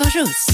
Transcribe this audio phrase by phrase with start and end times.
[0.00, 0.46] Eva Russ.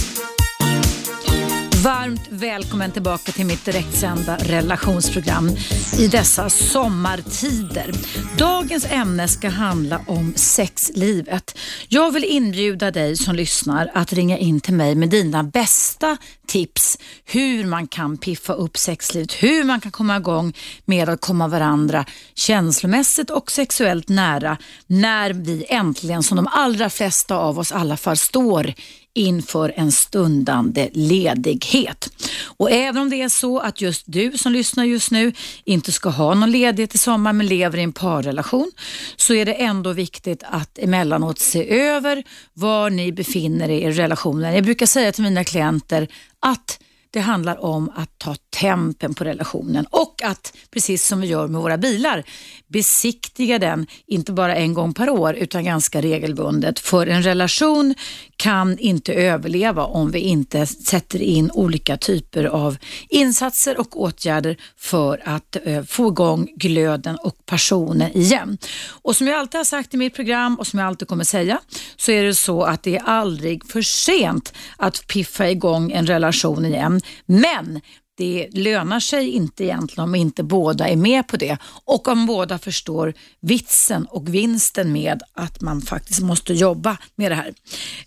[1.85, 5.51] Varmt välkommen tillbaka till mitt direktsända relationsprogram
[5.99, 7.93] i dessa sommartider.
[8.39, 11.59] Dagens ämne ska handla om sexlivet.
[11.89, 16.99] Jag vill inbjuda dig som lyssnar att ringa in till mig med dina bästa tips
[17.25, 20.53] hur man kan piffa upp sexlivet, hur man kan komma igång
[20.85, 22.05] med att komma varandra
[22.35, 27.97] känslomässigt och sexuellt nära när vi äntligen, som de allra flesta av oss i alla
[27.97, 28.75] fall, står
[29.17, 32.09] inför en stundande ledighet.
[32.45, 35.33] Och även om det är så att just du som lyssnar just nu
[35.65, 38.73] inte ska ha någon ledighet i sommar men lever i en parrelation
[39.17, 44.55] så är det ändå viktigt att emellanåt se över var ni befinner er i relationen.
[44.55, 46.09] Jag brukar säga till mina klienter
[46.41, 46.79] att
[47.11, 51.61] det handlar om att ta tempen på relationen och att, precis som vi gör med
[51.61, 52.25] våra bilar,
[52.67, 56.79] besiktiga den, inte bara en gång per år utan ganska regelbundet.
[56.79, 57.95] För en relation
[58.37, 62.77] kan inte överleva om vi inte sätter in olika typer av
[63.09, 68.59] insatser och åtgärder för att eh, få igång glöden och passionen igen.
[68.89, 71.61] Och som jag alltid har sagt i mitt program och som jag alltid kommer säga
[71.97, 76.65] så är det så att det är aldrig för sent att piffa igång en relation
[76.65, 76.96] igen.
[77.27, 77.81] Men
[78.17, 82.59] det lönar sig inte egentligen om inte båda är med på det och om båda
[82.59, 87.55] förstår vitsen och vinsten med att man faktiskt måste jobba med det här.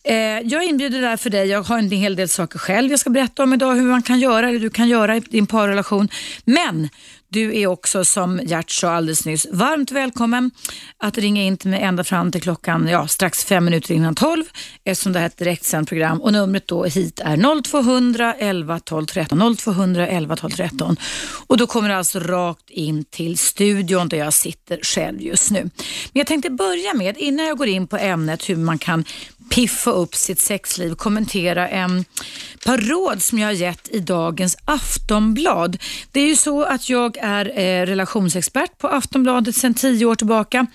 [0.03, 3.43] Eh, jag inbjuder därför dig, jag har en hel del saker själv jag ska berätta
[3.43, 6.09] om idag hur man kan göra, eller du kan göra i din parrelation.
[6.45, 6.89] Men
[7.29, 10.51] du är också, som Gert sa alldeles nyss, varmt välkommen
[10.97, 14.43] att ringa in till mig ända fram till klockan ja, strax fem minuter innan tolv
[14.83, 19.05] eftersom det här är ett direktsänt program och numret då hit är 0200 11 12
[19.05, 19.55] 13.
[19.57, 20.97] 0200 11 12 13.
[21.47, 25.61] Och då kommer du alltså rakt in till studion där jag sitter själv just nu.
[25.61, 25.71] Men
[26.13, 29.05] jag tänkte börja med, innan jag går in på ämnet hur man kan
[29.49, 32.05] piffa upp sitt sexliv, kommentera en
[32.65, 35.77] par råd som jag har gett i dagens Aftonblad.
[36.11, 40.67] Det är ju så att jag är eh, relationsexpert på Aftonbladet sedan tio år tillbaka.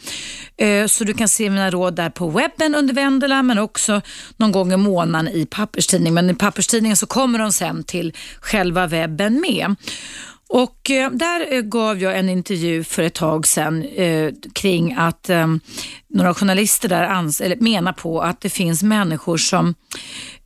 [0.56, 4.00] Eh, så du kan se mina råd där på webben under Vendela men också
[4.36, 6.14] någon gång i månaden i papperstidningen.
[6.14, 9.76] Men i papperstidningen så kommer de sen till själva webben med.
[10.48, 15.30] Och eh, där eh, gav jag en intervju för ett tag sedan eh, kring att
[15.30, 15.46] eh,
[16.08, 19.74] några journalister där ans eller menar på att det finns människor som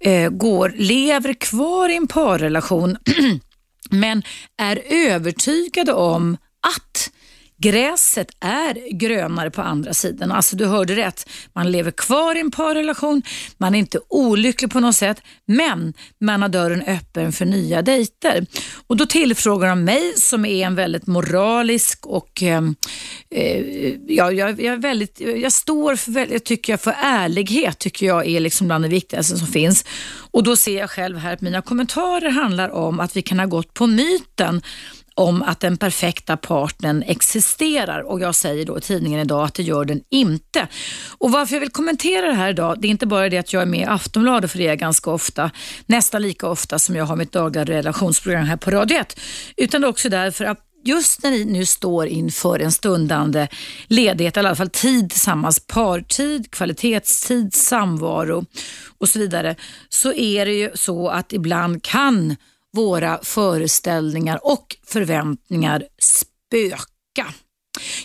[0.00, 2.96] eh, går, lever kvar i en parrelation
[3.90, 4.22] men
[4.58, 6.36] är övertygade om
[7.60, 10.32] Gräset är grönare på andra sidan.
[10.32, 11.28] Alltså du hörde rätt.
[11.52, 13.22] Man lever kvar i en parrelation,
[13.56, 18.46] man är inte olycklig på något sätt, men man har dörren öppen för nya dejter.
[18.86, 22.74] Och Då tillfrågar de mig som är en väldigt moralisk och ehm,
[23.30, 23.64] eh,
[24.06, 28.40] ja, jag, jag, väldigt, jag står för, jag tycker jag för ärlighet tycker jag är
[28.40, 29.84] liksom bland det viktigaste som finns.
[30.30, 33.46] Och Då ser jag själv här att mina kommentarer handlar om att vi kan ha
[33.46, 34.62] gått på myten
[35.18, 39.62] om att den perfekta partnern existerar och jag säger då i tidningen idag att det
[39.62, 40.68] gör den inte.
[41.18, 43.62] Och Varför jag vill kommentera det här idag, det är inte bara det att jag
[43.62, 45.50] är med i Aftonbladet för det är jag ganska ofta,
[45.86, 49.20] nästan lika ofta som jag har mitt dagliga relationsprogram här på Radio 1,
[49.56, 53.48] utan det är också därför att just när ni nu står inför en stundande
[53.86, 58.44] ledighet, eller i alla fall tid tillsammans, partid, kvalitetstid, samvaro
[58.98, 59.56] och så vidare,
[59.88, 62.36] så är det ju så att ibland kan
[62.76, 67.34] våra föreställningar och förväntningar spöka.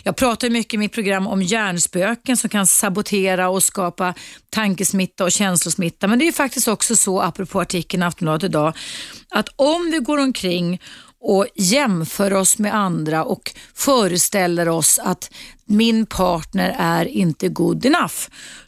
[0.02, 4.14] Jag pratar mycket i mitt program om hjärnspöken som kan sabotera och skapa
[4.50, 6.06] tankesmitta och känslosmitta.
[6.06, 8.76] Men det är faktiskt också så, apropå artikeln i Aftonbladet idag,
[9.30, 10.80] att om vi går omkring
[11.26, 15.30] och jämför oss med andra och föreställer oss att
[15.66, 18.14] min partner är inte good enough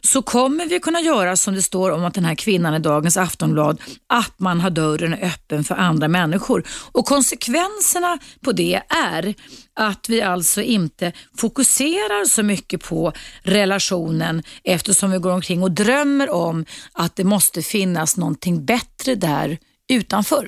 [0.01, 3.17] så kommer vi kunna göra som det står om att den här kvinnan i dagens
[3.17, 6.63] Aftonblad, att man har dörren öppen för andra människor.
[6.91, 9.35] Och Konsekvenserna på det är
[9.75, 16.29] att vi alltså inte fokuserar så mycket på relationen eftersom vi går omkring och drömmer
[16.29, 19.57] om att det måste finnas någonting bättre där
[19.89, 20.47] utanför.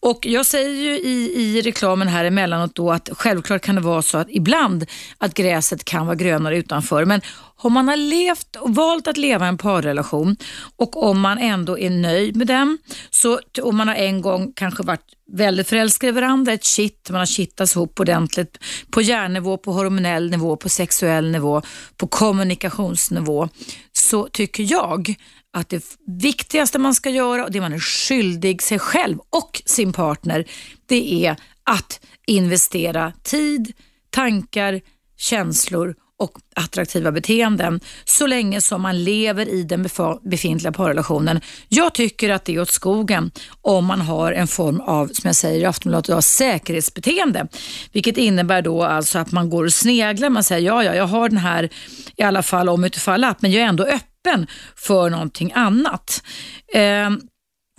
[0.00, 4.02] Och Jag säger ju i, i reklamen här emellanåt då att självklart kan det vara
[4.02, 4.86] så att ibland
[5.18, 7.04] att gräset kan vara grönare utanför.
[7.04, 7.20] Men
[7.56, 10.36] om man har levt och valt att leva en parrelation
[10.76, 12.78] och om man ändå är nöjd med den,
[13.10, 17.18] så, om man har en gång kanske varit väldigt förälskade i varandra, ett kitt, man
[17.18, 18.58] har kittats ihop ordentligt
[18.90, 21.62] på hjärnnivå, på hormonell nivå, på sexuell nivå,
[21.96, 23.48] på kommunikationsnivå,
[24.04, 25.14] så tycker jag
[25.52, 29.92] att det viktigaste man ska göra och det man är skyldig sig själv och sin
[29.92, 30.44] partner,
[30.86, 33.72] det är att investera tid,
[34.10, 34.80] tankar,
[35.16, 39.88] känslor och attraktiva beteenden så länge som man lever i den
[40.22, 41.40] befintliga parrelationen.
[41.68, 43.30] Jag tycker att det är åt skogen
[43.62, 47.48] om man har en form av, som jag säger i Aftonbladet, säkerhetsbeteende.
[47.92, 51.28] Vilket innebär då alltså att man går och sneglar, man säger ja, ja, jag har
[51.28, 51.68] den här
[52.16, 54.46] i alla fall om utifall att, men jag är ändå öppen
[54.76, 56.22] för någonting annat.
[56.74, 57.10] Eh,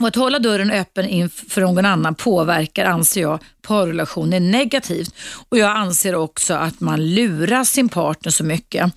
[0.02, 5.16] och att hålla dörren öppen inför någon annan påverkar, anser jag, parrelationen negativt.
[5.50, 8.92] Och jag anser också att man lurar sin partner så mycket.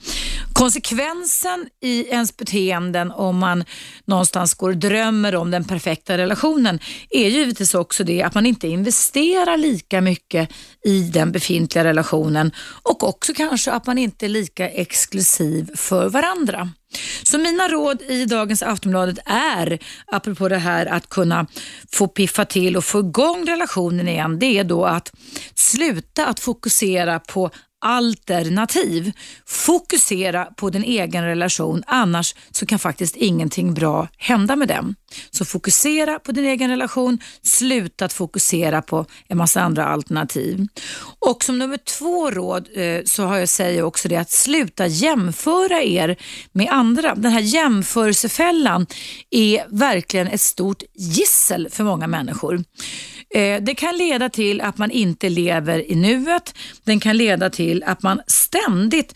[0.53, 3.65] Konsekvensen i ens beteenden om man
[4.05, 6.79] någonstans går och drömmer om den perfekta relationen
[7.11, 10.51] är givetvis också det att man inte investerar lika mycket
[10.85, 12.53] i den befintliga relationen
[12.83, 16.71] och också kanske att man inte är lika exklusiv för varandra.
[17.23, 21.47] Så mina råd i dagens Aftonbladet är, apropå det här att kunna
[21.93, 25.13] få piffa till och få igång relationen igen, det är då att
[25.55, 29.13] sluta att fokusera på alternativ.
[29.47, 34.95] Fokusera på din egen relation, annars så kan faktiskt ingenting bra hända med den.
[35.31, 40.67] Så fokusera på din egen relation, sluta att fokusera på en massa andra alternativ.
[41.19, 45.83] Och som nummer två råd eh, så har jag säger också det att sluta jämföra
[45.83, 46.17] er
[46.53, 47.15] med andra.
[47.15, 48.87] Den här jämförelsefällan
[49.31, 52.65] är verkligen ett stort gissel för många människor.
[53.35, 56.55] Eh, det kan leda till att man inte lever i nuet.
[56.85, 59.15] Den kan leda till att man ständigt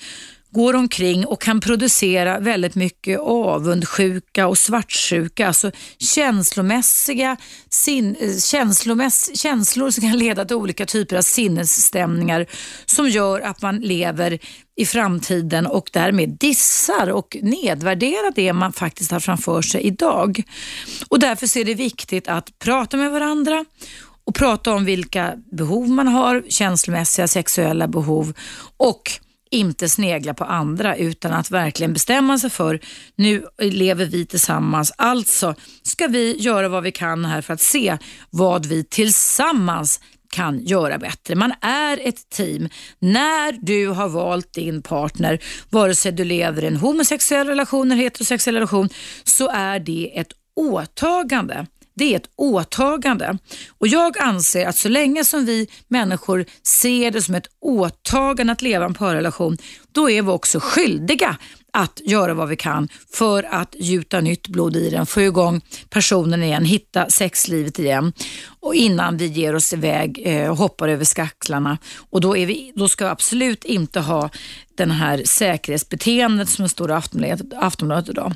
[0.53, 7.37] går omkring och kan producera väldigt mycket avundsjuka och svartsjuka, alltså känslomässiga
[7.71, 12.47] sin, eh, känslomäss, känslor som kan leda till olika typer av sinnesstämningar
[12.87, 14.39] som gör att man lever
[14.77, 20.43] i framtiden och därmed dissar och nedvärderar det man faktiskt har framför sig idag.
[21.09, 23.65] Och därför är det viktigt att prata med varandra
[24.25, 28.33] och prata om vilka behov man har, känslomässiga, sexuella behov
[28.77, 29.21] och
[29.53, 32.81] inte snegla på andra utan att verkligen bestämma sig för
[33.17, 37.99] nu lever vi tillsammans, alltså ska vi göra vad vi kan här för att se
[38.31, 40.01] vad vi tillsammans
[40.33, 41.35] kan göra bättre.
[41.35, 42.69] Man är ett team.
[42.99, 45.39] När du har valt din partner,
[45.71, 48.89] vare sig du lever i en homosexuell relation eller heterosexuell relation,
[49.25, 51.67] så är det ett åtagande.
[52.03, 53.39] Det är ett åtagande
[53.79, 58.63] och jag anser att så länge som vi människor ser det som ett åtagande att
[58.63, 59.59] leva en parrelation,
[59.93, 61.37] då är vi också skyldiga
[61.73, 65.61] att göra vad vi kan för att gjuta nytt blod i den, få igång
[65.91, 68.13] personen igen, hitta sexlivet igen
[68.61, 71.79] och innan vi ger oss iväg eh, och eh, hoppar över skacklarna.
[72.11, 74.31] Och då, är vi, då ska vi absolut inte ha
[74.77, 78.35] den här säkerhetsbeteendet som står i Aftonbladet, Aftonbladet idag.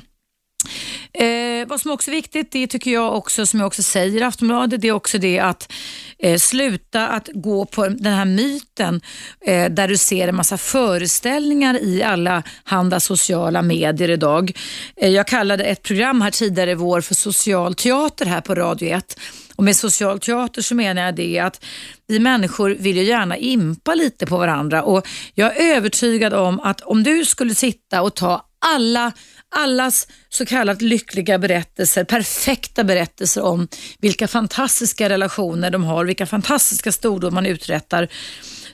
[1.13, 4.23] Eh, vad som också är viktigt, det tycker jag också, som jag också säger i
[4.23, 5.71] Aftonbladet, det är också det att
[6.19, 9.01] eh, sluta att gå på den här myten
[9.45, 14.51] eh, där du ser en massa föreställningar i alla handa sociala medier idag.
[14.95, 18.89] Eh, jag kallade ett program här tidigare i vår för social teater här på Radio
[18.89, 19.19] 1.
[19.55, 21.65] Och med social teater så menar jag det att
[22.07, 26.81] vi människor vill ju gärna impa lite på varandra och jag är övertygad om att
[26.81, 29.11] om du skulle sitta och ta alla
[29.57, 33.67] allas så kallat lyckliga berättelser, perfekta berättelser om
[33.99, 38.07] vilka fantastiska relationer de har, vilka fantastiska stordåd man uträttar,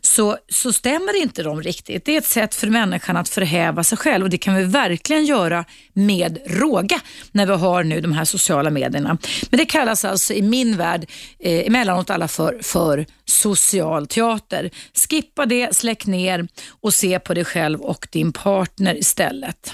[0.01, 2.05] så, så stämmer inte de riktigt.
[2.05, 5.25] Det är ett sätt för människan att förhäva sig själv och det kan vi verkligen
[5.25, 9.17] göra med råga när vi har nu de här sociala medierna.
[9.49, 11.05] Men det kallas alltså i min värld
[11.39, 14.69] eh, emellanåt alla för, för social teater.
[15.09, 16.47] Skippa det, släck ner
[16.81, 19.73] och se på dig själv och din partner istället.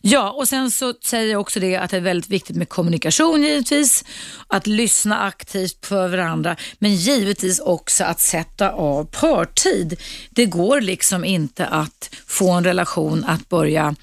[0.00, 3.42] Ja, och sen så säger jag också det att det är väldigt viktigt med kommunikation
[3.42, 4.04] givetvis.
[4.46, 10.00] Att lyssna aktivt på varandra, men givetvis också att sätta av partid.
[10.30, 13.94] Det går liksom inte att få en relation att börja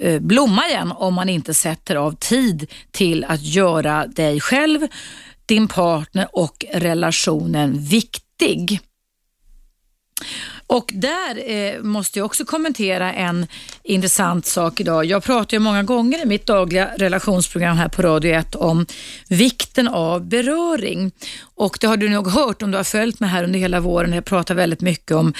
[0.00, 4.88] eh, blomma igen om man inte sätter av tid till att göra dig själv,
[5.46, 8.80] din partner och relationen viktig.
[10.66, 13.46] Och där eh, måste jag också kommentera en
[13.82, 15.04] intressant sak idag.
[15.04, 18.86] Jag pratar ju många gånger i mitt dagliga relationsprogram här på Radio 1 om
[19.28, 21.12] vikten av beröring.
[21.54, 24.12] Och det har du nog hört om du har följt mig här under hela våren.
[24.12, 25.34] Jag pratar väldigt mycket om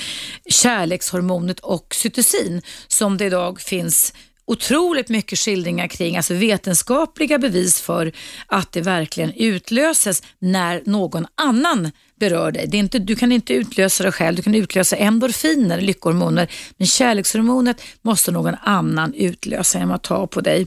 [0.50, 4.12] kärlekshormonet oxytocin som det idag finns
[4.46, 8.12] otroligt mycket skildringar kring, alltså vetenskapliga bevis för
[8.46, 11.90] att det verkligen utlöses när någon annan
[12.24, 12.66] berör dig.
[12.66, 16.86] Det är inte, du kan inte utlösa det själv, du kan utlösa endorfiner, lyckohormoner, men
[16.86, 20.66] kärlekshormonet måste någon annan utlösa genom att ta på dig.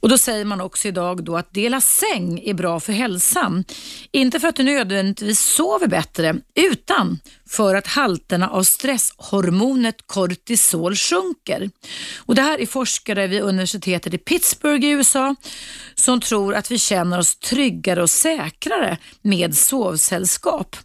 [0.00, 3.64] Och Då säger man också idag då att dela säng är bra för hälsan.
[4.12, 7.18] Inte för att du nödvändigtvis sover bättre, utan
[7.54, 11.70] för att halterna av stresshormonet kortisol sjunker.
[12.18, 15.34] Och det här är forskare vid universitetet i Pittsburgh i USA
[15.94, 20.76] som tror att vi känner oss tryggare och säkrare med sovsällskap.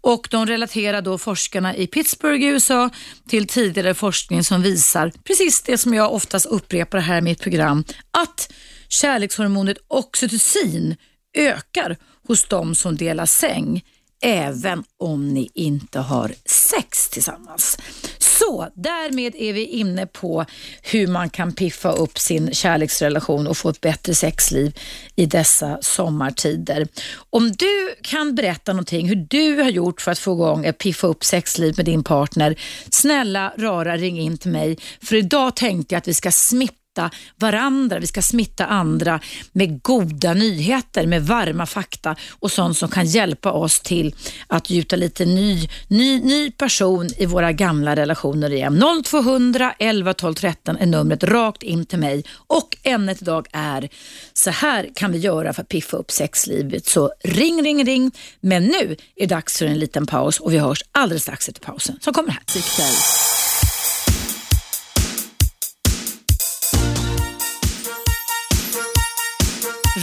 [0.00, 2.90] Och de relaterar då forskarna i Pittsburgh i USA
[3.28, 7.84] till tidigare forskning som visar precis det som jag oftast upprepar här i mitt program,
[8.10, 8.52] att
[8.88, 10.96] kärlekshormonet oxytocin
[11.36, 11.96] ökar
[12.28, 13.82] hos de som delar säng
[14.22, 17.78] även om ni inte har sex tillsammans.
[18.18, 20.44] Så därmed är vi inne på
[20.82, 24.78] hur man kan piffa upp sin kärleksrelation och få ett bättre sexliv
[25.16, 26.88] i dessa sommartider.
[27.30, 31.06] Om du kan berätta någonting hur du har gjort för att få igång ett piffa
[31.06, 32.60] upp sexliv med din partner,
[32.90, 34.78] snälla rara ring in till mig.
[35.02, 39.20] För idag tänkte jag att vi ska smitta smitta varandra, vi ska smitta andra
[39.52, 44.14] med goda nyheter, med varma fakta och sånt som kan hjälpa oss till
[44.48, 48.82] att gjuta lite ny, ny, ny person i våra gamla relationer igen.
[49.04, 53.88] 0200 11 12 13 är numret rakt in till mig och ämnet idag är
[54.32, 56.86] så här kan vi göra för att piffa upp sexlivet.
[56.86, 58.10] Så ring, ring, ring.
[58.40, 61.60] Men nu är det dags för en liten paus och vi hörs alldeles strax efter
[61.60, 63.27] pausen som kommer här.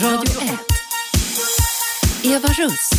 [0.01, 0.59] Radio 1.
[2.23, 2.89] Eva Russ.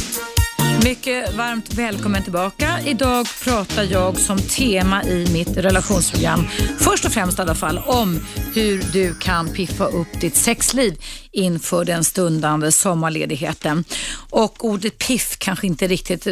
[0.85, 2.81] Mycket varmt välkommen tillbaka.
[2.87, 6.47] Idag pratar jag som tema i mitt relationsprogram,
[6.79, 8.21] först och främst i alla fall, om
[8.55, 10.99] hur du kan piffa upp ditt sexliv
[11.37, 13.85] inför den stundande sommarledigheten.
[14.31, 16.25] Och ordet piff kanske inte riktigt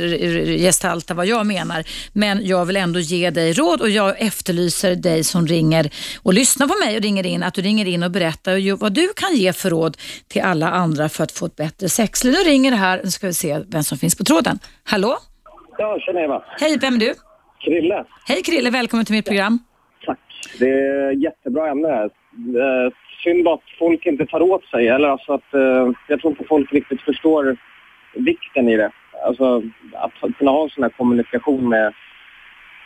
[0.60, 5.24] gestaltar vad jag menar, men jag vill ändå ge dig råd och jag efterlyser dig
[5.24, 5.90] som ringer
[6.22, 9.08] och lyssnar på mig och ringer in, att du ringer in och berättar vad du
[9.16, 9.96] kan ge för råd
[10.28, 12.32] till alla andra för att få ett bättre sexliv.
[12.32, 14.58] Nu ringer det här, nu ska vi se vem som finns på tråden.
[14.84, 15.18] Hallå?
[15.78, 16.42] Ja, tjena Eva.
[16.60, 17.14] Hej, vem är du?
[17.64, 18.04] Krille.
[18.26, 19.58] Hej Krille, välkommen till mitt program.
[20.06, 20.18] Tack.
[20.58, 22.10] Det är jättebra ämne här.
[23.24, 24.88] Synd att folk inte tar åt sig.
[24.88, 27.56] Eller alltså att, eh, jag tror inte folk riktigt förstår
[28.14, 28.90] vikten i det.
[29.26, 29.62] Alltså
[29.92, 31.86] att kunna ha en sån här kommunikation med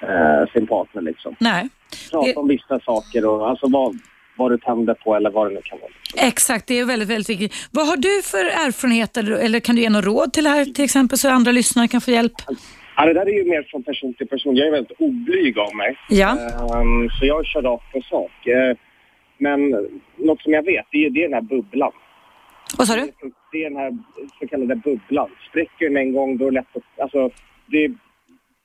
[0.02, 1.36] eh, sin partner liksom.
[1.38, 1.68] Nej.
[2.10, 2.36] Prata det...
[2.36, 3.98] om vissa saker och alltså vad,
[4.36, 5.90] vad du tänder på eller vad det nu kan vara.
[6.28, 7.68] Exakt, det är väldigt, väldigt viktigt.
[7.72, 10.84] Vad har du för erfarenheter eller kan du ge något råd till det här till
[10.84, 12.32] exempel så andra lyssnare kan få hjälp?
[12.96, 14.56] Ja, det där är ju mer från person till person.
[14.56, 15.98] Jag är väldigt oblyg av mig.
[16.08, 16.30] Ja.
[16.72, 18.30] Um, så jag kör rakt på sak.
[18.46, 18.76] Uh,
[19.38, 19.70] men
[20.16, 21.92] något som jag vet, det är, det är den här bubblan.
[22.78, 23.12] Vad sa du?
[23.52, 23.98] Det är den här
[24.38, 25.30] så kallade bubblan.
[25.48, 27.00] Spricker den en gång, då är det lätt att...
[27.02, 27.30] Alltså,
[27.66, 27.88] det,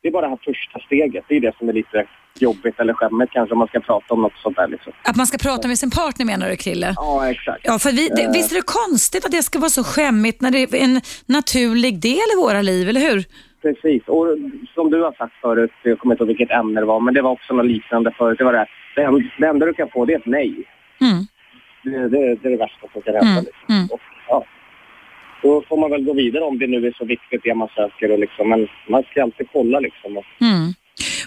[0.02, 1.26] det är bara det här första steget.
[1.28, 2.08] Det är det som är lite
[2.40, 4.68] jobbigt eller skämmigt kanske om man ska prata om något sånt där.
[4.68, 4.94] Liksom.
[5.04, 6.94] Att man ska prata med sin partner menar du, Krille?
[6.96, 7.62] Ja, exakt.
[7.64, 10.52] Ja, för vi, det, visst är det konstigt att det ska vara så skämmigt när
[10.52, 13.26] det är en naturlig del i våra liv, eller hur?
[13.64, 14.28] Precis, och
[14.74, 17.22] som du har sagt förut, jag kommer inte ihåg vilket ämne det var, men det
[17.22, 18.38] var också något liknande förut.
[18.38, 20.54] Det var det, det, det enda du kan få det är ett nej.
[21.02, 21.28] Mm.
[21.84, 23.30] Det, det, det, är det värsta som kan hända.
[23.30, 23.44] Mm.
[23.44, 23.76] Liksom.
[23.76, 23.88] Mm.
[23.92, 24.46] Och, ja.
[25.42, 28.12] Då får man väl gå vidare om det nu är så viktigt det man söker.
[28.12, 30.18] Och liksom, men man ska alltid kolla liksom.
[30.18, 30.26] Och...
[30.42, 30.74] Mm.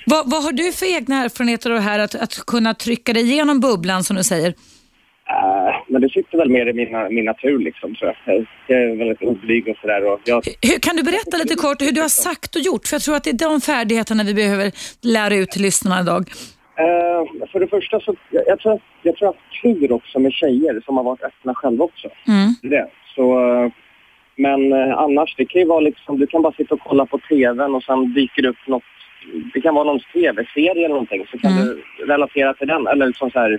[0.07, 3.23] Vad, vad har du för egna erfarenheter av det här att, att kunna trycka dig
[3.23, 4.49] igenom bubblan som du säger?
[4.49, 8.47] Uh, men det sitter väl mer i min, min natur liksom tror jag.
[8.66, 10.19] Jag är väldigt oblyg och sådär.
[10.25, 10.43] Jag...
[10.62, 12.87] Hur, kan du berätta lite kort hur du har sagt och gjort?
[12.87, 16.23] För jag tror att det är de färdigheterna vi behöver lära ut till lyssnarna idag.
[16.81, 20.83] Uh, för det första så, jag, jag tror, jag tror att tur också med tjejer
[20.85, 22.09] som har varit öppna själva också.
[22.28, 22.49] Mm.
[22.62, 22.87] Det.
[23.14, 23.71] Så, uh,
[24.37, 27.19] men uh, annars, det kan ju vara liksom, du kan bara sitta och kolla på
[27.19, 28.83] TVn och sen dyker det upp något,
[29.55, 31.64] det kan vara någon TV-serie eller någonting, så kan Mm.
[31.66, 32.87] du relatera till den.
[32.87, 33.59] Eller liksom så här,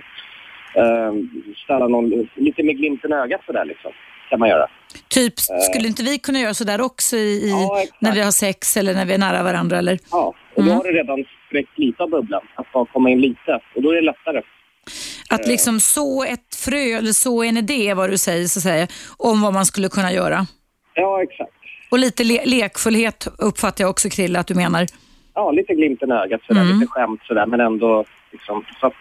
[1.64, 3.90] ställa någon, lite med glimten i ögat sådär liksom,
[4.30, 4.66] kan man göra.
[5.08, 8.94] Typ, skulle inte vi kunna göra sådär också i, Ja, när vi har sex eller
[8.94, 9.78] när vi är nära varandra?
[9.78, 9.98] Eller?
[10.10, 10.76] Ja, och då Mm.
[10.76, 13.60] har du redan spräckt lite av bubblan, att bara komma in lite.
[13.76, 14.42] Och då är det lättare.
[15.30, 19.40] Att liksom så ett frö eller så en idé, vad du säger, så säga, om
[19.42, 20.46] vad man skulle kunna göra.
[20.94, 21.52] Ja, exakt.
[21.90, 24.86] Och lite le lekfullhet uppfattar jag också Krille att du menar.
[25.34, 26.78] Ja, lite glimten i ögat sådär, Mm.
[26.78, 28.92] lite skämt sådär, men ändå liksom, så att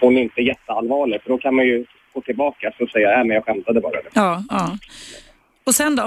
[0.00, 1.22] hon är inte jätteallvarlig.
[1.22, 3.96] För då kan man ju gå tillbaka och säga, nej men jag skämtade bara.
[4.14, 4.78] Ja, ja.
[5.66, 6.02] Och sen då?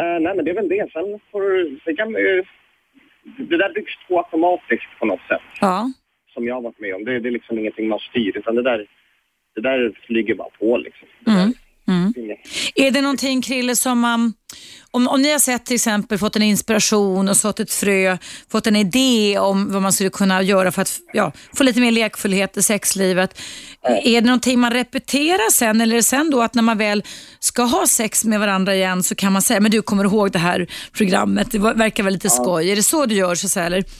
[0.00, 0.92] Eh, nej men det är väl det.
[0.92, 1.42] Sen får
[1.84, 2.44] det kan man ju,
[3.36, 5.42] det där byggs på automatiskt på något sätt.
[5.60, 5.92] Ja.
[6.34, 7.04] Som jag har varit med om.
[7.04, 8.86] Det, det är liksom ingenting man styr, utan det där,
[9.54, 11.08] det där flyger bara på liksom.
[11.26, 11.52] Mm.
[11.88, 12.12] Mm.
[12.74, 14.32] Är det någonting Krille som man,
[14.90, 18.16] om, om ni har sett till exempel, fått en inspiration och sått ett frö,
[18.50, 21.92] fått en idé om vad man skulle kunna göra för att ja, få lite mer
[21.92, 23.40] lekfullhet i sexlivet.
[24.04, 27.02] Är det någonting man repeterar sen eller är det sen då att när man väl
[27.38, 30.38] ska ha sex med varandra igen så kan man säga, men du kommer ihåg det
[30.38, 32.44] här programmet, det verkar väl lite ja.
[32.44, 32.70] skoj.
[32.70, 33.84] Är det så du gör så eller?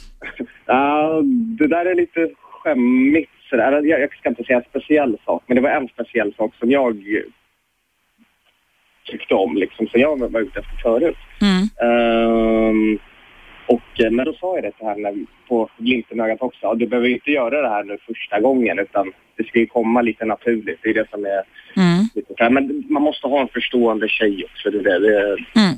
[0.67, 1.21] Ja,
[1.59, 2.29] det där är lite
[2.63, 3.71] skämmigt sådär.
[3.71, 6.71] Jag, jag ska inte säga en speciell sak, men det var en speciell sak som
[6.71, 7.03] jag
[9.05, 11.17] tyckte om, liksom, som jag var ute efter förut.
[11.41, 11.69] Mm.
[12.69, 12.99] Um,
[13.67, 16.73] och, eh, men då sa jag det här när, på glimten ögat också.
[16.73, 20.25] Du behöver inte göra det här nu första gången utan det ska ju komma lite
[20.25, 20.79] naturligt.
[20.83, 21.43] Det är det som är
[21.75, 22.09] mm.
[22.15, 24.69] lite Men man måste ha en förstående tjej också.
[24.69, 25.37] Det, det, det.
[25.59, 25.75] Mm.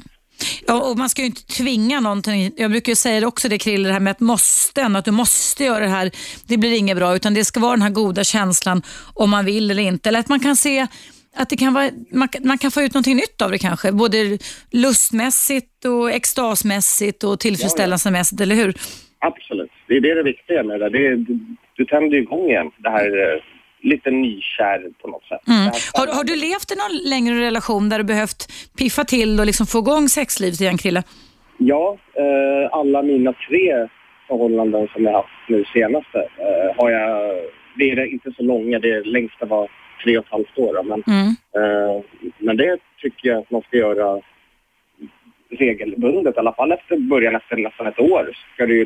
[0.68, 2.52] Ja, och man ska ju inte tvinga någonting.
[2.58, 5.64] Jag brukar säga det också det Krille, det här med att måste, att du måste
[5.64, 6.12] göra det här.
[6.48, 8.82] Det blir inget bra utan det ska vara den här goda känslan
[9.14, 10.10] om man vill eller inte.
[10.10, 10.88] Eller att man kan se
[11.38, 13.92] att det kan vara, man, man, kan få ut någonting nytt av det kanske.
[13.92, 14.38] Både
[14.72, 18.54] lustmässigt och extasmässigt och tillfredsställelsemässigt, ja, ja.
[18.54, 18.74] eller hur?
[19.20, 19.72] Absolut.
[19.88, 20.90] Det är det, det viktiga med det.
[20.90, 21.40] det du,
[21.76, 23.42] du tänder igång igen det här eh,
[23.82, 25.48] lite nykär på något sätt.
[25.48, 25.72] Mm.
[25.94, 29.68] Har, har, du levt i någon längre relation där du behövt piffa till och liksom
[29.68, 31.04] få igång sexlivet igen, Krille?
[31.58, 33.88] Ja, eh, alla mina tre
[34.28, 37.36] förhållanden som jag haft nu senaste eh, har jag...
[37.78, 39.70] Det är inte så långa, det längsta var
[40.04, 40.84] tre och ett halvt år.
[40.84, 41.28] Men, mm.
[41.28, 42.04] eh,
[42.38, 44.22] men det tycker jag att man ska göra
[45.50, 48.38] regelbundet, i alla fall efter början efter nästan ett år.
[48.54, 48.86] Ska det, ju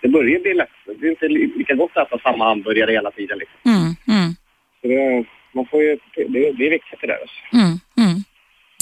[0.00, 0.68] det börjar bli lätt.
[1.00, 3.38] Det är inte lika gott att äta samma hamburgare hela tiden.
[3.38, 3.58] Liksom.
[3.64, 4.32] Mm, mm.
[4.80, 7.18] Så det, man får ju, det, det är viktigt det där.
[7.20, 7.56] Alltså.
[7.56, 8.24] Mm, mm.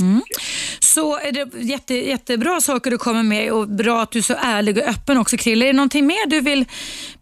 [0.01, 0.21] Mm.
[0.95, 4.35] Så är det jätte, jättebra saker du kommer med och bra att du är så
[4.43, 5.65] ärlig och öppen också Krille.
[5.65, 6.65] Är det någonting mer du vill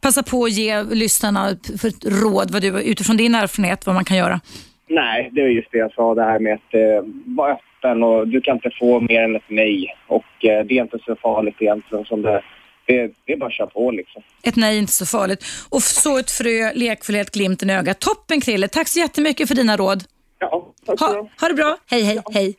[0.00, 1.48] passa på att ge lyssnarna
[1.80, 1.90] för
[2.22, 4.40] råd vad du, utifrån din erfarenhet vad man kan göra?
[4.88, 7.00] Nej, det är just det jag sa det här med att eh,
[7.36, 10.82] vara öppen och du kan inte få mer än ett nej och eh, det är
[10.82, 12.42] inte så farligt egentligen som det
[12.86, 14.22] det, det är bara att köra på liksom.
[14.42, 15.44] Ett nej är inte så farligt.
[15.70, 18.00] Och så ett frö, lekfullhet, glimten i ögat.
[18.00, 20.04] Toppen Krille, tack så jättemycket för dina råd.
[20.38, 21.76] Ja, tack ha, ha det bra.
[21.90, 22.30] Hej, hej, ja.
[22.34, 22.56] hej.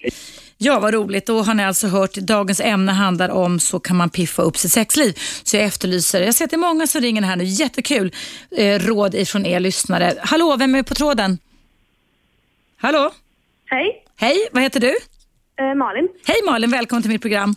[0.61, 1.25] Ja, vad roligt.
[1.25, 4.71] Då har ni alltså hört dagens ämne handlar om så kan man piffa upp sitt
[4.71, 5.13] sexliv.
[5.43, 7.43] Så jag efterlyser, jag ser att det är många som ringer här nu.
[7.43, 8.11] Jättekul
[8.57, 10.13] eh, råd ifrån er lyssnare.
[10.23, 11.37] Hallå, vem är på tråden?
[12.77, 13.11] Hallå?
[13.65, 14.03] Hej.
[14.17, 14.95] Hej, vad heter du?
[15.59, 16.07] Eh, Malin.
[16.27, 17.55] Hej Malin, välkommen till mitt program.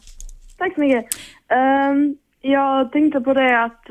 [0.58, 1.04] Tack så mycket.
[1.90, 3.84] Um, jag tänkte på det att,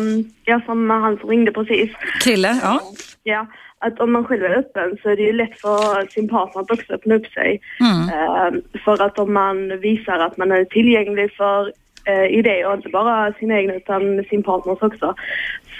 [0.00, 1.90] um, jag som han som ringde precis.
[2.22, 2.80] Krille, ja.
[3.22, 3.46] Ja,
[3.80, 6.70] att om man själv är öppen så är det ju lätt för sin partner att
[6.70, 7.60] också öppna upp sig.
[7.80, 8.00] Mm.
[8.02, 11.72] Uh, för att om man visar att man är tillgänglig för
[12.08, 15.14] uh, idéer, inte bara sina egna utan sin partners också,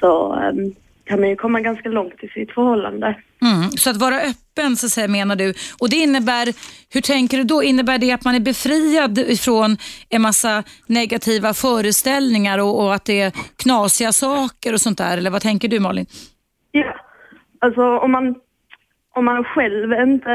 [0.01, 3.17] så um, kan man ju komma ganska långt i sitt förhållande.
[3.43, 3.71] Mm.
[3.71, 5.55] Så att vara öppen så att säga, menar du.
[5.81, 6.47] Och det innebär,
[6.95, 7.63] hur tänker du då?
[7.63, 9.77] Innebär det att man är befriad från
[10.09, 15.19] en massa negativa föreställningar och, och att det är knasiga saker och sånt där?
[15.19, 16.07] Eller vad tänker du Malin?
[16.71, 17.04] Ja,
[17.65, 18.35] Alltså om man,
[19.15, 20.35] om man själv inte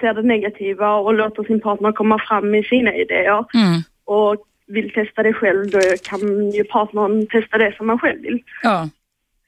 [0.00, 3.80] ser det negativa och låter sin partner komma fram med sina idéer mm.
[4.04, 8.42] och vill testa det själv, då kan ju partnern testa det som man själv vill.
[8.62, 8.88] Ja.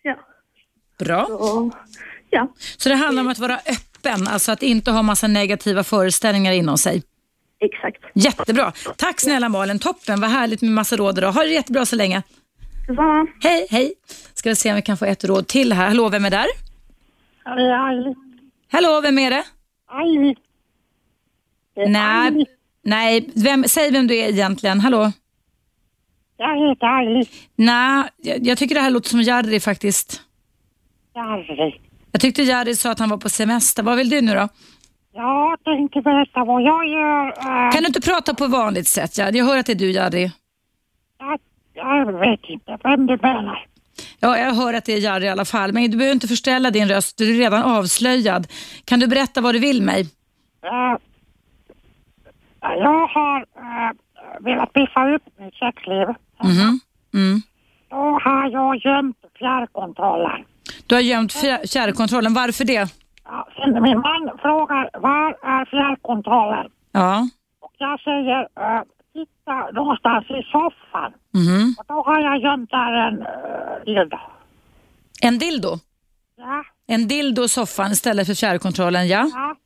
[0.03, 0.17] Ja.
[0.99, 1.27] Bra.
[1.27, 1.71] Så,
[2.31, 2.49] ja.
[2.79, 6.79] Så det handlar om att vara öppen, alltså att inte ha massa negativa föreställningar inom
[6.79, 7.03] sig?
[7.61, 8.03] Exakt.
[8.15, 8.73] Jättebra.
[8.97, 11.33] Tack snälla Malin, toppen, vad härligt med massa råd idag.
[11.33, 12.23] Ha det jättebra så länge.
[12.89, 13.27] Detsamma.
[13.43, 13.95] Hej, hej.
[14.35, 15.89] Ska vi se om vi kan få ett råd till här.
[15.89, 16.47] Hallå, vem är där?
[17.45, 18.15] Är Aili.
[18.73, 19.45] Hallå, vem är det?
[19.87, 20.37] Aili.
[21.75, 22.47] Det är Nej,
[22.85, 24.81] nej vem, säg vem du är egentligen.
[24.81, 25.13] Hallå?
[26.37, 27.27] Jag heter Aili.
[27.57, 30.23] Nej, jag, jag tycker det här låter som Jari faktiskt.
[31.15, 31.81] Jari.
[32.13, 33.83] Jag tyckte Jari sa att han var på semester.
[33.83, 34.49] Vad vill du nu då?
[35.15, 37.27] Jag tänkte berätta vad jag gör.
[37.29, 39.39] äh, Kan du inte prata på vanligt sätt Jari?
[39.39, 40.31] Jag hör att det är du Jari.
[41.19, 41.39] jag,
[41.75, 43.67] jag vet inte vem du menar.
[44.21, 45.73] Ja, jag hör att det är Jari i alla fall.
[45.73, 47.19] Men du behöver inte förställa din röst.
[47.19, 48.47] Du är redan avslöjad.
[48.85, 50.01] Kan du berätta vad du vill mig?
[50.63, 50.99] Äh,
[52.79, 53.93] jag har äh,
[54.41, 56.07] velat piffa upp mitt sexliv.
[56.45, 56.81] Mhm.
[57.15, 57.43] Mm.
[57.91, 60.45] Då har jag gömt fjärrkontrollen.
[60.87, 62.35] Du har gömt fjär- fjärrkontrollen.
[62.35, 62.89] Varför det?
[63.25, 66.67] Ja, sen min man frågar var är fjärrkontrollen?
[66.93, 67.29] Ja.
[67.61, 71.13] Och jag säger äh, titta någonstans i soffan.
[71.35, 71.75] Mhm.
[71.79, 74.19] Och då har jag gömt där en äh, dildo.
[75.21, 75.79] En dildo?
[76.37, 79.31] Ja, En dildo i soffan istället för fjärrkontrollen, ja.
[79.35, 79.57] ja.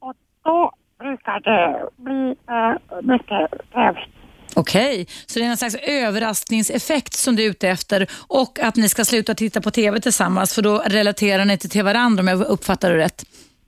[0.00, 4.08] Och då brukar det bli äh, mycket trevligt.
[4.56, 8.88] Okej, så det är en slags överraskningseffekt som du är ute efter och att ni
[8.88, 12.40] ska sluta titta på TV tillsammans för då relaterar ni inte till varandra om jag
[12.40, 13.24] uppfattar det rätt.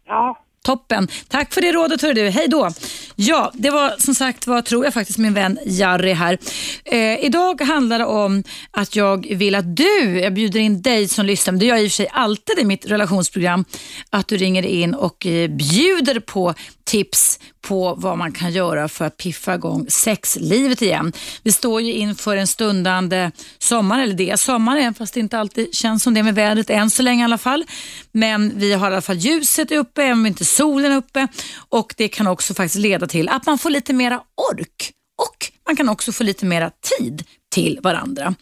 [0.07, 1.09] Ja, Toppen.
[1.29, 2.29] Tack för det rådet hör du.
[2.29, 2.71] Hej då.
[3.17, 6.39] Ja, det var som sagt vad tror jag faktiskt min vän Jari här.
[6.85, 11.27] Eh, idag handlar det om att jag vill att du, jag bjuder in dig som
[11.27, 13.65] lyssnar, det gör jag i och för sig alltid i mitt relationsprogram,
[14.11, 19.05] att du ringer in och eh, bjuder på tips på vad man kan göra för
[19.05, 21.13] att piffa igång sexlivet igen.
[21.43, 25.39] Vi står ju inför en stundande sommar, eller det är sommar, även fast det inte
[25.39, 27.65] alltid känns som det med vädret än så länge i alla fall.
[28.13, 31.29] Men vi har i alla fall ljuset uppe, även om inte solen är uppe
[31.69, 34.21] och det kan också faktiskt leda till att man får lite mera
[34.53, 37.25] ork och man kan också få lite mera tid
[37.55, 38.35] till varandra.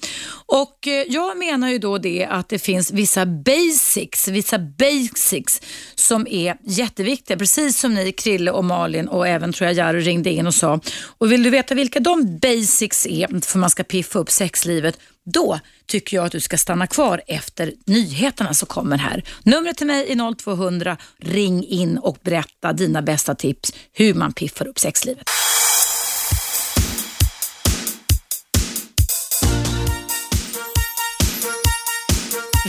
[0.47, 5.61] Och eh, Jag menar ju då det att det finns vissa basics, vissa basics
[5.95, 7.37] som är jätteviktiga.
[7.37, 10.81] Precis som ni Krille och Malin och även tror jag Jari ringde in och sa.
[11.19, 15.59] Och Vill du veta vilka de basics är för man ska piffa upp sexlivet då
[15.87, 19.25] tycker jag att du ska stanna kvar efter nyheterna som kommer här.
[19.43, 20.97] Numret till mig är 0200.
[21.19, 25.29] Ring in och berätta dina bästa tips hur man piffar upp sexlivet.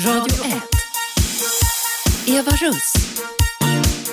[0.04, 0.62] Radio 1.
[2.26, 3.43] Eva Russ.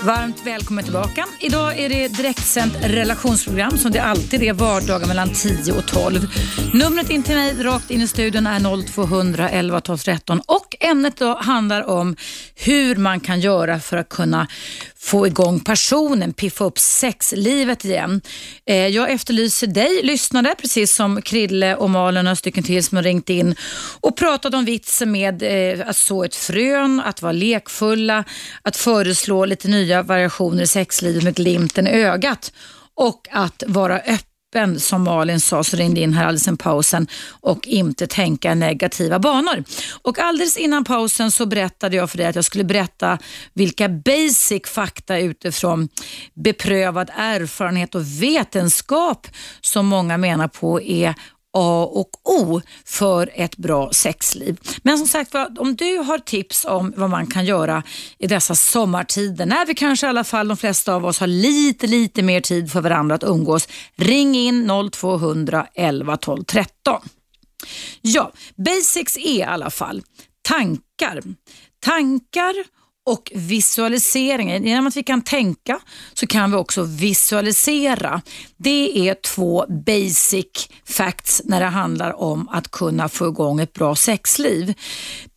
[0.04, 1.26] Varmt välkommen tillbaka.
[1.40, 6.26] Idag är det direktsänt relationsprogram som det alltid är vardagar mellan 10 och 12.
[6.74, 11.16] Numret in till mig rakt in i studion är 0200 11 12 13 och ämnet
[11.16, 12.16] då handlar om
[12.54, 14.46] hur man kan göra för att kunna
[15.02, 18.20] få igång passionen, piffa upp sexlivet igen.
[18.66, 22.96] Eh, jag efterlyser dig lyssnare, precis som Krille och Malin och några stycken till som
[22.96, 23.54] har ringt in
[24.00, 28.24] och pratat om vitsen med eh, att så ett frön, att vara lekfulla,
[28.62, 32.52] att föreslå lite nya variationer i sexlivet med glimten i ögat
[32.94, 37.06] och att vara öppen öppen, som Malin sa, så ringde in här alldeles en pausen
[37.40, 39.64] och inte tänka negativa banor.
[40.02, 43.18] Och alldeles innan pausen så berättade jag för dig att jag skulle berätta
[43.54, 45.88] vilka basic fakta utifrån
[46.34, 49.26] beprövad erfarenhet och vetenskap
[49.60, 51.14] som många menar på är
[51.52, 54.60] A och O för ett bra sexliv.
[54.82, 57.82] Men som sagt om du har tips om vad man kan göra
[58.18, 61.86] i dessa sommartider, när vi kanske i alla fall de flesta av oss har lite,
[61.86, 67.00] lite mer tid för varandra att umgås, ring in 0200 11 12 13.
[68.00, 70.02] Ja, basics är i alla fall
[70.42, 71.22] tankar.
[71.80, 72.54] Tankar
[73.10, 74.64] och visualisering.
[74.64, 75.80] Genom att vi kan tänka
[76.14, 78.22] så kan vi också visualisera.
[78.56, 83.94] Det är två basic facts när det handlar om att kunna få igång ett bra
[83.94, 84.74] sexliv.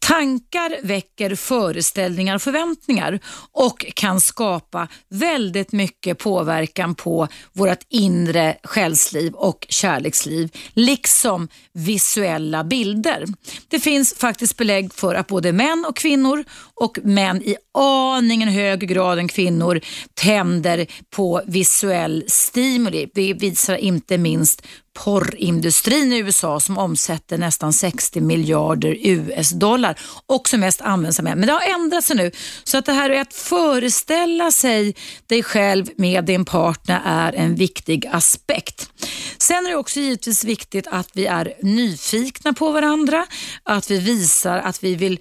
[0.08, 3.20] Tankar väcker föreställningar och förväntningar
[3.52, 13.26] och kan skapa väldigt mycket påverkan på vårt inre själsliv och kärleksliv, liksom visuella bilder.
[13.68, 16.44] Det finns faktiskt belägg för att både män och kvinnor
[16.76, 19.82] och män i aningen högre grad än kvinnor
[20.14, 23.10] tänder på visuell stimuli.
[23.14, 24.62] Det visar inte minst
[24.94, 31.40] porrindustrin i USA som omsätter nästan 60 miljarder US-dollar och som mest används av män.
[31.40, 32.32] Men det har ändrat sig nu
[32.64, 34.96] så att det här är att föreställa sig
[35.28, 38.90] dig själv med din partner är en viktig aspekt.
[39.38, 43.26] Sen är det också givetvis viktigt att vi är nyfikna på varandra,
[43.64, 45.20] att vi visar att vi vill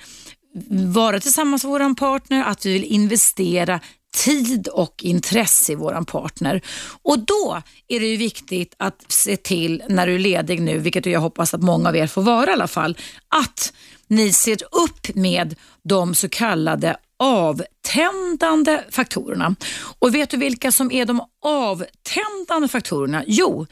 [0.95, 3.81] vara tillsammans med vår partner, att vi vill investera
[4.13, 6.63] tid och intresse i vår partner.
[7.03, 11.07] Och då är det ju viktigt att se till när du är ledig nu, vilket
[11.07, 12.97] jag hoppas att många av er får vara i alla fall,
[13.29, 13.73] att
[14.07, 19.55] ni ser upp med de så kallade avtändande faktorerna.
[19.99, 23.25] Och vet du vilka som är de avtändande faktorerna?
[23.27, 23.67] Jo,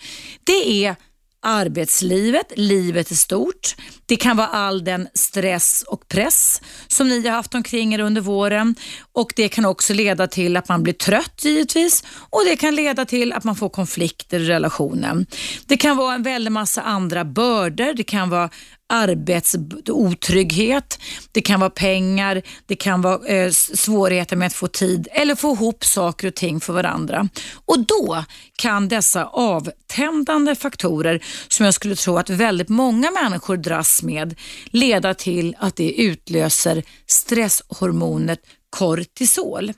[0.45, 0.97] det är
[1.43, 3.77] arbetslivet, livet är stort.
[4.07, 8.21] Det kan vara all den stress och press som ni har haft omkring er under
[8.21, 8.75] våren
[9.13, 13.05] och det kan också leda till att man blir trött givetvis och det kan leda
[13.05, 15.27] till att man får konflikter i relationen.
[15.67, 17.95] Det kan vara en väldig massa andra bördor.
[17.95, 18.51] Det kan vara
[18.91, 20.99] arbetsotrygghet,
[21.33, 25.53] det kan vara pengar, det kan vara eh, svårigheter med att få tid eller få
[25.53, 27.29] ihop saker och ting för varandra.
[27.67, 28.25] Och då
[28.57, 34.39] kan dessa avtändande faktorer som jag skulle tro att väldigt många människor dras med
[34.71, 39.73] leda till att det utlöser stresshormonet kortisol.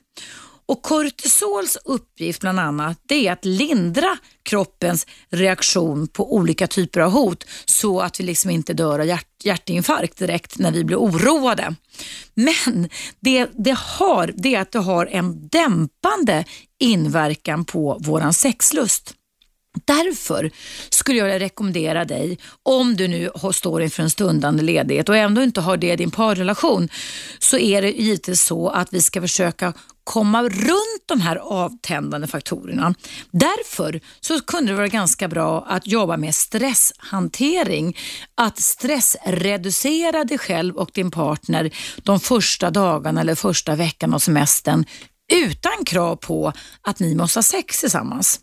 [0.73, 7.11] Och Kortisols uppgift bland annat det är att lindra kroppens reaktion på olika typer av
[7.11, 11.75] hot så att vi liksom inte dör av hjärt hjärtinfarkt direkt när vi blir oroade.
[12.33, 16.45] Men det det har det är att det har en dämpande
[16.79, 19.13] inverkan på våran sexlust.
[19.85, 20.51] Därför
[20.89, 25.61] skulle jag rekommendera dig, om du nu står inför en stundande ledighet och ändå inte
[25.61, 26.89] har det i din parrelation,
[27.39, 32.93] så är det givetvis så att vi ska försöka komma runt de här avtändande faktorerna.
[33.31, 37.97] Därför så kunde det vara ganska bra att jobba med stresshantering.
[38.35, 41.71] Att stressreducera dig själv och din partner
[42.03, 44.85] de första dagarna eller första veckan av semestern
[45.33, 48.39] utan krav på att ni måste ha sex tillsammans.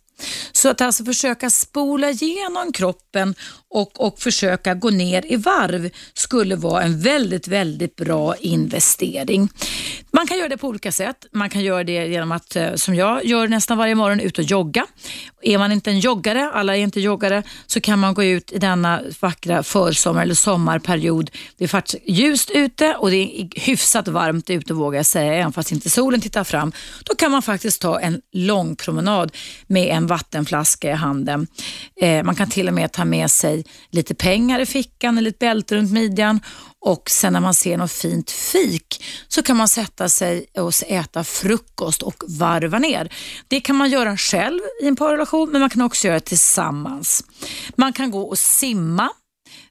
[0.53, 3.35] Så att alltså försöka spola igenom kroppen
[3.71, 9.49] och, och försöka gå ner i varv skulle vara en väldigt, väldigt bra investering.
[10.13, 11.27] Man kan göra det på olika sätt.
[11.33, 14.45] Man kan göra det genom att, eh, som jag gör nästan varje morgon, ut och
[14.45, 14.87] jogga.
[15.43, 18.59] Är man inte en joggare, alla är inte joggare, så kan man gå ut i
[18.59, 21.31] denna vackra försommar eller sommarperiod.
[21.59, 25.53] Det är faktiskt ljust ute och det är hyfsat varmt ute vågar jag säga, även
[25.53, 26.73] fast inte solen tittar fram.
[27.05, 31.47] Då kan man faktiskt ta en lång promenad med en vattenflaska i handen.
[32.01, 33.60] Eh, man kan till och med ta med sig
[33.91, 36.41] lite pengar i fickan eller ett bälte runt midjan
[36.79, 41.25] och sen när man ser något fint fik så kan man sätta sig och äta
[41.25, 43.13] frukost och varva ner.
[43.49, 47.25] Det kan man göra själv i en parrelation men man kan också göra det tillsammans.
[47.77, 49.11] Man kan gå och simma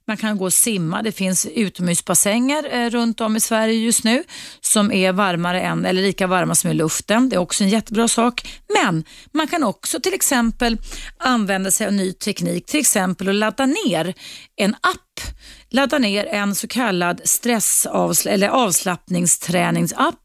[0.10, 1.02] man kan gå och simma.
[1.02, 4.24] Det finns utomhusbassänger eh, runt om i Sverige just nu
[4.62, 7.30] som är varmare än, eller lika varma som i luften.
[7.30, 8.48] Det är också en jättebra sak.
[8.74, 10.78] Men man kan också till exempel
[11.17, 14.13] använda sig av ny teknik, till exempel att ladda ner
[14.56, 15.36] en app.
[15.69, 20.15] Ladda ner en så kallad stressavsl eller avslappningsträningsapp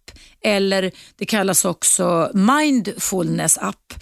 [0.44, 3.94] eller det kallas också mindfulness app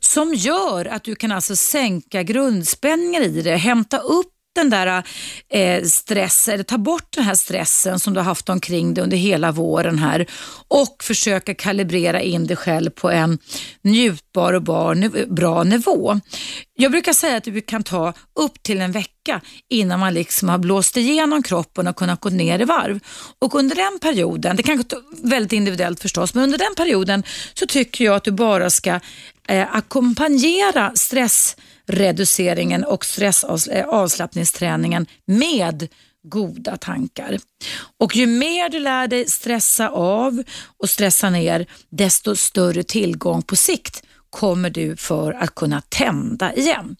[0.00, 5.02] som gör att du kan alltså sänka grundspänningar i det, hämta upp den där
[5.48, 9.16] eh, stressen, eller ta bort den här stressen som du har haft omkring dig under
[9.16, 10.26] hela våren här
[10.68, 13.38] och försöka kalibrera in dig själv på en
[13.82, 14.62] njutbar och
[15.28, 16.20] bra nivå.
[16.76, 20.58] Jag brukar säga att det kan ta upp till en vecka innan man liksom har
[20.58, 23.00] blåst igenom kroppen och kunnat gå ner i varv.
[23.38, 27.22] Och under den perioden, det kan vara väldigt individuellt förstås, men under den perioden
[27.54, 29.00] så tycker jag att du bara ska
[29.48, 31.56] eh, ackompanjera stress
[31.90, 35.88] reduceringen och stressavslappningsträningen med
[36.22, 37.38] goda tankar.
[37.98, 40.42] Och ju mer du lär dig stressa av
[40.78, 46.96] och stressa ner, desto större tillgång på sikt kommer du för att kunna tända igen.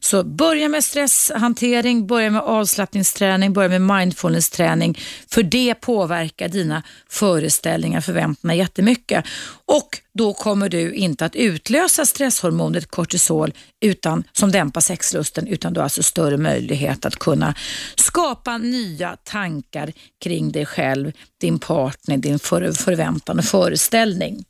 [0.00, 7.98] Så börja med stresshantering, börja med avslappningsträning, börja med mindfulness-träning för det påverkar dina föreställningar,
[7.98, 9.24] och förväntningar jättemycket.
[9.66, 15.80] Och då kommer du inte att utlösa stresshormonet kortisol utan, som dämpar sexlusten utan du
[15.80, 17.54] har alltså större möjlighet att kunna
[17.96, 19.92] skapa nya tankar
[20.22, 24.44] kring dig själv, din partner, din för, förväntan och föreställning.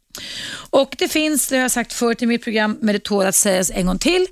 [0.70, 3.34] Och det finns, det har jag sagt förut i mitt program, men det tål att
[3.34, 4.26] sägas en gång till.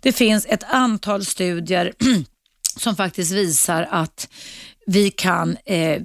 [0.00, 1.92] Det finns finns ett antal studier
[2.76, 4.28] som faktiskt visar att
[4.86, 6.02] vi kan eh,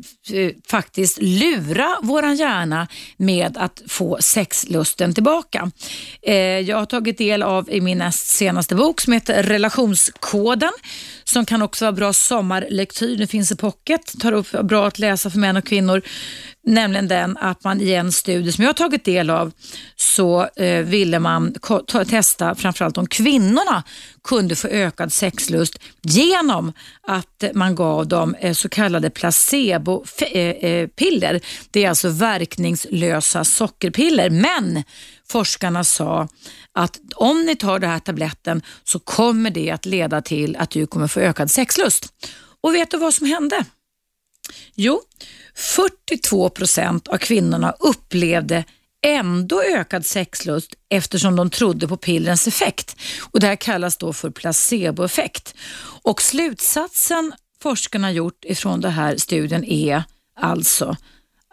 [0.67, 5.71] faktiskt lura våran hjärna med att få sexlusten tillbaka.
[6.21, 10.71] Eh, jag har tagit del av i min näst senaste bok som heter Relationskoden
[11.23, 13.17] som kan också vara bra sommarlektyr.
[13.17, 16.01] Det finns i pocket, tar upp bra att läsa för män och kvinnor.
[16.65, 19.51] Nämligen den att man i en studie som jag har tagit del av
[19.95, 21.55] så eh, ville man
[22.09, 23.83] testa framförallt om kvinnorna
[24.23, 26.73] kunde få ökad sexlust genom
[27.07, 31.33] att man gav dem eh, så kallade placebopiller.
[31.33, 31.41] Eh, eh
[31.71, 34.29] Det är alltså verkningslösa sockerpiller.
[34.29, 34.83] Men
[35.29, 36.27] forskarna sa
[36.73, 40.87] att om ni tar den här tabletten så kommer det att leda till att du
[40.87, 42.13] kommer få ökad sexlust.
[42.61, 43.65] Och vet du vad som hände?
[44.75, 45.01] Jo,
[45.55, 48.63] 42 procent av kvinnorna upplevde
[49.05, 52.95] ändå ökad sexlust eftersom de trodde på pillrens effekt.
[53.21, 55.55] Och Det här kallas då för placeboeffekt.
[56.03, 60.03] Och slutsatsen forskarna gjort ifrån den här studien är
[60.35, 60.97] alltså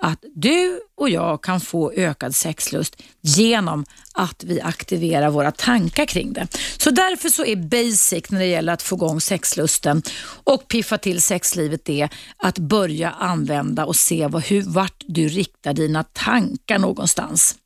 [0.00, 6.32] att du och jag kan få ökad sexlust genom att vi aktiverar våra tankar kring
[6.32, 6.48] det.
[6.78, 10.02] Så därför så är basic när det gäller att få igång sexlusten
[10.44, 15.72] och piffa till sexlivet det att börja använda och se vad, hur, vart du riktar
[15.72, 17.56] dina tankar någonstans.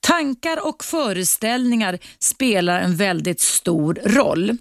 [0.00, 4.56] Tankar och föreställningar spelar en väldigt stor roll.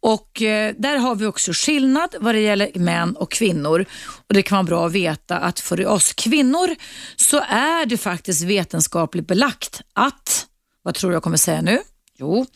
[0.00, 3.84] Och eh, Där har vi också skillnad vad det gäller män och kvinnor.
[4.28, 6.76] Och Det kan vara bra att veta att för oss kvinnor
[7.16, 10.46] så är det faktiskt vetenskapligt belagt att,
[10.82, 11.78] vad tror jag kommer säga nu?
[12.18, 12.46] Jo,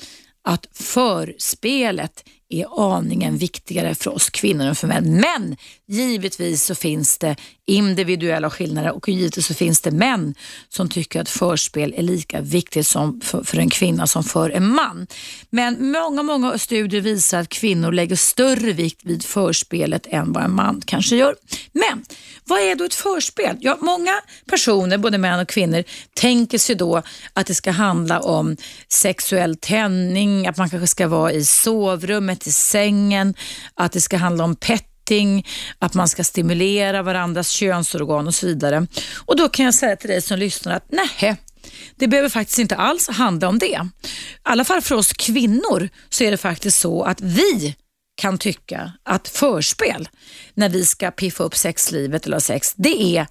[0.45, 5.21] att förspelet är aningen viktigare för oss kvinnor än för män.
[5.21, 7.37] Men givetvis så finns det
[7.67, 10.35] individuella skillnader och givetvis så finns det män
[10.69, 14.67] som tycker att förspel är lika viktigt som för, för en kvinna som för en
[14.75, 15.07] man.
[15.51, 20.55] Men många, många studier visar att kvinnor lägger större vikt vid förspelet än vad en
[20.55, 21.35] man kanske gör.
[21.73, 22.05] Men
[22.45, 23.57] vad är då ett förspel?
[23.61, 24.13] Ja, många
[24.47, 25.85] personer, både män och kvinnor,
[26.15, 28.57] tänker sig då att det ska handla om
[28.89, 33.35] sexuell tändning, att man kanske ska vara i sovrummet, till sängen,
[33.75, 35.47] att det ska handla om petting,
[35.79, 38.87] att man ska stimulera varandras könsorgan och så vidare.
[39.17, 41.37] Och Då kan jag säga till dig som lyssnar att nej,
[41.97, 43.67] det behöver faktiskt inte alls handla om det.
[43.67, 44.09] I
[44.43, 47.77] alla fall för oss kvinnor så är det faktiskt så att vi
[48.21, 50.09] kan tycka att förspel
[50.55, 53.27] när vi ska piffa upp sexlivet eller ha sex, det är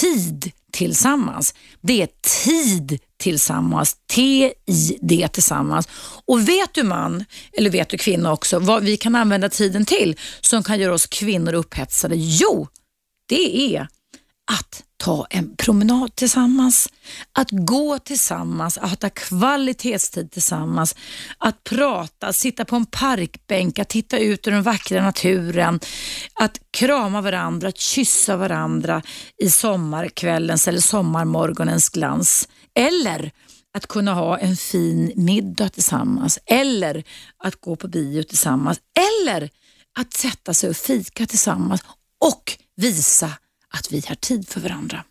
[0.00, 1.54] tid tillsammans.
[1.80, 2.08] Det är
[2.44, 5.88] tid tillsammans, T-I-D tillsammans.
[6.26, 10.16] Och vet du man, eller vet du kvinna också, vad vi kan använda tiden till
[10.40, 12.14] som kan göra oss kvinnor upphetsade?
[12.16, 12.68] Jo,
[13.28, 13.88] det är
[14.50, 16.88] att ta en promenad tillsammans,
[17.32, 20.94] att gå tillsammans, att ha kvalitetstid tillsammans,
[21.38, 25.80] att prata, sitta på en parkbänk, att titta ut i den vackra naturen,
[26.34, 29.02] att krama varandra, att kyssa varandra
[29.42, 32.48] i sommarkvällens eller sommarmorgonens glans.
[32.74, 33.32] Eller
[33.74, 37.04] att kunna ha en fin middag tillsammans eller
[37.44, 38.78] att gå på bio tillsammans
[39.26, 39.50] eller
[39.98, 41.80] att sätta sig och fika tillsammans
[42.20, 43.32] och visa
[43.74, 45.04] att vi har tid för varandra.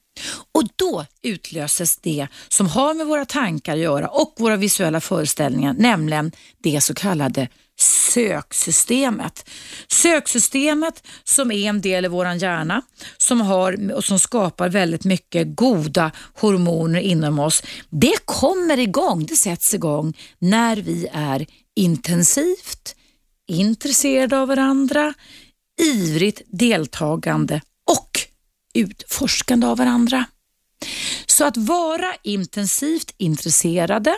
[0.51, 5.73] Och då utlöses det som har med våra tankar att göra och våra visuella föreställningar,
[5.73, 6.31] nämligen
[6.63, 7.47] det så kallade
[7.79, 9.49] söksystemet.
[9.87, 12.81] Söksystemet som är en del i vår hjärna
[13.17, 17.63] som, har, och som skapar väldigt mycket goda hormoner inom oss.
[17.89, 22.95] Det kommer igång, det sätts igång när vi är intensivt
[23.47, 25.13] intresserade av varandra,
[25.81, 28.26] ivrigt deltagande och
[28.73, 30.25] utforskande av varandra.
[31.25, 34.17] Så att vara intensivt intresserade,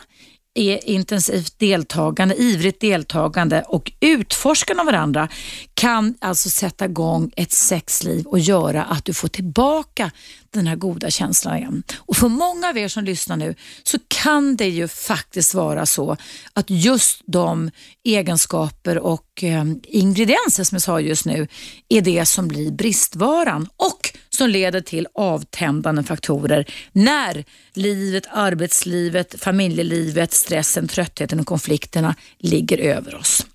[0.53, 5.29] är intensivt deltagande, ivrigt deltagande och utforskande av varandra
[5.73, 10.11] kan alltså sätta igång ett sexliv och göra att du får tillbaka
[10.49, 11.83] den här goda känslan igen.
[11.97, 16.17] Och för många av er som lyssnar nu så kan det ju faktiskt vara så
[16.53, 17.71] att just de
[18.03, 21.47] egenskaper och eh, ingredienser som jag sa just nu
[21.89, 30.33] är det som blir bristvaran och som leder till avtändande faktorer när livet, arbetslivet, familjelivet,
[30.33, 33.45] stressen, tröttheten och konflikterna ligger över oss.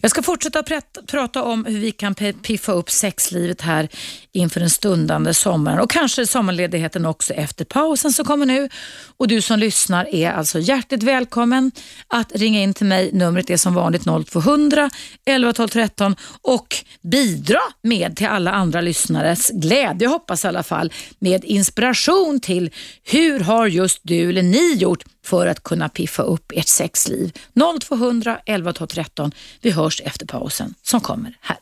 [0.00, 0.62] Jag ska fortsätta
[1.06, 3.88] prata om hur vi kan piffa upp sexlivet här
[4.32, 8.68] inför den stundande sommaren och kanske sommarledigheten också efter pausen som kommer nu.
[9.16, 11.72] Och Du som lyssnar är alltså hjärtligt välkommen
[12.08, 13.10] att ringa in till mig.
[13.12, 14.90] Numret är som vanligt 0200
[15.26, 20.92] 11 12 13 och bidra med till alla andra lyssnares glädje, hoppas i alla fall,
[21.18, 22.70] med inspiration till
[23.04, 27.32] hur har just du eller ni gjort för att kunna piffa upp ert sexliv.
[27.80, 29.32] 0200 11 12 13.
[29.60, 31.56] Vi hörs efter pausen som kommer här.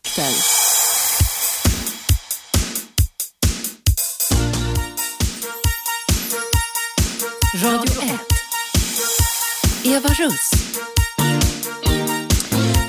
[7.64, 8.20] Radio 1.
[9.84, 10.50] Eva Russ.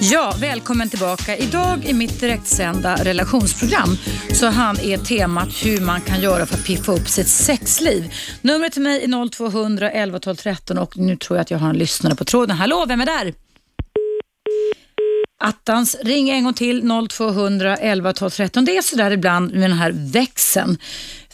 [0.02, 1.38] Ja, välkommen tillbaka.
[1.38, 3.98] Idag i mitt direktsända relationsprogram
[4.34, 8.14] så han är temat hur man kan göra för att piffa upp sitt sexliv.
[8.42, 11.70] Numret till mig är 0200 11 12 13 och nu tror jag att jag har
[11.70, 12.58] en lyssnare på tråden.
[12.58, 13.34] Hallå, vem är där?
[15.40, 18.66] Attans, ring en gång till 0200 11 12 13.
[18.66, 20.78] Det är sådär ibland med den här växeln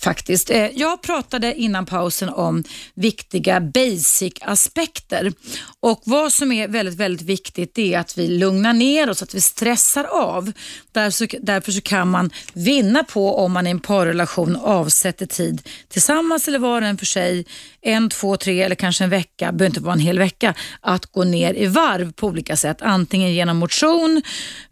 [0.04, 0.50] faktiskt.
[0.50, 2.64] Eh, jag pratade innan pausen om
[2.94, 5.34] viktiga basic-aspekter
[5.80, 9.42] och vad som är väldigt, väldigt viktigt är att vi lugnar ner oss, att vi
[9.42, 10.52] stressar av.
[10.92, 16.48] Därför, därför så kan man vinna på om man i en parrelation avsätter tid tillsammans
[16.48, 17.46] eller var och en för sig,
[17.82, 21.24] en, två, tre eller kanske en vecka, behöver inte vara en hel vecka, att gå
[21.24, 22.78] ner i varv på olika sätt.
[22.82, 24.22] Antingen genom motion,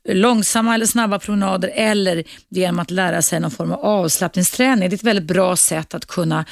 [0.09, 4.89] långsamma eller snabba promenader eller genom att lära sig någon form av avslappningsträning.
[4.89, 6.45] Det är ett väldigt bra sätt att kunna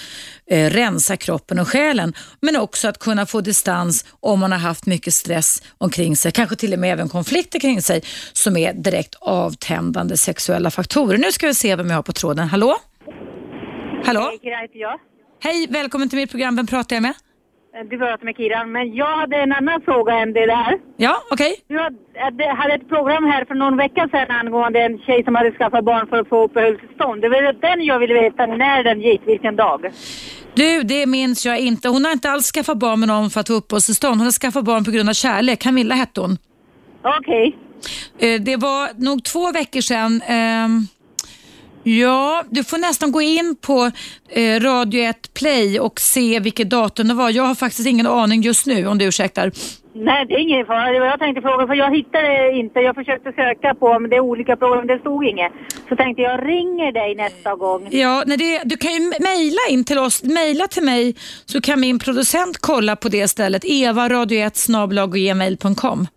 [0.49, 4.86] eh, rensa kroppen och själen men också att kunna få distans om man har haft
[4.86, 8.01] mycket stress omkring sig, kanske till och med även konflikter kring sig
[8.34, 11.17] som är direkt avtändande sexuella faktorer.
[11.17, 12.47] Nu ska vi se vem jag har på tråden.
[12.47, 12.77] Hallå?
[14.05, 14.21] Hallå?
[14.21, 14.99] Hej, Kira heter jag.
[15.43, 16.55] Hej, välkommen till mitt program.
[16.55, 17.13] Vem pratar jag med?
[17.89, 20.79] Du pratar med Kiran, men jag hade en annan fråga än det där.
[20.97, 21.55] Ja, okej.
[21.67, 25.51] Du hade, hade ett program här för någon vecka sedan angående en tjej som hade
[25.51, 27.21] skaffat barn för att få uppehållstillstånd.
[27.21, 29.91] Det var den jag ville veta när den gick, vilken dag.
[30.53, 31.89] Du, det minns jag inte.
[31.89, 34.15] Hon har inte alls skaffat barn med någon för att få uppehållstillstånd.
[34.15, 35.60] Hon har skaffat barn på grund av kärlek.
[35.60, 36.37] Camilla hette hon.
[37.19, 37.58] Okej.
[38.19, 40.21] Eh, Det var nog två veckor sedan.
[41.84, 43.92] Ja, du får nästan gå in på
[44.30, 47.30] eh, Radio 1 Play och se vilket datum det var.
[47.30, 49.52] Jag har faktiskt ingen aning just nu om du ursäktar.
[49.94, 50.92] Nej, det är ingen fara.
[50.92, 52.80] Det var jag tänkte fråga, för jag hittade inte.
[52.80, 55.52] Jag försökte söka på, men det är olika program, det stod inget.
[55.90, 57.88] Så tänkte jag ringer dig nästa gång.
[57.92, 60.23] Ja, när det, du kan ju mejla in till oss.
[60.23, 61.15] Mejla till mig
[61.46, 63.62] så kan min producent kolla på det stället.
[63.65, 64.67] Eva radio 1
[65.13, 66.08] gmail.com.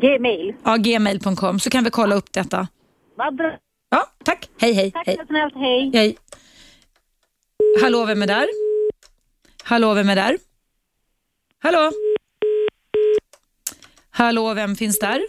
[0.00, 0.54] Gmail.
[0.64, 2.68] Ja, gmail.com så kan vi kolla upp detta.
[3.16, 3.52] Vad bra.
[3.90, 4.48] Ja, tack.
[4.58, 4.90] Hej, hej.
[4.92, 5.18] Tack hej.
[5.26, 5.90] snällt, hej.
[5.94, 6.16] hej.
[7.82, 8.48] Hallå, vem är där?
[9.62, 10.38] Hallå, vem är där?
[11.58, 11.92] Hallå?
[14.10, 15.20] Hallå, vem finns där?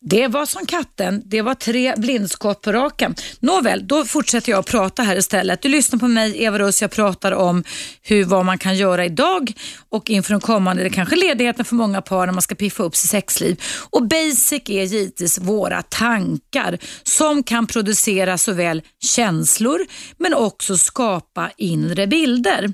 [0.00, 3.14] Det var som katten, det var tre blindskott på raken.
[3.40, 5.62] Nåväl, då fortsätter jag att prata här istället.
[5.62, 7.64] Du lyssnar på mig, Eva Russ, jag pratar om
[8.02, 9.52] hur, vad man kan göra idag
[9.90, 12.96] och inför de kommande, det kanske ledigheten för många par när man ska piffa upp
[12.96, 13.62] sitt sexliv.
[13.90, 19.80] Och basic är givetvis våra tankar som kan producera såväl känslor
[20.16, 22.72] men också skapa inre bilder.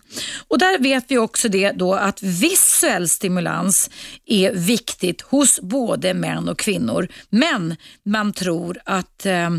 [0.48, 3.90] Och där vet vi också det då att visuell stimulans
[4.26, 7.08] är viktigt hos både män och kvinnor.
[7.30, 9.50] Men man tror att eh,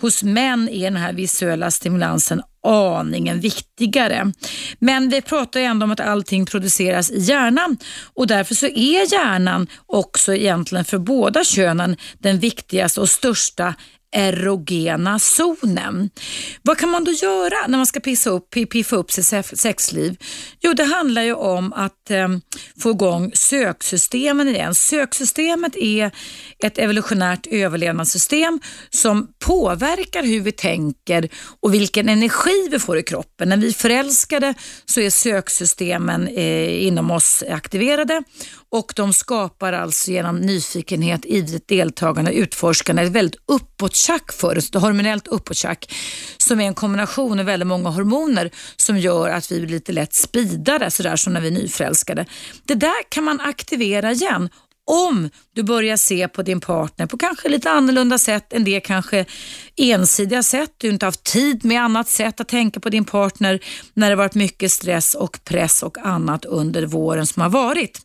[0.00, 4.32] hos män är den här visuella stimulansen aningen viktigare.
[4.78, 7.76] Men vi pratar ju ändå om att allting produceras i hjärnan
[8.14, 13.74] och därför så är hjärnan också egentligen för båda könen den viktigaste och största
[14.12, 16.10] erogena zonen.
[16.62, 20.16] Vad kan man då göra när man ska pissa upp, piffa upp sitt sexliv?
[20.60, 22.28] Jo, det handlar ju om att eh,
[22.82, 24.74] få igång söksystemen igen.
[24.74, 26.10] Söksystemet är
[26.64, 31.28] ett evolutionärt överlevnadssystem som påverkar hur vi tänker
[31.60, 33.48] och vilken energi vi får i kroppen.
[33.48, 34.54] När vi är förälskade
[34.84, 38.22] så är söksystemen eh, inom oss aktiverade
[38.72, 44.74] och de skapar alltså genom nyfikenhet, ivrigt deltagande, utforskande ett väldigt uppåttjack för oss, ett
[44.74, 45.94] hormonellt uppåttjack
[46.38, 50.14] som är en kombination av väldigt många hormoner som gör att vi blir lite lätt
[50.14, 52.26] speedade sådär som när vi är nyförälskade.
[52.64, 54.48] Det där kan man aktivera igen
[54.90, 59.24] om du börjar se på din partner på kanske lite annorlunda sätt än det kanske
[59.76, 60.74] ensidiga sätt.
[60.78, 63.60] Du har inte haft tid med annat sätt att tänka på din partner
[63.94, 68.00] när det varit mycket stress och press och annat under våren som har varit.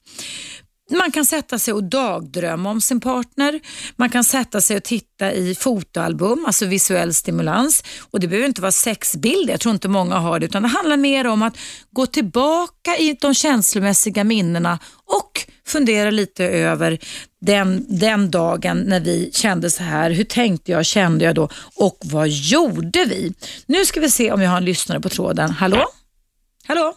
[0.92, 3.60] Man kan sätta sig och dagdrömma om sin partner.
[3.96, 7.84] Man kan sätta sig och titta i fotoalbum, alltså visuell stimulans.
[8.12, 10.98] Och Det behöver inte vara sexbilder, jag tror inte många har det, utan det handlar
[10.98, 11.58] mer om att
[11.92, 17.00] gå tillbaka i de känslomässiga minnena och fundera lite över
[17.42, 20.12] den, den dagen när vi kände så här.
[20.12, 23.34] Hur tänkte jag, kände jag då och vad gjorde vi?
[23.66, 25.50] Nu ska vi se om jag har en lyssnare på tråden.
[25.50, 25.86] Hallå?
[26.68, 26.94] Hallå?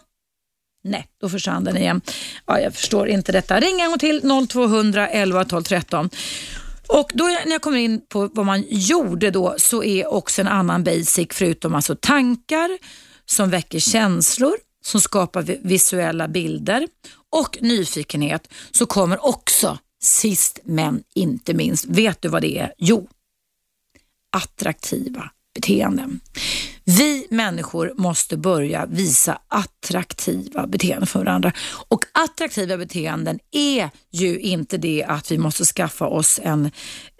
[0.83, 2.01] Nej, då försvann den igen.
[2.45, 3.59] Ja, jag förstår inte detta.
[3.59, 6.09] Ring en gång till 0200 11 12 13.
[6.87, 10.47] Och då när jag kommer in på vad man gjorde då så är också en
[10.47, 12.77] annan basic förutom alltså tankar
[13.25, 14.53] som väcker känslor,
[14.85, 16.87] som skapar visuella bilder
[17.29, 22.73] och nyfikenhet så kommer också sist men inte minst, vet du vad det är?
[22.77, 23.09] Jo,
[24.31, 26.19] attraktiva beteenden.
[26.97, 31.51] Vi människor måste börja visa attraktiva beteenden för varandra.
[31.89, 36.71] Och attraktiva beteenden är ju inte det att vi måste skaffa oss en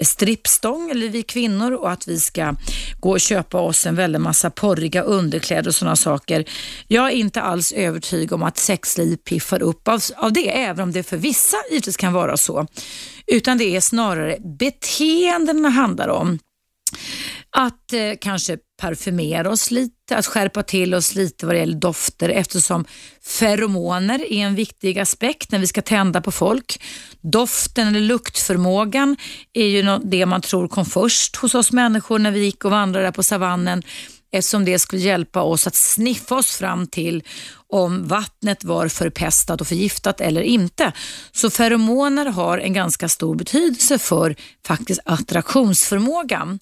[0.04, 2.56] strippstång, eller vi kvinnor, och att vi ska
[3.00, 6.46] gå och köpa oss en väldig massa porriga underkläder och sådana saker.
[6.88, 10.92] Jag är inte alls övertygad om att sexliv piffar upp av, av det, även om
[10.92, 12.68] det för vissa givetvis kan vara så.
[13.28, 16.40] Utan det är snarare beteenden det handlar om.
[17.52, 22.30] Att eh, kanske parfymera oss lite, att skärpa till oss lite vad det gäller dofter
[22.30, 22.86] eftersom
[23.24, 26.82] feromoner är en viktig aspekt när vi ska tända på folk.
[27.22, 29.18] Doften eller luktförmågan
[29.54, 33.06] är ju det man tror kom först hos oss människor när vi gick och vandrade
[33.06, 33.84] där på savannen
[34.32, 37.24] eftersom det skulle hjälpa oss att sniffa oss fram till
[37.68, 40.92] om vattnet var förpestat och förgiftat eller inte.
[41.32, 46.60] Så feromoner har en ganska stor betydelse för faktiskt attraktionsförmågan.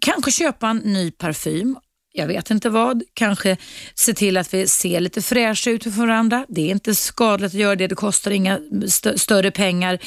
[0.00, 1.76] Kanske köpa en ny parfym.
[2.12, 3.02] Jag vet inte vad.
[3.14, 3.56] Kanske
[3.94, 6.46] se till att vi ser lite fräscha ut för varandra.
[6.48, 7.86] Det är inte skadligt att göra det.
[7.86, 9.98] Det kostar inga st- större pengar.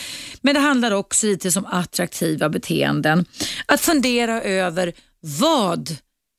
[0.42, 3.26] Men det handlar också lite om attraktiva beteenden.
[3.66, 5.96] Att fundera över vad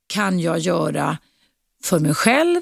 [0.08, 1.18] kan jag göra
[1.84, 2.60] för mig själv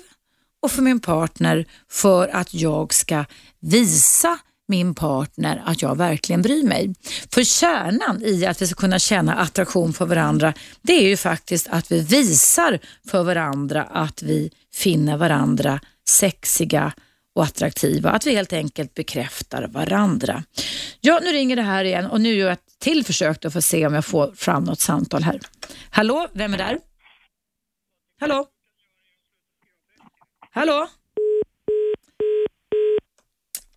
[0.62, 3.24] och för min partner för att jag ska
[3.60, 4.38] visa
[4.68, 6.94] min partner att jag verkligen bryr mig.
[7.32, 11.68] För kärnan i att vi ska kunna känna attraktion för varandra, det är ju faktiskt
[11.70, 16.92] att vi visar för varandra att vi finner varandra sexiga
[17.34, 18.10] och attraktiva.
[18.10, 20.42] Att vi helt enkelt bekräftar varandra.
[21.00, 23.58] Ja, nu ringer det här igen och nu gör jag ett till försök då för
[23.58, 25.40] att se om jag får fram något samtal här.
[25.90, 26.78] Hallå, vem är där?
[28.20, 28.46] Hallå?
[30.50, 30.88] Hallå?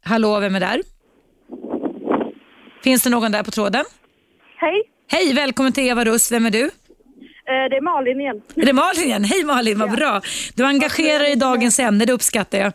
[0.10, 0.82] Hallå, vem är där?
[2.84, 3.86] Finns det någon där på tråden?
[4.58, 6.32] Hej, Hej, välkommen till Eva Russ.
[6.32, 6.64] Vem är du?
[6.64, 6.70] eh,
[7.70, 8.42] det är Malin igen.
[8.56, 9.24] Är det Malin igen?
[9.24, 10.22] Hej Malin, vad bra.
[10.56, 12.68] Du engagerar dig i dagens ämne, det uppskattar jag.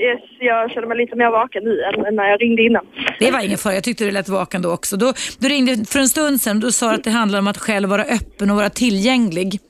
[0.00, 2.86] Yes, jag känner mig lite mer vaken nu än när jag ringde innan.
[3.18, 4.96] Det var ingen fara, jag tyckte du lät vaken då också.
[4.96, 7.58] Då, du ringde för en stund sedan och du sa att det handlar om att
[7.58, 9.60] själv vara öppen och vara tillgänglig.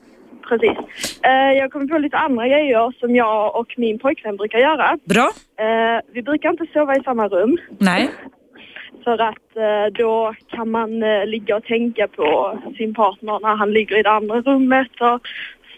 [0.49, 0.79] Precis.
[1.23, 4.99] Eh, jag kommer på lite andra grejer som jag och min pojkvän brukar göra.
[5.05, 5.31] Bra?
[5.59, 8.11] Eh, vi brukar inte sova i samma rum Nej?
[9.05, 13.99] för att eh, då kan man ligga och tänka på sin partner när han ligger
[13.99, 15.21] i det andra rummet och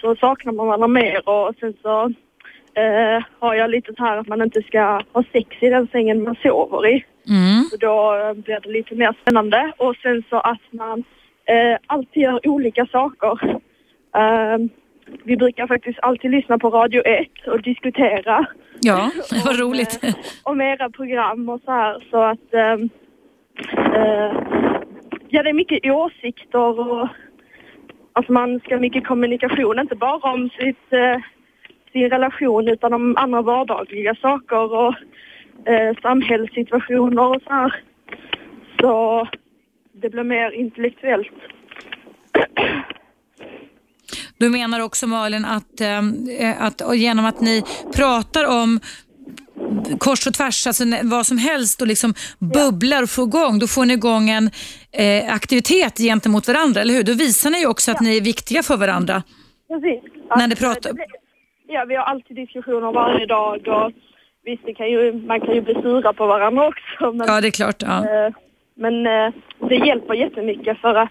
[0.00, 2.12] så saknar man varandra mer och sen så
[2.76, 6.22] eh, har jag lite så här att man inte ska ha sex i den sängen
[6.22, 7.04] man sover i.
[7.28, 7.64] Mm.
[7.70, 9.72] Så då blir det lite mer spännande.
[9.76, 11.04] Och sen så att man
[11.44, 13.60] eh, alltid gör olika saker.
[14.16, 14.58] Eh,
[15.24, 18.46] vi brukar faktiskt alltid lyssna på Radio 1 och diskutera
[18.80, 19.10] Ja,
[19.44, 20.04] vad roligt.
[20.04, 22.04] eh, om era program och så här.
[22.10, 22.72] Så att eh,
[23.94, 24.32] eh,
[25.28, 27.08] ja, det är mycket åsikter och
[28.12, 31.16] alltså man ska mycket kommunikation, inte bara om sitt, eh,
[31.92, 34.94] sin relation utan om andra vardagliga saker och
[35.68, 37.74] eh, samhällssituationer och så här.
[38.80, 39.28] Så
[39.92, 41.32] det blir mer intellektuellt.
[44.38, 47.62] Du menar också Malin att, eh, att och genom att ni
[47.94, 48.80] pratar om
[49.98, 53.84] kors och tvärs, alltså vad som helst och liksom bubblar och får igång, då får
[53.84, 54.50] ni igång en
[54.92, 57.02] eh, aktivitet gentemot varandra, eller hur?
[57.02, 59.22] Då visar ni också att ni är viktiga för varandra.
[59.68, 60.02] Precis.
[60.36, 61.06] När ni Att, pratar- eh, blir-
[61.68, 63.92] Ja, vi har alltid diskussioner varje dag och
[64.44, 67.12] visst, kan ju, man kan ju bli sura på varandra också.
[67.12, 67.82] Men, Ja, det är klart.
[67.82, 67.98] Ja.
[67.98, 68.32] eh,
[68.76, 69.32] men eh,
[69.68, 71.10] det hjälper jättemycket för att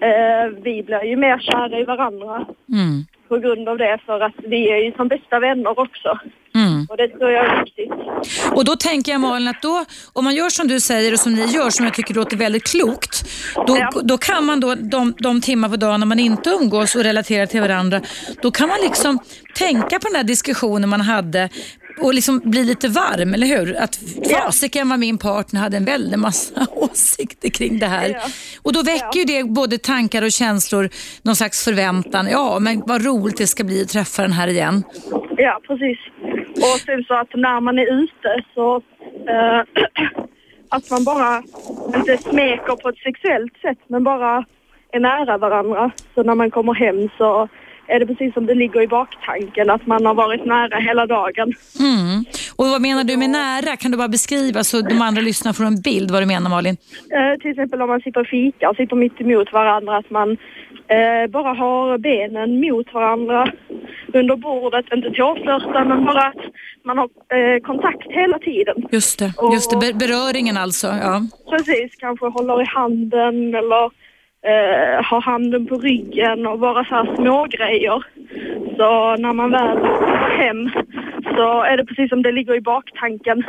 [0.00, 3.04] eh, vi blir ju mer kära i varandra Mm.
[3.28, 3.98] på grund av det.
[4.06, 6.18] För att vi är ju som bästa vänner också.
[6.54, 6.86] Mm.
[6.90, 7.90] Och det tror jag är viktigt.
[8.52, 11.32] Och då tänker jag Malin att då, om man gör som du säger och som
[11.34, 13.24] ni gör, som jag tycker låter väldigt klokt,
[13.66, 13.90] då, Ja.
[14.04, 17.46] då kan man då de, de timmar på dagen när man inte umgås och relaterar
[17.46, 18.00] till varandra,
[18.42, 19.18] då kan man liksom
[19.54, 21.48] tänka på den här diskussionen man hade
[22.00, 23.76] och liksom bli lite varm, eller hur?
[23.76, 23.98] Att
[24.30, 28.08] fasiken vad min partner hade en väldig massa åsikter kring det här.
[28.08, 28.20] Ja.
[28.62, 30.88] Och då väcker ju det både tankar och känslor,
[31.22, 32.28] någon slags förväntan.
[32.30, 34.82] Ja, men vad roligt det ska bli att träffa den här igen.
[35.36, 35.98] Ja, precis.
[36.56, 38.76] Och sen så att när man är ute så
[39.28, 39.60] eh,
[40.68, 41.42] att man bara
[41.96, 44.44] inte smeker på ett sexuellt sätt men bara
[44.92, 45.90] är nära varandra.
[46.14, 47.48] Så när man kommer hem så
[47.88, 51.52] är det precis som det ligger i baktanken att man har varit nära hela dagen.
[51.80, 52.24] Mm.
[52.56, 53.76] Och vad menar du med nära?
[53.76, 56.76] Kan du bara beskriva så de andra lyssnar får en bild vad du menar Malin?
[57.10, 60.30] Eh, till exempel om man sitter och fikar sitter mitt emot varandra att man
[60.88, 63.52] eh, bara har benen mot varandra
[64.14, 66.44] under bordet, inte tåflörtar men bara att
[66.84, 67.08] man har
[67.38, 68.76] eh, kontakt hela tiden.
[68.92, 69.76] Just det, just det.
[69.76, 70.86] Ber- beröringen alltså.
[70.86, 71.22] Ja.
[71.50, 73.90] Precis, kanske håller i handen eller
[74.46, 78.04] eh, har handen på ryggen och bara så här små grejer.
[78.76, 80.70] Så när man väl kommer hem
[81.36, 83.44] så är det precis som det ligger i baktanken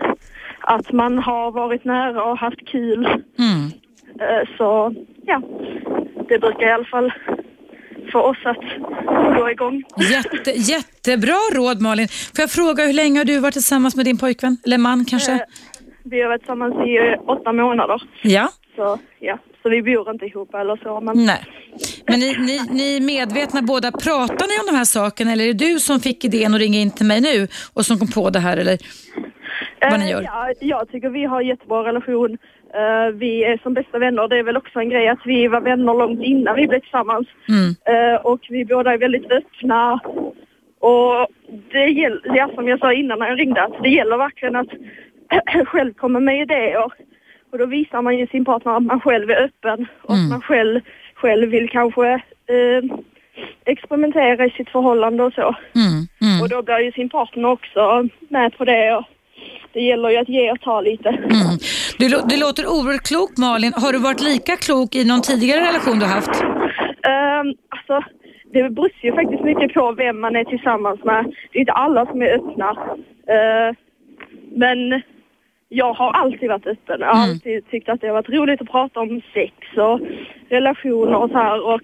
[0.60, 3.06] att man har varit nära och haft kul.
[3.40, 3.72] Mm.
[4.20, 4.96] Eh, så
[5.26, 5.42] ja,
[6.30, 7.14] det brukar i alla fall
[8.12, 8.64] få oss att
[9.38, 9.84] gå igång.
[10.12, 12.08] Jätte, jättebra råd Malin.
[12.08, 14.58] Får jag fråga hur länge har du varit tillsammans med din pojkvän?
[14.66, 15.32] Eller man kanske?
[15.32, 15.40] Eh,
[16.04, 18.02] vi har varit tillsammans i åtta månader.
[18.22, 18.50] Ja.
[18.76, 19.38] Så ja,
[19.68, 21.02] så vi bor inte ihop eller så.
[21.02, 21.44] Men Nej.
[22.08, 23.92] Men ni, ni, ni är medvetna båda.
[23.92, 26.80] Pratar ni om de här sakerna eller är det du som fick idén att ringa
[26.80, 28.58] in till mig nu och som kom på det här?
[28.58, 28.78] Eller?
[29.82, 30.22] vad ni Eh, gör.
[30.22, 32.38] Ja, jag tycker vi har jättebra relation.
[32.74, 34.28] Eh, vi är som bästa vänner.
[34.28, 37.28] Det är väl också en grej att vi var vänner långt innan vi blev tillsammans.
[37.50, 37.76] Mm.
[37.92, 40.00] Eh, och vi båda är väldigt öppna.
[40.80, 41.28] Och
[41.72, 44.70] det gäller, ja, som jag sa innan när jag ringde, att det gäller verkligen att
[45.68, 46.92] själv komma med idéer.
[47.52, 50.26] Och då visar man ju sin partner att man själv är öppen och Mm.
[50.26, 50.80] att man själv,
[51.16, 52.84] själv vill kanske eh,
[53.66, 55.56] experimentera i sitt förhållande och så.
[55.76, 56.08] Mm.
[56.22, 56.42] Mm.
[56.42, 58.96] Och då blir ju sin partner också med på det.
[58.96, 59.04] Och
[59.74, 61.10] det gäller ju att ge och ta lite.
[61.10, 61.58] Mm.
[62.00, 63.74] Du, du låter oerhört klok Malin.
[63.76, 66.42] Har du varit lika klok i någon tidigare relation du haft?
[66.44, 68.10] Um, alltså,
[68.54, 71.26] det beror ju faktiskt mycket på vem man är tillsammans med.
[71.52, 72.70] Det är inte alla som är öppna.
[73.36, 73.76] Eh,
[74.52, 75.02] men
[75.70, 77.00] jag har alltid varit öppen.
[77.00, 77.30] Jag har Mm.
[77.30, 80.00] alltid tyckt att det har varit roligt att prata om sex och
[80.50, 81.66] relationer och så här.
[81.68, 81.82] Och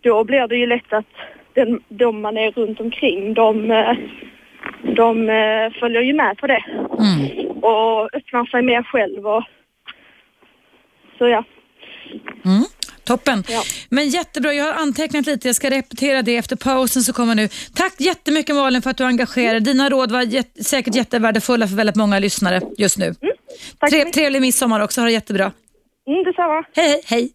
[0.00, 1.06] då blir det ju lätt att
[1.54, 3.96] den, de man är runt omkring, de, eh,
[4.82, 6.64] de eh, följer ju med på det
[6.98, 7.46] Mm.
[7.62, 9.44] och öppnar sig mer själv och
[11.18, 11.44] så ja.
[12.44, 12.62] Mm.
[13.06, 13.44] Toppen.
[13.48, 13.62] Ja.
[13.88, 15.48] Men jättebra, jag har antecknat lite.
[15.48, 17.48] Jag ska repetera det efter pausen som kommer nu.
[17.74, 19.60] Tack jättemycket Malin för att du engagerar dig.
[19.60, 23.14] Dina råd var jät- säkert jättevärdefulla för väldigt många lyssnare just nu.
[23.78, 25.52] Tack Tre- trevlig midsommar också, ha det jättebra.
[26.08, 26.64] Mm, detsamma.
[26.74, 27.30] Hej, hej, hej.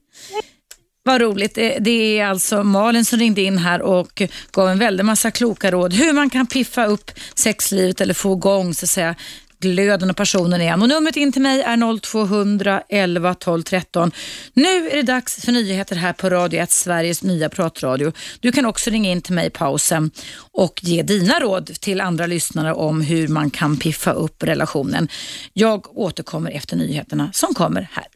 [1.04, 1.56] Vad roligt.
[1.56, 5.72] Det det är alltså Malin som ringde in här och gav en väldig massa kloka
[5.72, 9.16] råd hur man kan piffa upp sexlivet eller få igång så att säga
[9.62, 10.82] glöden och passionen igen.
[10.82, 14.12] Och numret in till mig är 0200 11 12 13.
[14.53, 18.12] Nu är det dags för nyheter här på Radio 1, Sveriges nya pratradio.
[18.39, 20.12] Du kan också ringa in till mig i pausen
[20.51, 25.07] och ge dina råd till andra lyssnare om hur man kan piffa upp relationen.
[25.53, 28.07] Jag återkommer efter nyheterna som kommer här.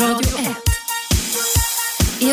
[0.00, 0.65] Radio 1.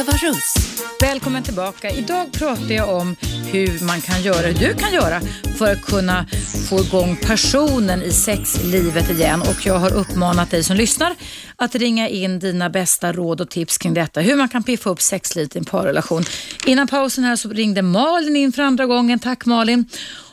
[0.04, 0.54] Eva Russ.
[1.01, 1.89] Välkommen tillbaka.
[1.89, 3.16] Idag pratar jag om
[3.51, 5.22] hur man kan göra, hur du kan göra
[5.58, 6.26] för att kunna
[6.70, 9.41] få igång passionen i sexlivet igen.
[9.41, 11.16] Och jag har uppmanat dig som lyssnar
[11.56, 14.22] att ringa in dina bästa råd och tips kring detta.
[14.22, 16.24] Hur man kan piffa upp sexlivet i en parrelation.
[16.66, 19.20] Innan pausen här så ringde Malin in för andra gången.
[19.20, 19.86] Tack Malin.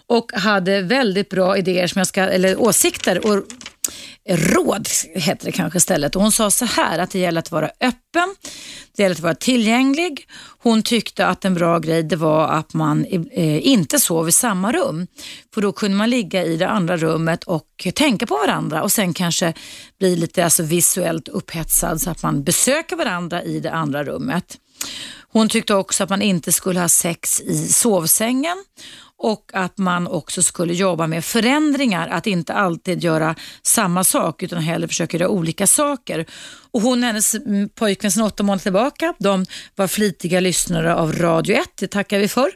[0.07, 3.45] Och hade väldigt bra idéer som jag ska, eller åsikter och
[4.29, 6.17] råd heter det kanske istället.
[6.17, 8.35] Och hon sa så här att det gäller att vara öppen,
[8.97, 10.27] det gäller att vara tillgänglig.
[10.59, 14.73] Hon tyckte att en bra grej det var att man eh, inte sov i samma
[14.73, 15.07] rum.
[15.55, 19.15] För då kunde man ligga i det andra rummet och tänka på varandra och sen
[19.15, 19.55] kanske
[19.99, 24.59] bli lite alltså, visuellt upphetsad så att man besöker varandra i det andra rummet.
[25.33, 28.65] Hon tyckte också att man inte skulle ha sex i sovsängen
[29.23, 34.63] och att man också skulle jobba med förändringar, att inte alltid göra samma sak utan
[34.63, 36.27] hellre försöka göra olika saker.
[36.71, 37.37] Och hon och hennes
[37.75, 39.47] pojkvän sedan åtta månader tillbaka, de
[39.77, 42.51] var flitiga lyssnare av Radio 1, det tackar vi för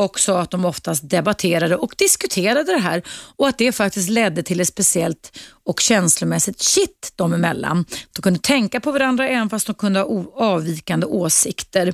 [0.00, 3.02] och sa att de oftast debatterade och diskuterade det här
[3.36, 7.84] och att det faktiskt ledde till ett speciellt och känslomässigt kitt dem emellan.
[8.12, 11.92] De kunde tänka på varandra även fast de kunde ha avvikande åsikter.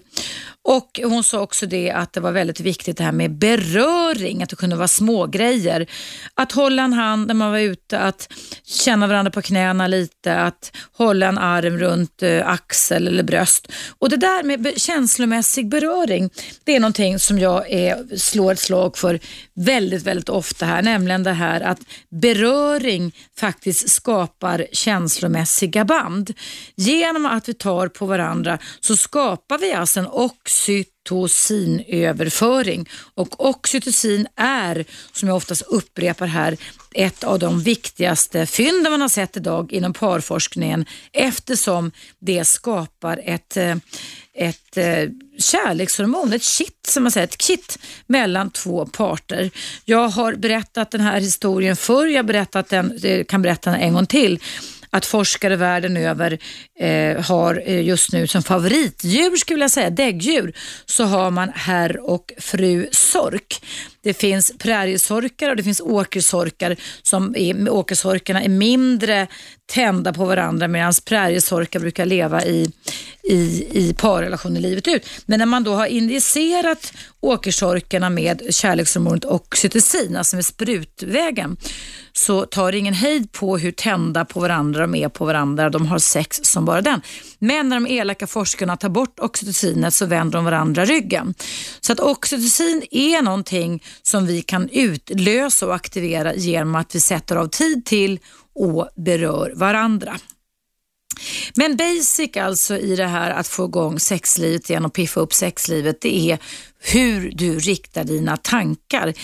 [0.65, 4.49] Och Hon sa också det att det var väldigt viktigt det här med beröring, att
[4.49, 5.87] det kunde vara smågrejer.
[6.35, 8.33] Att hålla en hand när man var ute, att
[8.65, 13.73] känna varandra på knäna lite, att hålla en arm runt eh, axel eller bröst.
[13.99, 16.31] Och Det där med känslomässig beröring,
[16.65, 19.21] det är någonting som jag är, slår ett slag för
[19.55, 26.33] väldigt, väldigt ofta här, nämligen det här att beröring faktiskt skapar känslomässiga band.
[26.75, 34.85] Genom att vi tar på varandra så skapar vi alltså en oxytocinöverföring och oxytocin är,
[35.13, 36.57] som jag oftast upprepar här,
[36.95, 43.57] ett av de viktigaste fynden man har sett idag inom parforskningen eftersom det skapar ett
[43.57, 43.77] eh,
[44.37, 45.09] ett eh,
[45.39, 49.51] kärlekshormon, ett kitt som man säger, ett kitt mellan två parter.
[49.85, 53.95] Jag har berättat den här historien förr, jag berättat den, eh, kan berätta den en
[53.95, 54.41] gång till
[54.91, 56.39] att forskare världen över
[56.79, 60.53] eh, har eh, just nu som favoritdjur, skulle jag säga, däggdjur,
[60.87, 63.63] så har man herr och fru sork.
[64.07, 66.77] Det finns präriesorkar och det finns åkersorkar.
[67.03, 69.27] Som är, åkersorkarna är mindre
[69.67, 72.73] tända på varandra medan präriesorkar brukar leva i,
[73.23, 75.09] i, i parrelationer livet ut.
[75.27, 81.57] Men när man då har injicerat åkersorkarna med kärlekshormonet oxytocin, alltså med sprutvägen,
[82.13, 85.71] så tar det ingen hejd på hur tända på varandra de är på varandra.
[85.71, 87.01] De har sex som bara den.
[87.39, 91.35] Men när de elaka forskarna tar bort oxytocinet så vänder de varandra ryggen.
[91.81, 97.37] Så att oxytocin är någonting som vi kan utlösa och aktivera genom att vi sätter
[97.37, 98.19] av tid till
[98.55, 100.19] och berör varandra.
[101.55, 106.01] Men basic alltså i det här att få igång sexlivet igen och piffa upp sexlivet,
[106.01, 106.39] det är
[106.79, 109.15] hur du riktar dina tankar.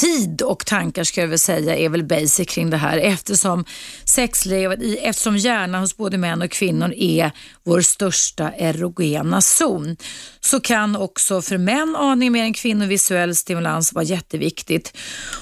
[0.00, 3.64] Tid och tankar ska jag väl säga är väl basic kring det här eftersom
[4.04, 7.30] sexlivet, eftersom hjärnan hos både män och kvinnor är
[7.64, 9.96] vår största erogena zon
[10.44, 14.96] så kan också för män aning mer än kvinnor visuell stimulans vara jätteviktigt.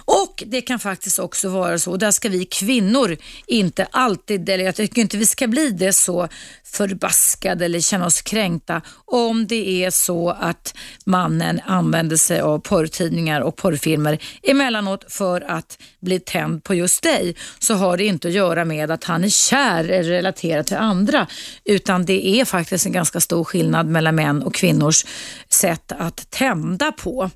[0.04, 4.64] Och det kan faktiskt också vara så, och där ska vi kvinnor inte alltid, eller
[4.64, 6.28] jag tycker inte vi ska bli det så
[6.64, 10.74] förbaskade eller känna oss kränkta om det är så att
[11.04, 17.36] mannen använder sig av porrtidningar och porrfilmer emellanåt för att bli tänd på just dig
[17.58, 21.26] så har det inte att göra med att han är kär eller relaterad till andra
[21.64, 25.06] utan det är faktiskt en ganska stor skillnad mellan män och kvinnor kvinnors
[25.48, 27.30] sätt att tända på.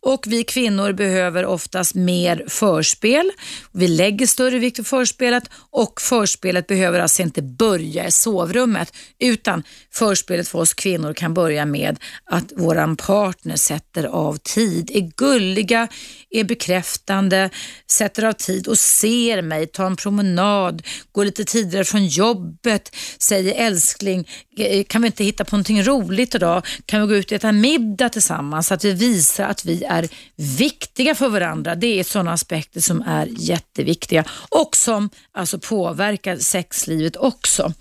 [0.00, 3.30] Och vi kvinnor behöver oftast mer förspel.
[3.72, 9.62] Vi lägger större vikt vid förspelet och förspelet behöver alltså inte börja i sovrummet utan
[9.90, 15.88] förspelet för oss kvinnor kan börja med att våran partner sätter av tid, är gulliga,
[16.30, 17.50] är bekräftande,
[17.90, 20.82] sätter av tid och ser mig, tar en promenad,
[21.12, 26.34] går lite tidigare från jobbet, säger älskling, Eh, kan vi inte hitta på någonting roligt
[26.34, 26.66] idag?
[26.86, 28.66] Kan vi gå ut och äta middag tillsammans?
[28.66, 31.74] Så att vi visar att vi är viktiga för varandra.
[31.74, 37.72] Det är sådana aspekter som är jätteviktiga och som alltså påverkar sexlivet också.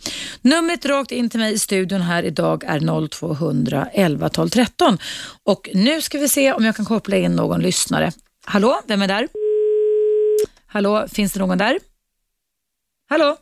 [0.41, 4.97] Numret rakt in till mig i studion här idag är 0200 11 12 13
[5.43, 8.11] och nu ska vi se om jag kan koppla in någon lyssnare.
[8.45, 9.27] Hallå, vem är där?
[10.67, 11.79] Hallå, finns det någon där?
[13.09, 13.37] Hallå?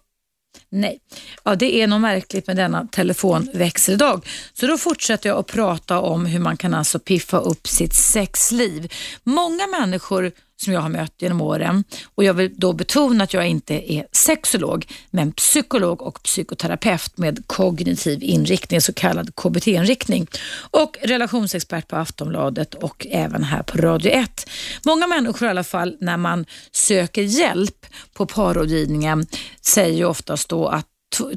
[0.71, 0.99] Nej,
[1.43, 4.27] ja, det är nog märkligt med denna telefonväxel idag.
[4.53, 8.93] Så då fortsätter jag att prata om hur man kan alltså piffa upp sitt sexliv.
[9.23, 10.31] Många människor
[10.61, 11.83] som jag har mött genom åren
[12.15, 17.47] och jag vill då betona att jag inte är sexolog men psykolog och psykoterapeut med
[17.47, 20.27] kognitiv inriktning, så kallad KBT-inriktning
[20.71, 24.49] och relationsexpert på Aftonbladet och även här på Radio 1.
[24.85, 29.25] Många människor i alla fall när man söker hjälp på parrådgivningen
[29.61, 30.85] säger ju oftast då att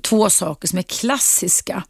[0.02, 1.82] två saker som är klassiska.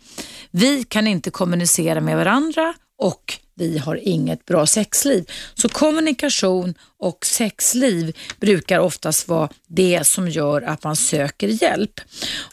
[0.50, 5.30] Vi kan inte kommunicera med varandra och vi har inget bra sexliv.
[5.54, 12.00] Så kommunikation och sexliv brukar oftast vara det som gör att man söker hjälp.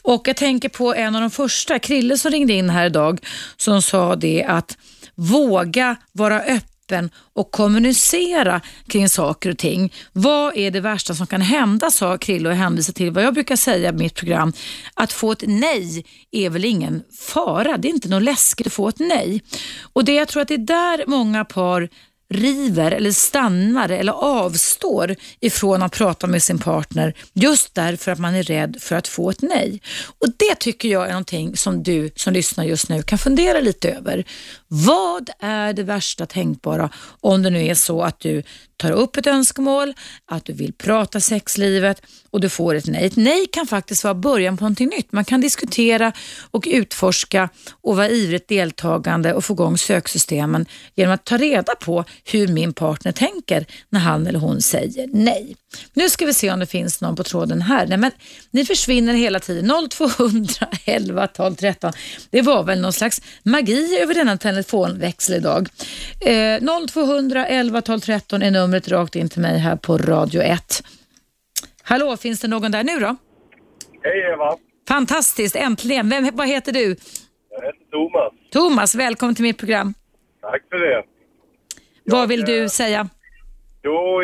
[0.02, 3.26] Och jag tänker på en av de första, Krille som ringde in här idag,
[3.58, 4.78] som sa det att
[5.16, 9.94] våga vara öppen öppen och kommunicera kring saker och ting.
[10.14, 13.56] Vad är det värsta som kan hända, sa Krille och hänvisade till vad jag brukar
[13.56, 14.54] säga i mitt program.
[14.94, 17.78] Att få ett nej är väl ingen fara.
[17.78, 19.42] Det är inte något läskigt att få ett nej.
[19.94, 21.90] Och det Jag tror att det är där många par
[22.34, 28.36] river eller stannar eller avstår ifrån att prata med sin partner just därför att man
[28.36, 29.82] är rädd för att få ett nej.
[30.20, 33.92] Och Det tycker jag är någonting som du som lyssnar just nu kan fundera lite
[33.92, 34.26] över.
[34.72, 36.90] Vad är det värsta tänkbara
[37.22, 38.44] om det nu är så att du
[38.78, 39.94] tar upp ett önskemål,
[40.26, 42.02] att du vill prata sexlivet
[42.32, 43.06] och du får ett nej.
[43.06, 45.12] Ett nej kan faktiskt vara början på någonting nytt.
[45.12, 46.12] Man kan diskutera
[46.52, 47.50] och utforska
[47.82, 50.66] och vara ivrigt deltagande och få igång söksystemen
[50.96, 55.56] genom att ta reda på hur min partner tänker när han eller hon säger nej.
[55.94, 57.88] Nu ska vi se om det finns någon på tråden här.
[57.88, 58.12] Nej, men
[58.52, 59.90] ni försvinner hela tiden.
[59.90, 61.94] 0200 11 12 13.
[62.30, 65.70] Det var väl någon slags magi över denna telefonväxel idag.
[66.26, 70.84] Eh, 0200 11 12 13 är numret rakt in till mig här på Radio 1.
[71.84, 73.16] Hallå, finns det någon där nu då?
[74.04, 74.58] Hej Eva!
[74.88, 76.10] Fantastiskt, äntligen.
[76.10, 76.82] Vem, vad heter du?
[77.50, 78.34] Jag heter Thomas.
[78.52, 79.94] Thomas, välkommen till mitt program.
[80.42, 81.04] Tack för det.
[82.06, 83.10] Vad vill Jag, du eh, säga?
[83.84, 84.22] Jo,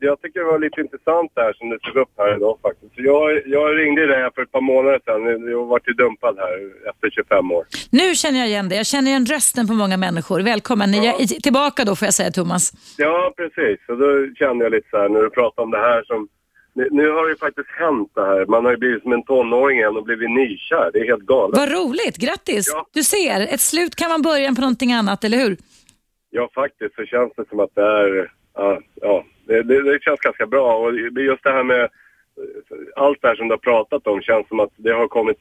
[0.00, 2.92] jag tycker det var lite intressant det här som du tog upp här idag faktiskt.
[2.96, 5.50] Jag, jag ringde dig för ett par månader sedan.
[5.50, 6.56] Jag varit ju dumpad här
[6.90, 7.64] efter 25 år.
[7.90, 8.78] Nu känner jag igen dig.
[8.78, 10.40] Jag känner igen rösten på många människor.
[10.40, 10.90] Välkommen.
[10.90, 12.72] Ni är tillbaka då får jag säga Thomas.
[12.96, 13.78] Ja, precis.
[13.88, 16.28] Och då kände jag lite så här när du pratade om det här som...
[16.74, 18.46] Nu, nu har det ju faktiskt hänt det här.
[18.46, 20.90] Man har ju blivit som en tonåring igen och blivit nykär.
[20.92, 21.58] Det är helt galet.
[21.58, 22.16] Vad roligt.
[22.16, 22.70] Grattis.
[22.74, 22.86] Ja.
[22.92, 25.56] Du ser, ett slut kan vara början på någonting annat, eller hur?
[26.30, 28.37] Ja, faktiskt så känns det som att det är...
[28.58, 30.76] Ja, ja det, det, det känns ganska bra.
[30.76, 31.88] Och det- just det här med eh,
[32.96, 35.40] allt det här som du har pratat om känns som att det har kommit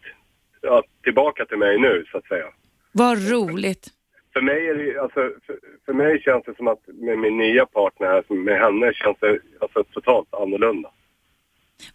[0.62, 2.46] ja, tillbaka till mig nu, så att säga.
[2.92, 3.88] Vad roligt.
[4.34, 7.66] För mig, är det, alltså, för, för mig känns det som att med min nya
[7.66, 10.90] partner här, med henne, känns det alltså, totalt annorlunda.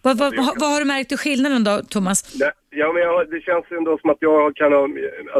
[0.01, 2.33] Vad, vad, vad, vad har du märkt i skillnaden då, Thomas?
[2.33, 4.87] Det, ja, men jag, det känns ändå som att jag kan ha,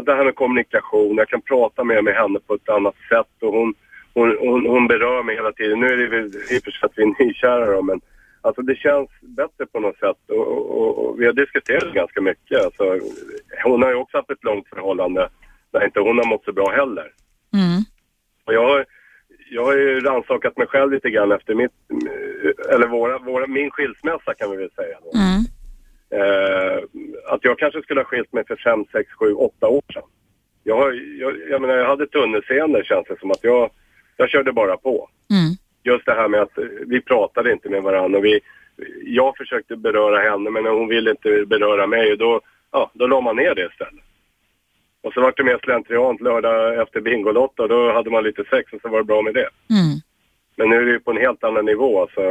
[0.01, 3.53] det här med kommunikation, jag kan prata mer med henne på ett annat sätt och
[3.53, 3.73] hon,
[4.13, 5.79] hon, hon, hon berör mig hela tiden.
[5.79, 8.01] Nu är det väl i och för sig att vi är nykära då, men
[8.41, 12.65] alltså det känns bättre på något sätt och, och, och vi har diskuterat ganska mycket.
[12.65, 12.99] Alltså,
[13.63, 15.29] hon har ju också haft ett långt förhållande
[15.71, 17.11] där inte hon har mått så bra heller.
[17.53, 17.81] Mm.
[18.45, 18.85] Och jag har,
[19.49, 21.71] jag har ju rannsakat mig själv lite grann efter mitt,
[22.73, 24.97] eller våra, våra, min skilsmässa kan vi väl säga.
[25.13, 25.43] Mm.
[26.15, 26.83] Eh,
[27.25, 30.03] att jag kanske skulle ha skilt mig för fem, sex, sju, åtta år sedan.
[30.63, 33.69] Jag, har, jag, jag menar, jag hade tunnelseende känns det som att jag,
[34.17, 35.09] jag körde bara på.
[35.29, 35.53] Mm.
[35.83, 38.39] Just det här med att eh, vi pratade inte med varandra och vi,
[39.03, 42.41] jag försökte beröra henne men hon ville inte beröra mig och då,
[42.71, 44.03] ja, då la man ner det istället.
[45.01, 48.73] Och så var det mer slentriant lördag efter Bingolotto och då hade man lite sex
[48.73, 49.49] och så var det bra med det.
[49.69, 49.99] Mm.
[50.55, 52.01] Men nu är det ju på en helt annan nivå.
[52.01, 52.21] Alltså.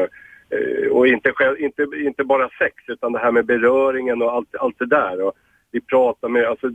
[0.51, 4.55] Eh, Och inte, själv, inte, inte bara sex, utan det här med beröringen och allt,
[4.57, 5.22] allt det där.
[5.22, 5.33] Och
[5.70, 6.66] vi pratar med, alltså,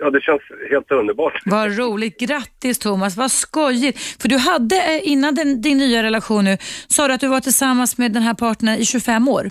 [0.00, 1.42] ja, det känns helt underbart.
[1.44, 2.20] Vad roligt.
[2.20, 3.98] Grattis Thomas, vad skojigt.
[4.22, 6.56] För du hade eh, innan din, din nya relation nu,
[6.88, 9.50] sa du att du var tillsammans med den här partnern i 25 år?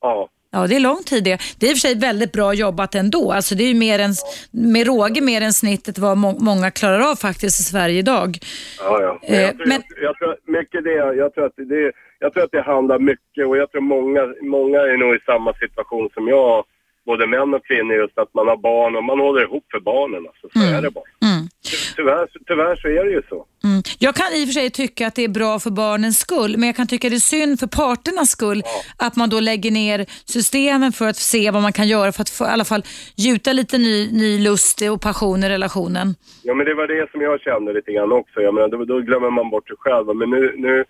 [0.00, 1.38] Ja, Ja, det är lång tid det.
[1.58, 3.32] Det är i och för sig väldigt bra jobbat ändå.
[3.32, 4.12] Alltså det är ju mer än,
[4.50, 8.38] med råge mer än snittet vad må, många klarar av faktiskt i Sverige idag.
[8.80, 9.18] ja, ja.
[9.28, 12.32] Men Eh, jag, tror, men- jag, jag tror mycket det, jag tror att det, jag
[12.32, 16.08] tror att det handlar mycket och jag tror många, många är nog i samma situation
[16.14, 16.64] som jag.
[17.10, 20.22] Både män och kvinnor just att man har barn och man håller ihop för barnen.
[20.30, 21.04] Alltså, så är det bara.
[21.28, 21.42] Mm.
[21.66, 23.38] Ty- Tyvärr, tyvärr så är det ju så.
[23.64, 23.82] Mm.
[23.98, 26.66] Jag kan i och för sig tycka att det är bra för barnens skull, men
[26.66, 28.62] jag kan tycka det är synd för parternas skull
[28.98, 32.30] att man då lägger ner systemen för att se vad man kan göra för att
[32.30, 32.82] få, i alla fall
[33.16, 36.06] gjuta lite ny, ny lust och passion i relationen.
[36.42, 38.40] Ja, men det var det som jag kände lite grann också.
[38.40, 40.06] Jag menar, då, då glömmer man bort sig själv.
[40.16, 40.84] Men nu, nu,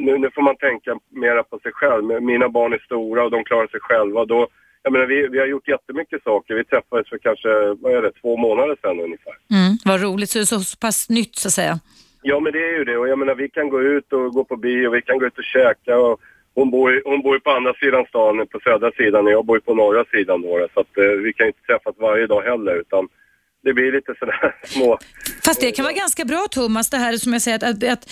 [0.00, 0.90] nu, nu får man tänka
[1.24, 2.22] mera på sig själv.
[2.22, 4.24] Mina barn är stora och de klarar sig själva.
[4.24, 4.40] Då,
[4.82, 6.54] jag menar, vi, vi har gjort jättemycket saker.
[6.54, 7.48] Vi träffades för kanske,
[7.80, 9.32] vad är det, två månader sedan ungefär.
[9.50, 9.72] Mm.
[9.84, 11.78] Vad roligt, så det är så pass nytt så att säga.
[12.22, 12.96] Ja, men det är ju det.
[12.98, 15.38] Och jag menar, vi kan gå ut och gå på bio, vi kan gå ut
[15.38, 15.98] och käka.
[15.98, 16.20] Och
[16.54, 19.44] hon, bor, ju- hon bor ju på andra sidan stan, på södra sidan, och jag
[19.44, 20.68] bor ju på norra sidan då.
[20.74, 23.08] Så att, eh, vi kan inte träffas varje dag heller, utan
[23.62, 24.98] det blir lite sådär små...
[25.44, 28.08] Fast det kan vara ganska bra Thomas, det här som jag säger, att, att,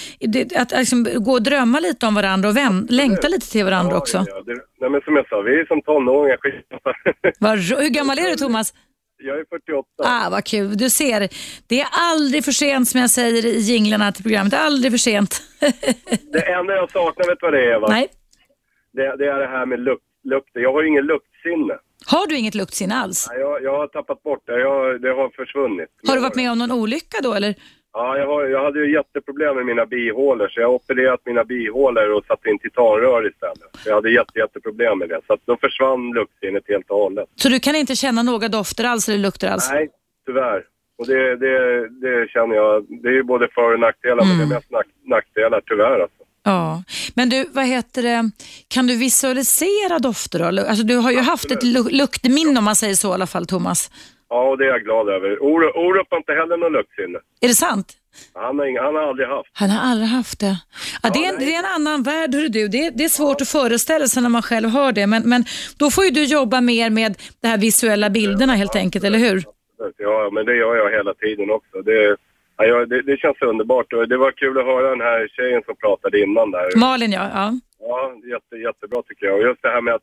[0.57, 3.97] att, att, liksom gå och drömma lite om varandra och väm, längta lite till varandra
[3.99, 4.17] också.
[4.19, 6.37] Ja, ja, det, nej, men som jag sa, vi är som tonåringar.
[6.37, 8.75] skit- Vad ro- Hur gammal är du Thomas?
[9.23, 9.87] Jag är 48.
[9.99, 10.77] Ah, vad kul.
[10.77, 11.29] Du ser,
[11.67, 14.51] det är aldrig för sent som jag säger i jinglarna till programmet.
[14.51, 15.43] Det är aldrig för sent.
[16.33, 17.79] Det enda jag saknar, vet du vad det är?
[17.81, 17.89] Va?
[17.91, 18.09] Nej.
[18.93, 20.61] Det, det är det här med lukt, lukter.
[20.61, 21.75] Jag har ju ingen luktsinne.
[22.13, 23.29] Har du inget luktsinne alls?
[23.31, 24.61] Nej, Jag, jag har tappat bort det.
[24.61, 25.89] Jag, det har försvunnit.
[26.09, 27.55] Har du varit med om någon olycka då eller?
[27.93, 31.45] Ja, jag, har, jag hade ju jätteproblem med mina bihålor så jag har opererat mina
[31.45, 33.71] bihålor och satt in titanrör istället.
[33.87, 35.21] Jag hade jätte, jätteproblem med det.
[35.27, 37.29] Så att då försvann luktsinnet helt och hållet.
[37.37, 39.71] Så du kan inte känna några dofter alls eller lukter alls?
[39.73, 39.89] Nej,
[40.27, 40.65] tyvärr.
[40.99, 44.45] Och det, det, det känner jag, det är ju både för och nackdelar, men det
[44.45, 46.20] är mest nack, nackdelar tyvärr alltså.
[46.45, 46.83] Ja.
[47.15, 48.31] Men du, vad heter det,
[48.69, 50.45] kan du visualisera dofter då?
[50.67, 53.47] Alltså, du har ju haft ett lu- luktminne om man säger så i alla fall
[53.47, 53.91] Thomas.
[54.29, 55.43] Ja, och det är jag glad över.
[55.43, 57.19] Orup Orup har inte heller någon luktsinne.
[57.41, 57.93] Är det sant?
[58.35, 59.51] Han har, han har aldrig haft.
[59.53, 60.57] Han har aldrig haft det.
[61.03, 62.69] Ja, det, är en, det är en annan värld, hörru du.
[62.69, 65.07] Det är, det är svårt att föreställa sig när man själv hör det.
[65.07, 65.45] Men, men
[65.77, 69.45] då får ju du jobba mer med de här visuella bilderna helt enkelt, eller hur?
[69.99, 71.83] Ja, men det gör jag hela tiden också.
[71.83, 72.17] Det,
[72.65, 75.77] ja, det, det känns underbart och det var kul att höra den här tjejen som
[75.77, 76.79] pratade innan där.
[76.81, 77.29] Malin, ja.
[77.35, 77.53] ja.
[77.79, 79.37] Ja, jätte, jättebra tycker jag.
[79.37, 80.03] Och just det här med att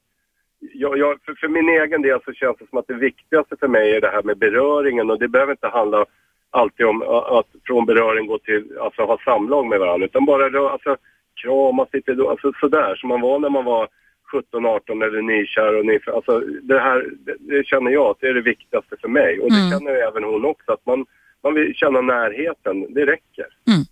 [0.59, 3.67] jag, jag, för, för min egen del så känns det som att det viktigaste för
[3.67, 6.05] mig är det här med beröringen och det behöver inte handla
[6.49, 7.01] alltid om
[7.37, 10.97] att från beröring gå till, alltså ha samlag med varandra utan bara alltså,
[11.41, 13.87] kramas lite då, alltså sådär som man var när man var
[14.31, 16.11] 17, 18 eller nykär och nyför.
[16.11, 19.49] Alltså det här, det, det känner jag att det är det viktigaste för mig och
[19.51, 19.71] det Mm.
[19.71, 21.05] känner även hon också att man,
[21.47, 23.47] man vill känna närheten, det räcker.
[23.67, 23.85] Mm.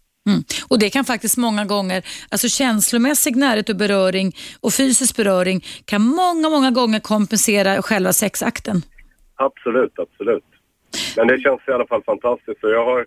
[0.70, 4.32] Och det kan faktiskt många gånger, alltså känslomässig närhet och beröring
[4.62, 8.78] och fysisk beröring kan många, många gånger kompensera själva sexakten.
[9.36, 10.43] Absolut, absolut.
[11.18, 12.64] Men det känns i alla fall fantastiskt.
[12.64, 13.06] Och jag, har,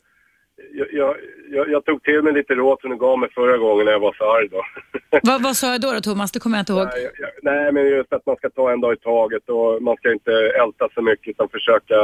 [0.72, 1.16] jag,
[1.50, 4.00] jag, jag, tog till mig lite råd som du gav mig förra gången när jag
[4.00, 4.62] var så arg då.
[5.22, 6.32] vad, vad sa jag då, då Thomas?
[6.32, 6.88] Det kommer jag inte ihåg.
[6.94, 9.96] Nej, jag, nej, men just att man ska ta en dag i taget och man
[9.96, 11.96] ska inte älta så mycket utan försöka,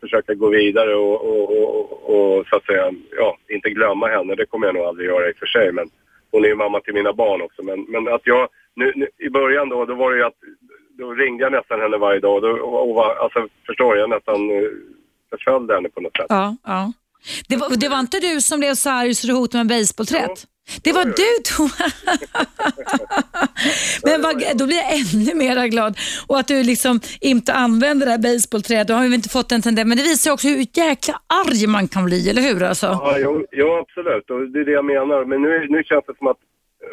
[0.00, 4.34] försöka gå vidare och, och, och, och så att säga, ja, inte glömma henne.
[4.34, 5.72] Det kommer jag nog aldrig göra i och för sig.
[5.72, 5.88] Men
[6.30, 7.62] hon är ju mamma till mina barn också.
[7.62, 10.40] Men, men att jag, nu, nu, i början då, då var det ju att
[10.98, 12.42] då ringde jag nästan henne varje dag.
[12.42, 14.70] Då, och, och, alltså, förstår jag nästan eh,
[15.30, 16.26] förföljde henne på något sätt.
[16.28, 16.92] Ja, ja.
[17.48, 20.46] Det, var, det var inte du som blev så arg så du hotade med basebollträtt?
[20.82, 22.04] Det var du Thomas.
[24.04, 25.98] Men vad, då blir jag ännu mer glad.
[26.26, 28.88] Och att du liksom inte använder det här basebollträdet.
[28.88, 29.88] Då har vi inte fått en tendens.
[29.88, 32.62] Men det visar också hur jäkla arg man kan bli, eller hur?
[32.62, 32.86] Alltså?
[32.86, 34.30] Ja, jo, jo, absolut.
[34.30, 35.24] Och det är det jag menar.
[35.24, 36.36] Men nu, nu känns det som att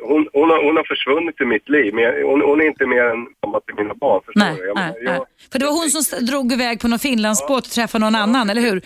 [0.03, 1.93] hon, hon, har, hon har försvunnit i mitt liv.
[1.93, 4.21] Men hon, hon är inte mer än mamma till mina barn.
[4.25, 4.57] Förstår Nej?
[4.67, 5.27] Jag, nej, menar, nej.
[5.51, 8.61] För det var hon som drog iväg på någon Finlandsbåt och träffade någon annan, eller
[8.61, 8.81] hur?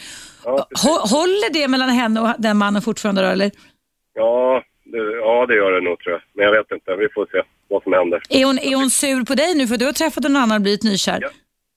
[0.46, 0.68] Ja,
[1.10, 3.52] Håller det mellan henne och den mannen fortfarande då, eller?
[4.14, 6.22] Ja, det, ja, det gör det nog tror jag.
[6.34, 6.96] Men jag vet inte.
[6.96, 8.22] Vi får se vad som händer.
[8.30, 10.62] Är hon, är hon sur på dig nu för du har träffat en annan och
[10.62, 11.20] blivit nykär?
[11.22, 11.30] Ja.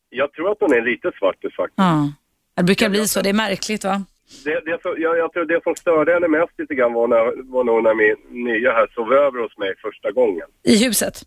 [0.09, 1.79] Jag tror att hon är lite svartis faktiskt.
[1.79, 2.13] Ja.
[2.57, 4.05] Det brukar bli så, det är märkligt va?
[4.45, 7.53] Det, det, så, jag, jag tror det som störde henne mest lite grann var, när,
[7.53, 10.47] var nog när min nya här sov över hos mig första gången.
[10.63, 11.23] I huset?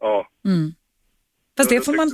[0.00, 0.26] Ja.
[0.44, 0.72] Mm.
[1.56, 2.10] Fast det får man...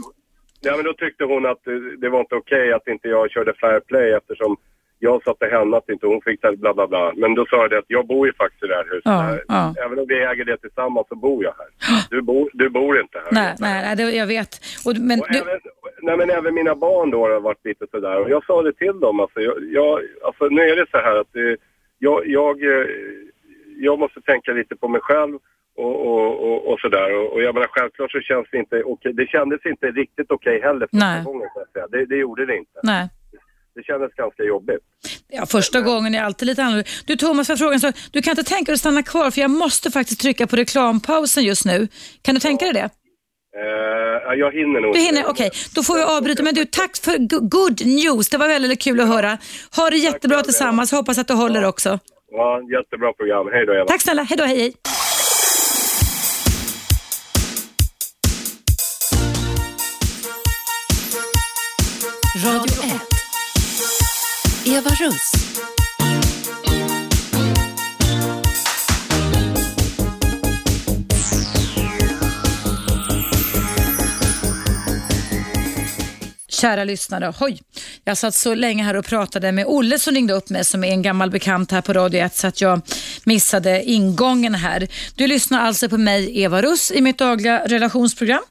[0.61, 1.65] Ja, men då tyckte hon att
[1.99, 4.57] det, var inte okej att inte jag körde fair play eftersom
[4.99, 7.13] jag satte henne att inte hon fick det, bla bla bla.
[7.17, 9.03] Men då sa jag det att jag bor ju faktiskt i det här huset.
[9.05, 9.75] Ja, ja.
[9.85, 11.67] Även om vi äger det tillsammans så bor jag här.
[12.11, 13.33] Du bor, du bor inte här.
[13.33, 14.61] Nej, nej, nej det, jag vet.
[14.87, 15.61] Och, men Och du, även,
[16.03, 18.21] nej, men även mina barn då har varit lite sådär.
[18.21, 19.21] Och jag sa det till dem.
[19.21, 21.57] Alltså, jag, jag, alltså nu är det så här att det,
[21.99, 22.87] jag, jag, eh,
[23.77, 25.39] jag måste tänka lite på mig själv
[25.85, 27.09] och, och, och, och sådär.
[27.19, 29.13] Och, och jag menar självklart så känns det inte okej.
[29.15, 31.25] Det kändes inte riktigt okej heller första Nej.
[31.25, 31.49] gången.
[31.55, 31.87] Så att säga.
[31.95, 32.79] Det, det gjorde det inte.
[32.83, 33.09] Nej.
[33.75, 34.85] Det kändes ganska jobbigt.
[35.29, 36.89] Ja, första gången är alltid lite annorlunda.
[37.07, 37.95] Du Thomas, jag frågar en sak.
[38.13, 41.45] Du kan inte tänka dig att stanna kvar för jag måste faktiskt trycka på reklampausen
[41.45, 41.89] just nu.
[42.23, 42.91] Kan du tänka dig det?
[44.27, 45.51] Ja, jag hinner nog Du hinner, okej.
[45.75, 46.43] Då får vi avbryta.
[46.43, 48.29] Men du, tack för go- good news.
[48.29, 49.39] Det var väldigt kul att höra.
[49.77, 50.43] Ha det jättebra Eva.
[50.45, 50.93] tillsammans.
[50.93, 51.99] Hoppas att du håller också.
[52.31, 53.49] Ja, jättebra program.
[53.53, 53.85] Hej då Eva.
[53.85, 54.23] Tack snälla.
[54.23, 54.73] Hej då, hej hej.
[62.43, 63.01] Radio 1.
[64.67, 65.33] Eva Russ.
[76.47, 77.59] Kära lyssnare, hoj.
[78.09, 80.89] Jag satt så länge här och pratade med Olle som ringde upp mig som är
[80.89, 82.81] en gammal bekant här på Radio 1 så att jag
[83.25, 84.89] missade ingången här.
[85.15, 88.43] Du lyssnar alltså på mig, Eva Russ, i mitt dagliga relationsprogram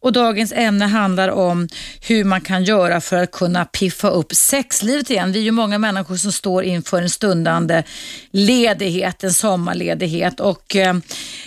[0.00, 1.68] och dagens ämne handlar om
[2.00, 5.32] hur man kan göra för att kunna piffa upp sexlivet igen.
[5.32, 7.82] Vi är ju många människor som står inför en stundande
[8.30, 10.94] ledighet, en sommarledighet och eh,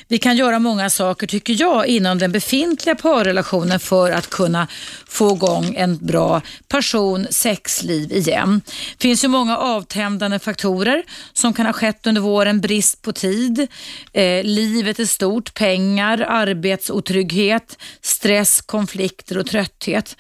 [0.08, 4.68] vi kan göra många saker tycker jag inom den befintliga parrelationen för att kunna
[5.08, 7.28] få igång en bra passion,
[7.58, 8.62] sexliv igen.
[8.98, 11.04] Det finns ju många avtändande faktorer
[11.34, 12.62] som kan ha skett under våren.
[12.62, 13.68] Brist på tid,
[14.14, 20.18] eh, livet är stort, pengar, arbetsotrygghet, stress, konflikter och trötthet.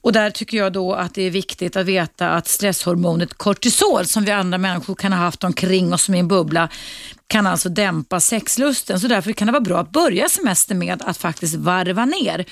[0.00, 4.24] Och där tycker jag då att det är viktigt att veta att stresshormonet kortisol som
[4.24, 6.68] vi andra människor kan ha haft omkring oss som i en bubbla
[7.26, 9.00] kan alltså dämpa sexlusten.
[9.00, 12.44] Så därför kan det vara bra att börja semestern med att faktiskt varva ner.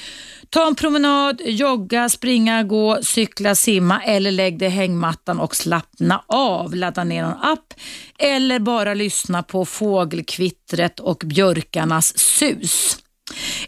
[0.51, 6.25] Ta en promenad, jogga, springa, gå, cykla, simma eller lägg dig i hängmattan och slappna
[6.27, 6.75] av.
[6.75, 7.75] Ladda ner någon app
[8.19, 12.99] eller bara lyssna på fågelkvittret och björkarnas sus.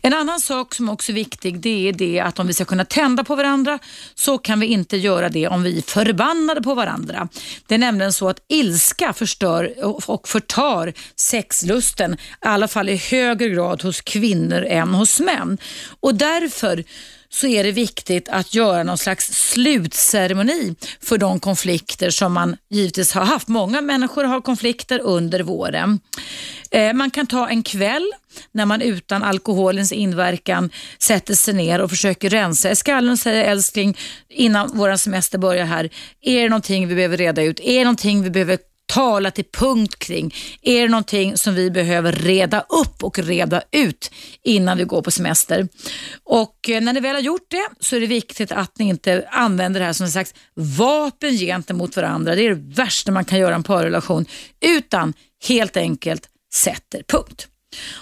[0.02, 2.84] En annan sak som också är viktig det är det att om vi ska kunna
[2.84, 3.78] tända på varandra
[4.14, 7.28] så kan vi inte göra det om vi är förbannade på varandra.
[7.66, 9.74] Det är nämligen så att ilska förstör
[10.10, 15.58] och förtar sexlusten, i alla fall i högre grad hos kvinnor än hos män.
[16.00, 16.84] Och därför
[17.32, 23.12] så är det viktigt att göra någon slags slutceremoni för de konflikter som man givetvis
[23.12, 23.48] har haft.
[23.48, 26.00] Många människor har konflikter under våren.
[26.70, 28.12] Eh, man kan ta en kväll
[28.52, 33.44] när man utan alkoholens inverkan sätter sig ner och försöker rensa i skallen och säger
[33.44, 33.96] älskling
[34.28, 37.60] innan vår semester börjar här, är det någonting vi behöver reda ut?
[37.60, 38.58] Är det någonting vi behöver
[38.90, 40.34] tala till punkt kring?
[40.62, 44.10] Är det någonting som vi behöver reda upp och reda ut
[44.42, 45.68] innan vi går på semester?
[46.24, 49.28] Och eh, när ni väl har gjort det så är det viktigt att ni inte
[49.30, 52.34] använder det här som en slags vapen gentemot varandra.
[52.34, 54.26] Det är det värsta man kan göra i en parrelation.
[54.60, 55.14] Utan
[55.48, 57.48] helt enkelt sätter punkt.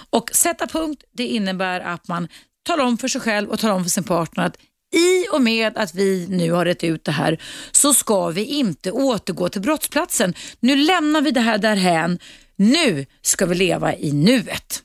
[0.09, 2.27] Och sätta punkt det innebär att man
[2.63, 4.57] talar om för sig själv och talar om för sin partner att
[4.93, 8.91] i och med att vi nu har rätt ut det här så ska vi inte
[8.91, 10.33] återgå till brottsplatsen.
[10.59, 12.19] Nu lämnar vi det här därhän.
[12.55, 14.83] Nu ska vi leva i nuet.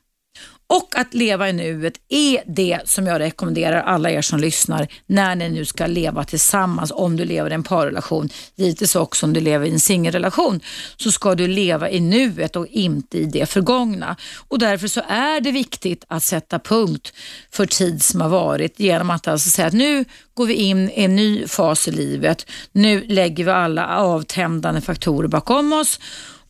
[0.67, 5.37] Och att leva i nuet är det som jag rekommenderar alla er som lyssnar när
[5.37, 6.93] ni nu ska leva tillsammans.
[6.95, 10.61] Om du lever i en parrelation, givetvis också om du lever i en singelrelation,
[10.97, 14.17] så ska du leva i nuet och inte i det förgångna.
[14.49, 17.13] Och därför så är det viktigt att sätta punkt
[17.51, 20.05] för tid som har varit genom att alltså säga att nu
[20.35, 22.47] går vi in i en ny fas i livet.
[22.73, 26.01] Nu lägger vi alla avtändande faktorer bakom oss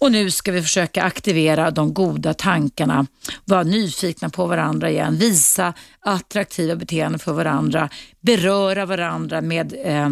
[0.05, 3.07] och nu ska vi försöka aktivera de goda tankarna,
[3.45, 7.89] vara nyfikna på varandra igen, visa attraktiva beteenden för varandra,
[8.21, 10.11] beröra varandra med eh,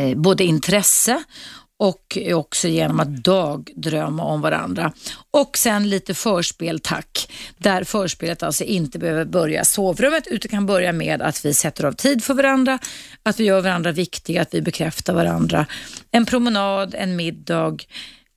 [0.00, 1.22] eh, både intresse
[1.78, 4.92] och också genom att dagdrömma om varandra.
[5.30, 10.66] Och sen lite förspel tack, där förspelet alltså inte behöver börja i sovrummet utan kan
[10.66, 12.78] börja med att vi sätter av tid för varandra,
[13.22, 15.66] att vi gör varandra viktiga, att vi bekräftar varandra.
[16.10, 17.76] En promenad, en middag,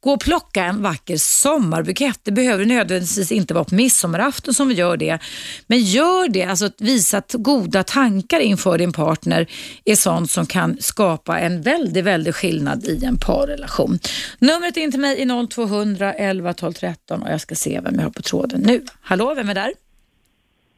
[0.06, 2.20] Gå och plocka en vacker sommarbukett.
[2.24, 5.20] Det behöver nödvändigtvis inte vara på midsommarafton som vi gör det.
[5.68, 9.48] Men gör det, alltså att visa att goda tankar inför din partner
[9.86, 14.00] är sånt som kan skapa en väldigt, väldigt skillnad i en parrelation.
[14.40, 18.04] Numret in till mig är 0200 11 12 13 och jag ska se vem jag
[18.04, 18.86] har på tråden nu.
[19.02, 19.74] Hallå, vem är där?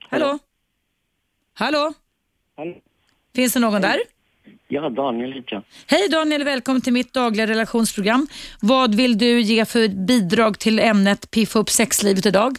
[0.09, 0.39] Hallå?
[1.53, 1.93] Hallå?
[2.55, 2.73] Hallå?
[3.35, 3.99] Finns det någon där?
[4.69, 5.63] Ja, Daniel heter jag.
[5.87, 8.27] Hej Daniel, välkommen till mitt dagliga relationsprogram.
[8.61, 12.51] Vad vill du ge för bidrag till ämnet Piffa upp sexlivet idag?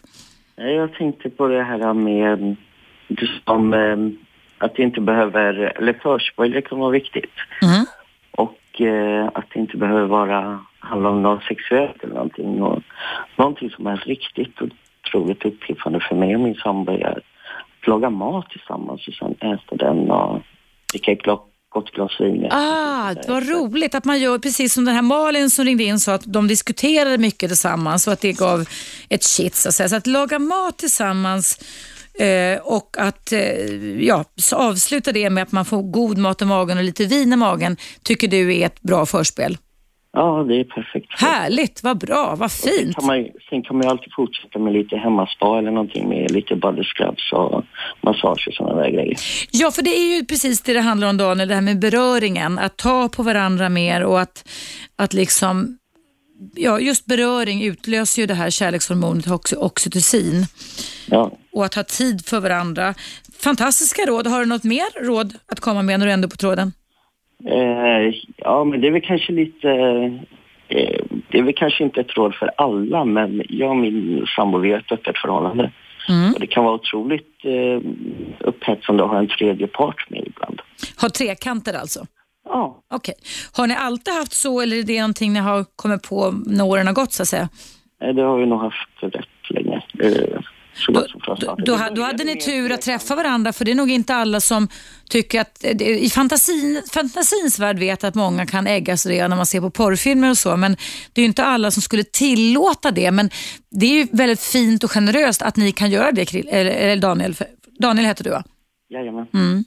[0.56, 2.56] Jag tänkte på det här med,
[3.44, 3.96] som, eh,
[4.58, 7.34] att det inte behöver, eller förspel kan vara viktigt.
[7.62, 7.86] Mm.
[8.30, 12.62] Och eh, att det inte behöver vara, handla om något sexuellt eller någonting.
[12.62, 12.82] Och,
[13.36, 18.50] någonting som är riktigt otroligt uppiffande för mig och min sambo är att laga mat
[18.50, 20.42] tillsammans och sen äta den och
[20.92, 22.48] dricka ett gla- gott glas vin.
[22.50, 26.14] Ah, vad roligt att man gör precis som den här Malin som ringde in sa
[26.14, 28.68] att de diskuterade mycket tillsammans och att det gav
[29.08, 29.88] ett shit så att säga.
[29.88, 31.60] Så att laga mat tillsammans
[32.14, 33.40] eh, och att eh,
[34.00, 37.36] ja, avsluta det med att man får god mat i magen och lite vin i
[37.36, 39.58] magen tycker du är ett bra förspel.
[40.12, 41.06] Ja, det är perfekt.
[41.20, 42.96] Härligt, vad bra, vad Sen fint.
[42.96, 46.56] kan, man, sen kan man ju alltid fortsätta med lite hemmaspa eller någonting med lite
[46.56, 47.64] body scrubs och
[48.00, 49.16] massage och sådana där grejer.
[49.50, 52.58] Ja, för det är ju precis det det handlar om Daniel, det här med beröringen,
[52.58, 54.48] att ta på varandra mer och att,
[54.96, 55.78] att liksom,
[56.54, 60.46] ja just beröring utlöser ju det här kärlekshormonet oxy- oxytocin
[61.06, 61.32] Ja.
[61.52, 62.94] och att ha tid för varandra.
[63.40, 64.26] Fantastiska råd.
[64.26, 66.72] Har du något mer råd att komma med när du ändå är på tråden?
[67.46, 69.70] Eh, ja, men det är väl kanske lite...
[70.68, 74.58] Eh, det är väl kanske inte ett råd för alla, men jag och min sambo,
[74.58, 75.72] vi har ett öppet förhållande.
[76.08, 76.32] Mm.
[76.34, 77.80] Och det kan vara otroligt eh,
[78.40, 80.60] upphetsande att ha en tredje part med ibland.
[80.96, 82.06] Har trekanter alltså?
[82.48, 82.82] Ja.
[82.94, 83.14] Okej.
[83.56, 86.86] Har ni alltid haft så eller är det någonting ni har kommit på när åren
[86.86, 87.48] har gått så att säga?
[88.02, 89.82] Eh, Det har vi nog haft rätt länge.
[90.86, 91.06] Då,
[91.36, 94.40] då, Det då hade ni tur att träffa varandra för det är nog inte alla
[94.40, 94.68] som
[95.10, 99.46] tycker att, det- i fantasin, fantasins värld vet att många kan äggas redan när man
[99.46, 100.76] ser på porrfilmer och så men
[101.12, 103.30] det är ju inte alla som skulle tillåta det men
[103.70, 107.34] det är ju väldigt fint och generöst att ni kan göra det eller, Daniel,
[107.78, 108.42] Daniel heter du va?
[108.90, 109.26] Jajamän.
[109.34, 109.64] Mm.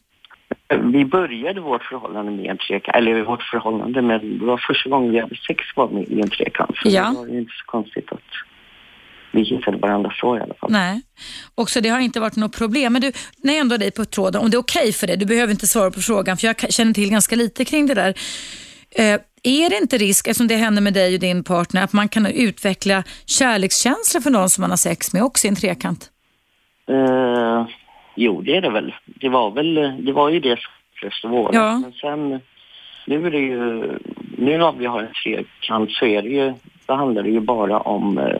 [0.93, 5.11] Vi började vårt förhållande med en trekant, eller vårt förhållande, men det var första gången
[5.11, 6.71] vi hade sex var med i en trekant.
[6.83, 7.09] Så Ja.
[7.09, 8.19] det var ju inte så konstigt att
[9.31, 10.71] vi hittade varandra så i alla fall.
[10.71, 11.01] Nej,
[11.55, 12.93] och så det har inte varit något problem.
[12.93, 15.17] Men du, när jag ändå har dig på tråden, om det är okej för dig,
[15.17, 18.13] du behöver inte svara på frågan för jag känner till ganska lite kring det där.
[18.95, 22.09] Eh, är det inte risk, eftersom det händer med dig och din partner, att man
[22.09, 26.09] kan utveckla kärlekskänslor för någon som man har sex med också i en trekant?
[26.89, 27.67] Eh,
[28.15, 28.93] jo, det är det väl.
[29.05, 29.73] Det var väl,
[30.05, 31.55] det var ju det som flest av åren.
[31.55, 31.77] Ja.
[31.79, 32.41] Men sen,
[33.05, 33.57] nu är det ju,
[34.37, 36.53] nu när vi har en trekant så är det ju,
[36.85, 38.37] då handlar det ju bara om eh,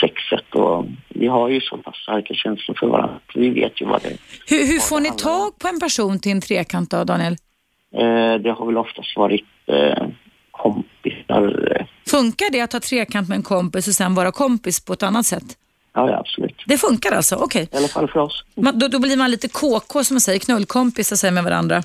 [0.00, 3.20] sexet och vi har ju så pass starka känslor för varandra.
[3.34, 4.16] Vi vet ju vad det är.
[4.46, 7.32] Hur, hur får ni tag på en person till en trekant då, Daniel?
[7.96, 10.06] Eh, det har väl oftast varit eh,
[10.50, 11.76] kompisar.
[11.80, 15.02] Eh, Funkar det att ha trekant med en kompis och sen vara kompis på ett
[15.02, 15.44] annat sätt?
[15.96, 16.62] ja, ja, absolut.
[16.66, 17.68] Det funkar alltså, okej.
[17.72, 18.44] I alla fall för oss.
[18.54, 21.82] Man- Då, då blir man lite KK som man säger, knullkompisar säger med varandra.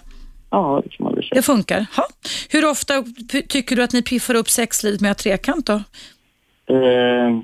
[0.51, 1.35] Ja, det kan man väl säga.
[1.35, 1.85] Det funkar.
[1.95, 2.07] Ha.
[2.49, 3.03] Hur ofta
[3.49, 5.73] tycker du att ni piffar upp sexlivet med att trekant då?
[6.75, 7.39] Eh,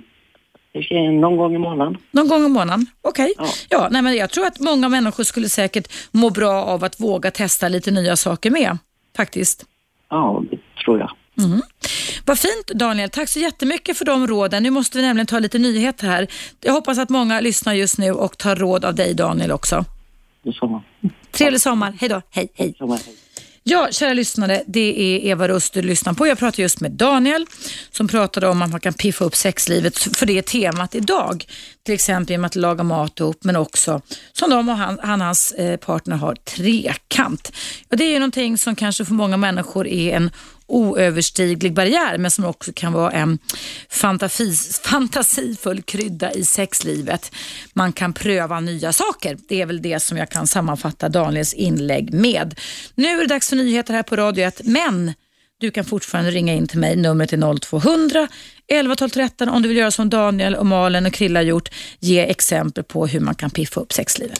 [1.21, 1.97] någon gång i månaden.
[2.11, 2.85] Någon gång i månaden?
[3.01, 3.33] Okej.
[3.37, 3.47] Ja.
[3.69, 7.31] Ja, nej, men jag tror att många människor skulle säkert må bra av att våga
[7.31, 8.77] testa lite nya saker med.
[9.17, 9.65] Faktiskt.
[10.09, 11.11] Ja, det tror jag.
[12.25, 14.63] Vad fint Daniel, tack så jättemycket för de råden.
[14.63, 16.27] Nu måste vi nämligen ta lite nyheter här.
[16.61, 19.85] Jag hoppas att många lyssnar just nu och tar råd av dig Daniel också.
[20.43, 20.83] Detsamma.
[21.31, 22.67] Trevlig sommar, hej då, hej hej.
[22.67, 22.99] Detsamma.
[23.05, 23.15] Hej.
[23.67, 26.27] Ja, kära lyssnare, det är Eva Rust du lyssnar på.
[26.27, 27.45] Jag pratade just med Daniel
[27.91, 31.45] som pratade om att man kan piffa upp sexlivet för det är temat idag.
[31.83, 34.01] Till exempel genom att laga mat ihop men också
[34.33, 37.51] som de och han, han och hans eh, partner har trekant.
[37.89, 40.31] Och det är ju någonting som kanske för många människor är en
[40.67, 43.39] oöverstiglig barriär men som också kan vara en
[43.89, 47.31] fantasis, fantasifull krydda i sexlivet.
[47.73, 49.37] Man kan pröva nya saker.
[49.47, 52.59] Det är väl det som jag kan sammanfatta Daniels inlägg med.
[52.95, 55.13] Nu är det dags för nyheter här på Radio 1 men
[55.57, 56.95] du kan fortfarande ringa in till mig.
[56.95, 58.27] Numret är 0200
[58.67, 61.69] 11 12 13 om du vill göra som Daniel och Malen och Krilla gjort.
[61.99, 64.39] Ge exempel på hur man kan piffa upp sexlivet.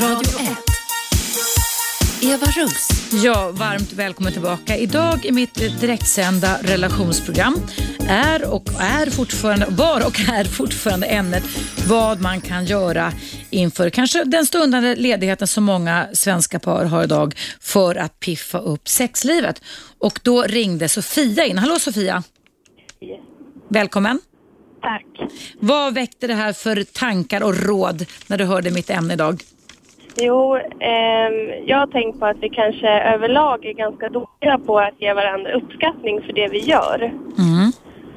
[0.00, 0.56] Radio 1.
[2.22, 2.88] Eva Russ.
[3.24, 4.76] Ja, varmt välkommen tillbaka.
[4.76, 7.54] Idag i mitt eh, direktsända relationsprogram
[8.08, 11.44] är och är fortfarande, var och är fortfarande ämnet
[11.88, 13.12] vad man kan göra
[13.50, 18.88] inför kanske den stundande ledigheten som många svenska par har idag för att piffa upp
[18.88, 19.62] sexlivet.
[19.98, 21.58] Och då ringde Sofia in.
[21.58, 22.22] Hallå Sofia!
[23.68, 24.20] Välkommen!
[24.82, 25.30] Tack.
[25.60, 29.42] Vad väckte det här för tankar och råd när du hörde mitt ämne idag?
[30.16, 34.94] Jo, ehm, jag har tänkt på att vi kanske överlag är ganska dåliga på att
[34.98, 37.12] ge varandra uppskattning för det vi gör.
[37.38, 37.72] Mm.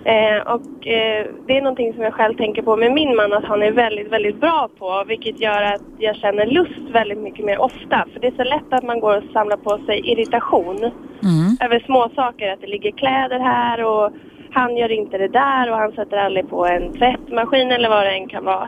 [0.05, 3.45] Eh, och eh, det är någonting som jag själv tänker på med min man att
[3.45, 5.03] han är väldigt, väldigt bra på.
[5.07, 8.05] Vilket gör att jag känner lust väldigt mycket mer ofta.
[8.13, 10.91] För det är så lätt att man går och samlar på sig irritation
[11.23, 11.57] Mm.
[11.61, 12.53] över små saker.
[12.53, 14.11] Att det ligger kläder här och
[14.51, 18.11] han gör inte det där och han sätter aldrig på en tvättmaskin eller vad det
[18.11, 18.67] än kan vara.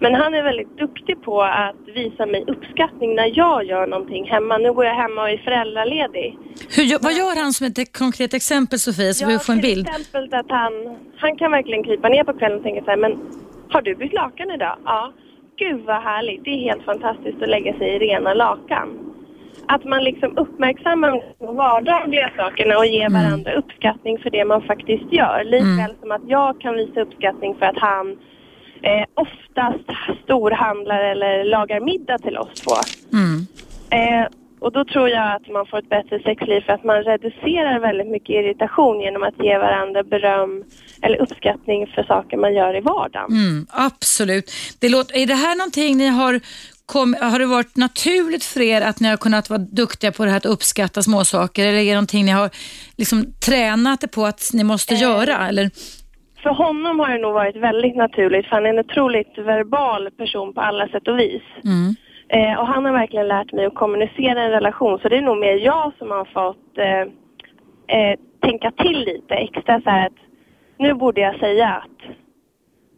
[0.00, 4.58] Men han är väldigt duktig på att visa mig uppskattning när jag gör någonting hemma.
[4.58, 6.38] Nu går jag hemma och är föräldraledig.
[6.76, 9.86] Hur, vad gör han som ett konkret exempel Sofia, så vi får en bild?
[9.86, 10.72] till exempel att han,
[11.16, 13.12] han kan verkligen krypa ner på kvällen och tänka så här, men
[13.70, 14.76] har du bytt lakan idag?
[14.84, 15.12] Ja.
[15.56, 18.88] Gud vad härligt, det är helt fantastiskt att lägga sig i rena lakan.
[19.66, 25.12] Att man liksom uppmärksammar de vardagliga sakerna och ger varandra uppskattning för det man faktiskt
[25.12, 25.44] gör.
[25.44, 28.16] Likväl som att jag kan visa uppskattning för att han
[28.82, 29.88] eh, oftast
[30.24, 32.74] storhandlar eller lagar middag till oss två.
[33.12, 33.46] Mm.
[33.90, 34.28] Eh,
[34.60, 38.06] och då tror jag att man får ett bättre sexliv för att man reducerar väldigt
[38.06, 40.64] mycket irritation genom att ge varandra beröm
[41.02, 43.30] eller uppskattning för saker man gör i vardagen.
[43.30, 44.52] Mm, absolut.
[44.80, 46.40] Det låter, är det här någonting ni har
[46.86, 50.30] kom, har det varit naturligt för er att ni har kunnat vara duktiga på det
[50.30, 52.50] här att uppskatta småsaker eller är det någonting ni har
[52.96, 55.48] liksom tränat er på att ni måste göra?
[55.48, 55.70] Eller?
[56.42, 60.52] För honom har det nog varit väldigt naturligt för han är en otroligt verbal person
[60.52, 61.42] på alla sätt och vis.
[61.64, 61.94] Mm.
[62.28, 65.38] Eh, och han har verkligen lärt mig att kommunicera en relation så det är nog
[65.38, 67.00] mer jag som har fått eh,
[67.98, 70.12] eh, tänka till lite extra så här att
[70.78, 72.14] nu borde jag säga att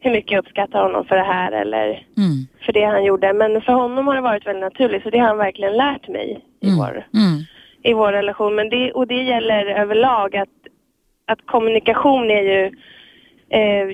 [0.01, 1.87] hur mycket jag uppskattar honom för det här eller
[2.17, 2.47] Mm.
[2.67, 3.33] för det han gjorde.
[3.33, 6.45] Men för honom har det varit väldigt naturligt så det har han verkligen lärt mig
[6.61, 7.39] i, vår, Mm.
[7.83, 8.55] i vår relation.
[8.55, 10.49] Men det, och det gäller överlag att,
[11.27, 12.71] att kommunikation är ju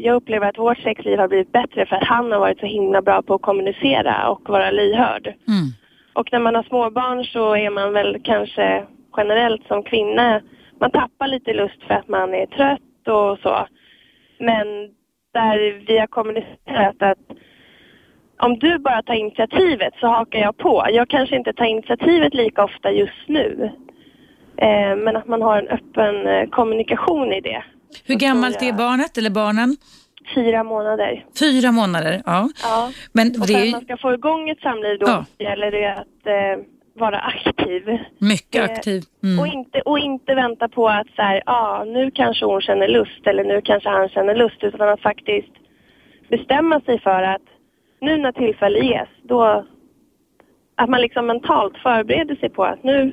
[0.02, 3.02] jag upplever att vårt sexliv har blivit bättre för att han har varit så himla
[3.02, 5.26] bra på att kommunicera och vara lyhörd.
[5.26, 5.68] Mm.
[6.12, 8.84] Och när man har småbarn så är man väl kanske
[9.16, 10.40] generellt som kvinna,
[10.80, 13.66] man tappar lite lust för att man är trött och så.
[14.38, 14.66] Men
[15.34, 17.18] där vi har kommunicerat att
[18.38, 20.86] om du bara tar initiativet så hakar jag på.
[20.90, 23.70] Jag kanske inte tar initiativet lika ofta just nu.
[24.56, 27.62] Eh, men att man har en öppen eh, kommunikation i det.
[28.04, 29.76] Hur gammalt är barnet eller barnen?
[30.34, 31.24] Fyra månader.
[31.38, 32.48] Fyra månader, ja.
[32.62, 32.90] Ja.
[33.12, 35.24] Men Och för att man ska få igång ett samliv då Ja.
[35.38, 37.82] gäller det att eh, vara aktiv.
[38.18, 39.02] mycket Eh, aktiv.
[39.20, 39.46] Och, Mm.
[39.58, 43.44] inte, och inte vänta på att så här, ah, nu kanske hon känner lust eller
[43.44, 44.62] nu kanske han känner lust.
[44.64, 45.52] Utan att faktiskt
[46.30, 47.42] bestämma sig för att
[48.00, 49.64] nu när tillfälle ges, då
[50.74, 53.12] att man liksom mentalt förbereder sig på att nu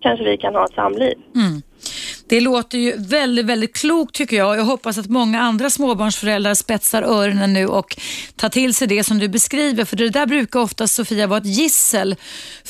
[0.00, 1.14] kanske vi kan ha ett samliv.
[1.34, 1.62] Mm.
[2.34, 4.56] Det låter ju väldigt, väldigt klokt tycker jag.
[4.56, 7.88] Jag hoppas att många andra småbarnsföräldrar spetsar öronen nu och
[8.36, 9.84] tar till sig det som du beskriver.
[9.84, 12.14] För det där brukar ofta, Sofia, vara ett gissel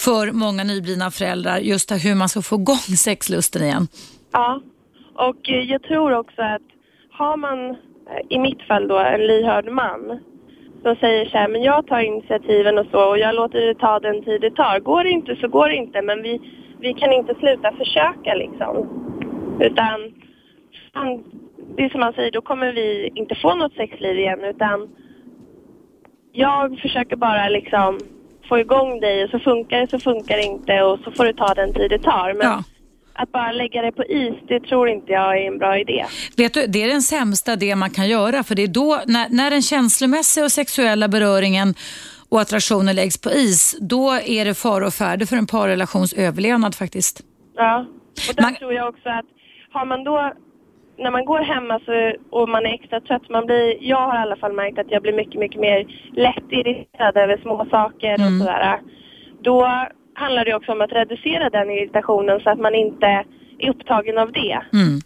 [0.05, 1.59] för många nyblivna föräldrar.
[1.59, 2.77] Just hur man ska få igång
[3.07, 3.87] sexlusten igen.
[4.33, 4.61] Ja,
[5.29, 5.41] och
[5.73, 6.67] jag tror också att
[7.11, 10.01] har man, eh, i mitt fall då, en lyhörd man
[10.83, 13.99] som säger så här, men jag tar initiativen och så och jag låter det ta
[14.01, 14.81] den tid det tar.
[14.81, 16.41] Går det inte så går det inte, men vi,
[16.81, 19.04] vi kan inte sluta försöka liksom.
[19.61, 20.01] Utan,
[21.77, 24.89] det är som han säger, då kommer vi inte få något sexliv igen utan
[26.33, 28.01] jag försöker bara liksom
[28.49, 31.33] få igång dig och så funkar det så funkar det inte och så får du
[31.33, 32.35] ta den tid det tar.
[32.35, 32.63] Men Ja.
[33.13, 36.05] att bara lägga det på is, det tror inte jag är en bra idé.
[36.37, 39.29] Vet du, det är den sämsta det man kan göra för det är då, när,
[39.31, 41.75] när den känslomässiga och sexuella beröringen
[42.29, 46.75] och attraktionen läggs på is, då är det fara och färde för en parrelations överlevnad
[46.75, 47.21] faktiskt.
[47.57, 47.87] Ja,
[48.31, 49.25] och där Man- tror jag också att
[49.75, 50.33] har man då,
[50.97, 54.23] när man går hemma så, och man är extra trött, man blir, jag har i
[54.23, 58.33] alla fall märkt att jag blir mycket, mycket mer lätt irriterad över små saker och
[58.41, 58.81] sådär.
[59.41, 59.69] Då
[60.15, 63.07] handlar det också om att reducera den irritationen så att man inte
[63.59, 64.61] är upptagen av det.
[64.73, 65.01] Mm.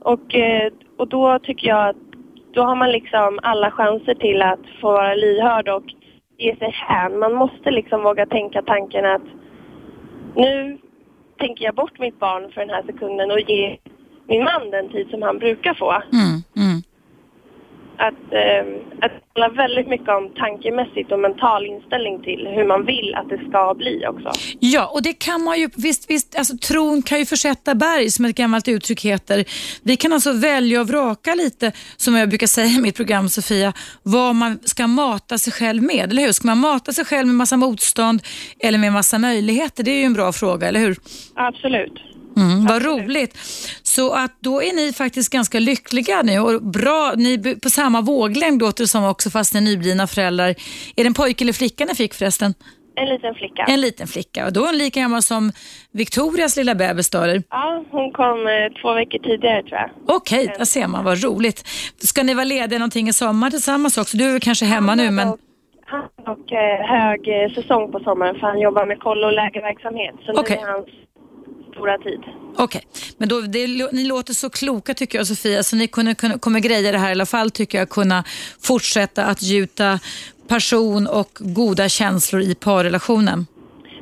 [0.00, 1.96] Och, eh, och då tycker jag att
[2.52, 5.84] då har man liksom alla chanser till att få vara lyhörd och
[6.38, 7.18] ge sig hän.
[7.18, 9.26] Man måste liksom våga tänka tanken att
[10.34, 10.78] nu
[11.38, 13.78] tänker jag bort mitt barn för den här sekunden och ge
[14.28, 15.92] min man den tid som han brukar få.
[15.92, 16.42] Mm.
[16.56, 16.82] Mm.
[17.98, 18.62] Att, eh,
[19.04, 23.28] att det handlar väldigt mycket om tankemässigt och mental inställning till hur man vill att
[23.28, 24.30] det ska bli också.
[24.60, 28.24] Ja, och det kan man ju, visst, visst alltså, tron kan ju försätta berg som
[28.24, 29.44] ett gammalt uttryck heter.
[29.82, 33.72] Vi kan alltså välja och vraka lite, som jag brukar säga i mitt program Sofia,
[34.02, 36.32] vad man ska mata sig själv med, eller hur?
[36.32, 38.22] Ska man mata sig själv med massa motstånd
[38.58, 39.84] eller med massa möjligheter?
[39.84, 40.96] Det är ju en bra fråga, eller hur?
[41.34, 42.15] Absolut.
[42.36, 43.38] Mm, vad roligt.
[43.82, 48.00] Så att då är ni faktiskt ganska lyckliga nu och bra, ni är på samma
[48.00, 50.48] våglängd låter det som också fast ni är nyblivna föräldrar.
[50.96, 52.54] Är det en pojke eller flicka ni fick förresten?
[52.98, 53.64] En liten flicka.
[53.68, 55.52] En liten flicka och då är hon lika gammal som
[55.92, 57.42] Victorias lilla bebis då eller?
[57.50, 59.90] Ja, hon kom eh, två veckor tidigare tror jag.
[60.16, 61.68] Okej, där ser man, vad roligt.
[61.98, 64.16] Ska ni vara lediga någonting i sommar tillsammans också?
[64.16, 65.28] Du är kanske hemma nu men...
[65.88, 69.32] Han har dock eh, hög eh, säsong på sommaren för han jobbar med koll och
[69.32, 70.14] lägerverksamhet.
[70.26, 70.56] Så Okej.
[70.56, 70.86] nu är hans
[71.76, 72.20] förlora tid.
[72.58, 72.82] Okej,
[73.18, 76.60] men då, det, ni låter så kloka tycker jag Sofia, så ni kunde, kunde, kommer
[76.60, 78.24] greja det här i alla fall tycker jag, kunna
[78.60, 80.00] fortsätta att gjuta
[80.48, 83.46] passion och goda känslor i parrelationen.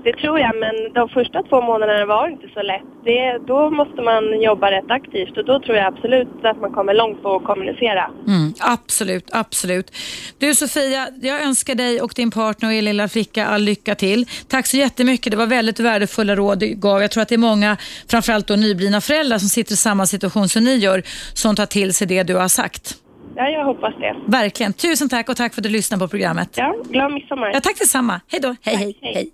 [0.04, 2.82] Det tror jag, men de första två månaderna var inte så lätt.
[3.04, 6.94] Det, då måste man jobba rätt aktivt och då tror jag absolut att man kommer
[6.94, 8.10] långt på att kommunicera.
[8.26, 9.92] Mm, absolut, absolut.
[10.38, 14.26] Du Sofia, jag önskar dig och din partner och er lilla flicka all lycka till.
[14.48, 15.30] Tack så jättemycket.
[15.30, 17.02] Det var väldigt värdefulla råd du gav.
[17.02, 17.76] Jag tror att det är många,
[18.08, 21.02] framförallt då nyblivna föräldrar som sitter i samma situation som ni gör,
[21.34, 22.94] som tar till sig det du har sagt.
[23.36, 24.16] Ja, jag hoppas det.
[24.26, 24.72] Verkligen.
[24.72, 26.48] Tusen tack och tack för att du lyssnade på programmet.
[26.54, 27.50] Ja, glad midsommar.
[27.54, 28.20] Ja, tack detsamma.
[28.28, 28.56] Hej då.
[28.62, 29.14] Hej, hej, hej.
[29.14, 29.30] hej.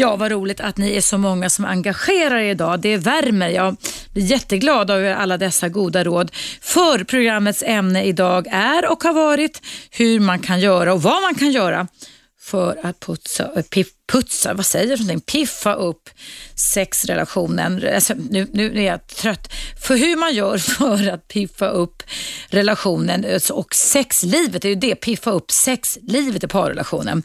[0.00, 2.80] Ja, vad roligt att ni är så många som engagerar er idag.
[2.80, 3.48] Det värmer.
[3.48, 3.76] Jag
[4.12, 6.30] blir jätteglad över alla dessa goda råd.
[6.60, 11.34] För programmets ämne idag är och har varit hur man kan göra och vad man
[11.34, 11.86] kan göra
[12.50, 15.40] för att putsa, eh, piff, putsa vad säger jag för någonting?
[15.40, 16.10] Piffa upp
[16.54, 17.82] sexrelationen.
[17.94, 19.52] Alltså, nu, nu är jag trött.
[19.82, 22.02] För hur man gör för att piffa upp
[22.48, 27.22] relationen eh, och sexlivet, det är ju det, piffa upp sexlivet i parrelationen.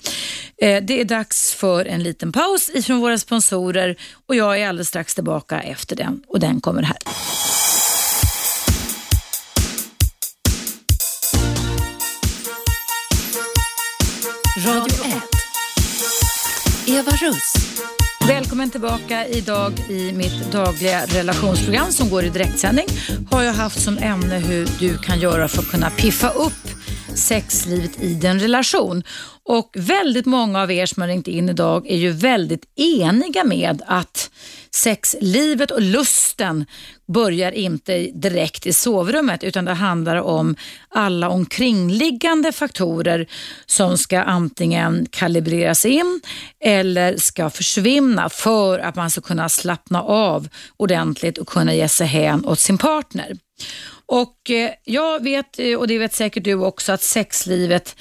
[0.58, 3.96] Eh, det är dags för en liten paus ifrån våra sponsorer
[4.28, 6.98] och jag är alldeles strax tillbaka efter den och den kommer här.
[14.66, 15.03] Radio
[16.88, 17.54] Eva Russ.
[18.28, 22.86] Välkommen tillbaka idag i mitt dagliga relationsprogram som går i direktsändning.
[23.32, 26.83] Har jag haft som ämne hur du kan göra för att kunna piffa upp
[27.16, 29.04] sexlivet i den relation.
[29.46, 33.82] Och väldigt många av er som har ringt in idag är ju väldigt eniga med
[33.88, 34.30] att
[34.72, 36.66] sexlivet och lusten
[37.08, 40.56] börjar inte direkt i sovrummet utan det handlar om
[40.90, 43.28] alla omkringliggande faktorer
[43.66, 46.22] som ska antingen kalibreras in
[46.66, 52.08] eller ska försvinna för att man ska kunna slappna av ordentligt och kunna ge sig
[52.08, 53.38] hän åt sin partner.
[54.06, 57.96] Och eh, jag vet, eh, och det vet säkert du också, att sexlivet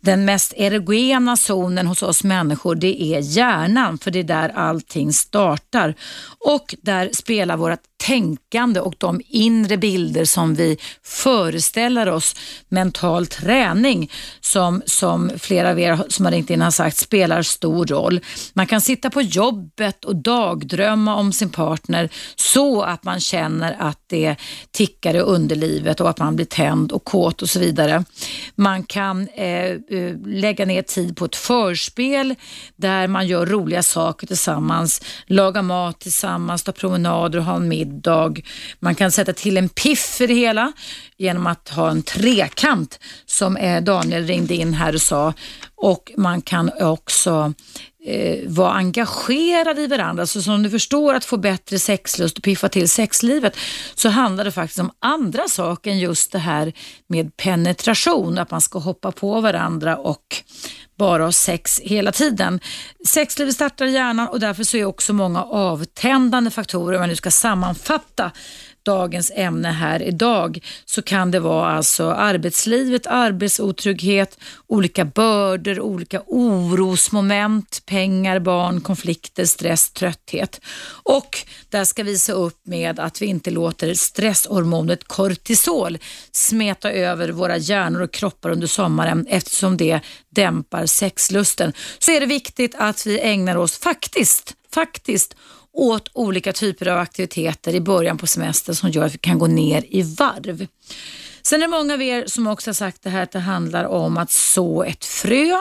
[0.00, 5.12] den mest erogena zonen hos oss människor det är hjärnan för det är där allting
[5.12, 5.94] startar.
[6.38, 12.34] Och där spelar vårt tänkande och de inre bilder som vi föreställer oss
[12.68, 14.10] mental träning
[14.40, 18.20] som, som flera av er som har ringt in har sagt spelar stor roll.
[18.52, 23.98] Man kan sitta på jobbet och dagdrömma om sin partner så att man känner att
[24.06, 24.36] det
[24.70, 28.04] tickar i underlivet och att man blir tänd och kåt och så vidare.
[28.54, 32.34] Man kan eh, eh lägga ner tid på ett förspel
[32.76, 37.87] där man gör roliga saker tillsammans, laga mat tillsammans, ta promenader och ha en middag.
[38.80, 40.72] Man kan sätta till en piff för det hela
[41.16, 45.34] genom att ha en trekant som eh, Daniel ringde in här och sa.
[45.74, 47.52] Och man kan också
[48.04, 50.26] eh, vara engagerad i varandra.
[50.26, 53.56] Så som du förstår att få bättre sexlust och piffa till sexlivet
[53.94, 56.72] så handlar det faktiskt om andra saker än just det här
[57.06, 60.42] med penetration, att man ska hoppa på varandra och
[60.98, 62.60] bara ha sex hela tiden.
[63.06, 67.16] Sexlivet startar i hjärnan och därför så är också många avtändande faktorer, om man nu
[67.16, 68.30] ska sammanfatta
[68.88, 77.82] dagens ämne här idag så kan det vara alltså arbetslivet, arbetsotrygghet, olika bördor, olika orosmoment,
[77.86, 80.60] pengar, barn, konflikter, stress, trötthet.
[81.02, 81.38] Och
[81.70, 85.98] där ska vi se upp med att vi inte låter stresshormonet kortisol
[86.32, 90.00] smeta över våra hjärnor och kroppar under sommaren eftersom det
[90.30, 91.72] dämpar sexlusten.
[91.98, 95.34] Så är det viktigt att vi ägnar oss faktiskt, faktiskt
[95.78, 99.46] åt olika typer av aktiviteter i början på semestern som gör att vi kan gå
[99.46, 100.66] ner i varv.
[101.42, 103.84] Sen är det många av er som också har sagt det här att det handlar
[103.84, 105.56] om att så ett frö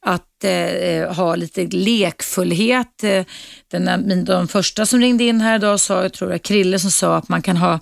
[0.00, 3.04] att eh, ha lite lekfullhet.
[3.04, 3.24] Eh,
[3.70, 6.90] den, de första som ringde in här idag sa, jag tror det var Krille som
[6.90, 7.80] sa att man kan ha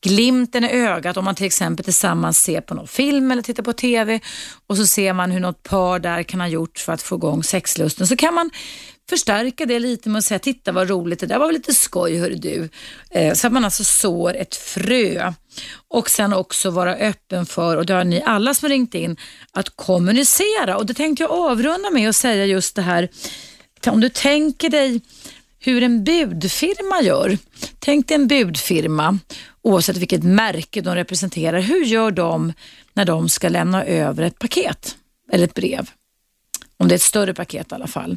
[0.00, 3.72] glimten i ögat om man till exempel tillsammans ser på någon film eller tittar på
[3.72, 4.20] TV
[4.66, 7.42] och så ser man hur något par där kan ha gjort för att få igång
[7.42, 8.06] sexlusten.
[8.06, 8.50] Så kan man
[9.10, 12.16] förstärka det lite med att säga, titta vad roligt, det där var väl lite skoj
[12.16, 12.68] hör du.
[13.10, 15.32] Eh, så att man alltså sår ett frö
[15.88, 19.16] och sen också vara öppen för, och det har ni alla som har ringt in,
[19.52, 20.76] att kommunicera.
[20.76, 23.08] Och det tänkte jag avrunda med att säga just det här,
[23.86, 25.00] om du tänker dig
[25.58, 27.38] hur en budfirma gör.
[27.78, 29.18] Tänk dig en budfirma,
[29.62, 31.60] oavsett vilket märke de representerar.
[31.60, 32.52] Hur gör de
[32.94, 34.96] när de ska lämna över ett paket
[35.32, 35.90] eller ett brev?
[36.76, 38.16] Om det är ett större paket i alla fall.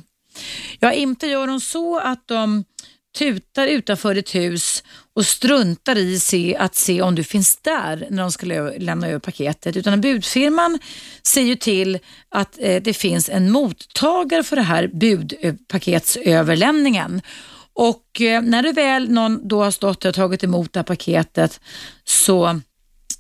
[0.80, 2.64] Ja, inte gör de så att de
[3.18, 4.84] tutar utanför ett hus
[5.16, 8.46] och struntar i se, att se om du finns där när de ska
[8.78, 9.78] lämna över paketet.
[9.78, 10.80] Utan budfirman
[11.24, 12.00] ser ju till
[12.30, 17.16] att eh, det finns en mottagare för det här budpaketsöverlämningen.
[17.16, 17.22] Eh,
[17.76, 21.60] och eh, när det väl någon då har stått och tagit emot det här paketet
[22.04, 22.60] så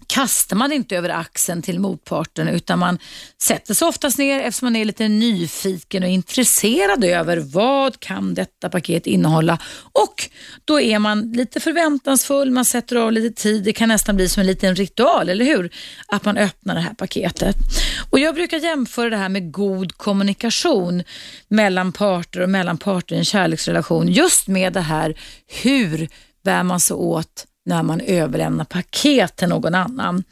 [0.07, 2.99] kastar man inte över axeln till motparten utan man
[3.41, 8.69] sätter sig oftast ner eftersom man är lite nyfiken och intresserad över vad kan detta
[8.69, 9.59] paket innehålla
[9.93, 10.29] och
[10.65, 14.41] då är man lite förväntansfull, man sätter av lite tid, det kan nästan bli som
[14.41, 15.69] en liten ritual, eller hur?
[16.07, 17.55] Att man öppnar det här paketet.
[18.09, 21.03] Och Jag brukar jämföra det här med god kommunikation
[21.47, 25.15] mellan parter och mellan parter i en kärleksrelation just med det här
[25.63, 26.09] hur
[26.43, 30.23] bär man sig åt när man överlämnar paket till någon annan.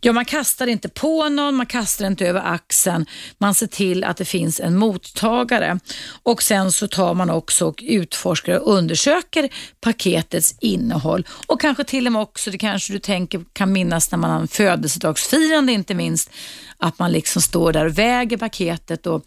[0.00, 3.06] Ja, man kastar inte på någon, man kastar inte över axeln.
[3.38, 5.78] Man ser till att det finns en mottagare
[6.22, 9.48] och sen så tar man också och utforskar och undersöker
[9.80, 14.18] paketets innehåll och kanske till och med också, det kanske du tänker kan minnas när
[14.18, 16.30] man har en födelsedagsfirande inte minst,
[16.78, 19.24] att man liksom står där och väger paketet och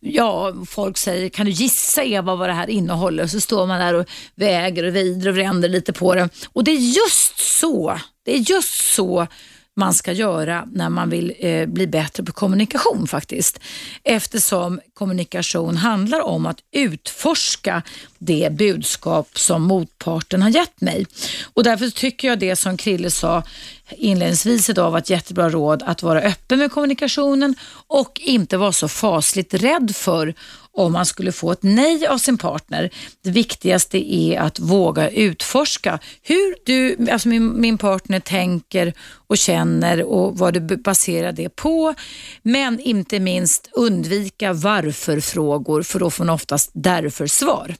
[0.00, 3.26] ja, folk säger, kan du gissa Eva vad det här innehåller?
[3.26, 6.28] Så står man där och väger och vrider och vänder lite på det.
[6.52, 9.26] Och det är just så, det är just så
[9.76, 13.60] man ska göra när man vill eh, bli bättre på kommunikation faktiskt.
[14.04, 17.82] Eftersom kommunikation handlar om att utforska
[18.18, 21.06] det budskap som motparten har gett mig.
[21.54, 23.42] Och därför tycker jag det som Krille sa
[23.90, 27.54] inledningsvis idag var ett jättebra råd att vara öppen med kommunikationen
[27.86, 30.34] och inte vara så fasligt rädd för
[30.72, 32.90] om man skulle få ett nej av sin partner.
[33.24, 38.92] Det viktigaste är att våga utforska hur du, alltså min, min partner tänker
[39.26, 41.94] och känner och vad du baserar det på.
[42.42, 47.74] Men inte minst undvika varför-frågor för då får man oftast därför-svar.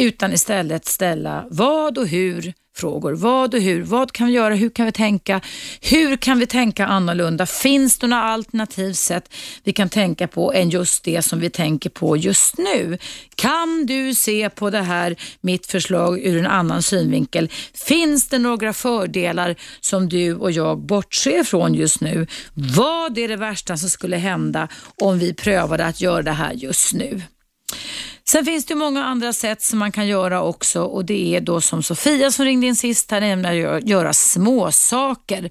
[0.00, 3.12] Utan istället ställa vad och hur frågor.
[3.12, 3.82] Vad och hur?
[3.82, 4.54] Vad kan vi göra?
[4.54, 5.40] Hur kan vi tänka?
[5.80, 7.46] Hur kan vi tänka annorlunda?
[7.46, 11.90] Finns det några alternativ sätt vi kan tänka på än just det som vi tänker
[11.90, 12.98] på just nu?
[13.34, 17.50] Kan du se på det här, mitt förslag, ur en annan synvinkel?
[17.74, 22.26] Finns det några fördelar som du och jag bortser från just nu?
[22.54, 24.68] Vad är det värsta som skulle hända
[25.02, 27.22] om vi prövade att göra det här just nu?
[28.24, 31.60] Sen finns det många andra sätt som man kan göra också och det är då
[31.60, 35.50] som Sofia som ringde in sist här, nämligen att göra små saker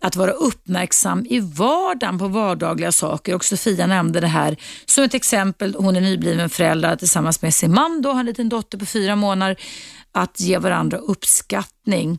[0.00, 3.34] att vara uppmärksam i vardagen på vardagliga saker.
[3.34, 5.74] Och Sofia nämnde det här som ett exempel.
[5.78, 9.16] Hon är nybliven förälder tillsammans med sin man, då, har en liten dotter på fyra
[9.16, 9.56] månader
[10.14, 12.18] att ge varandra uppskattning,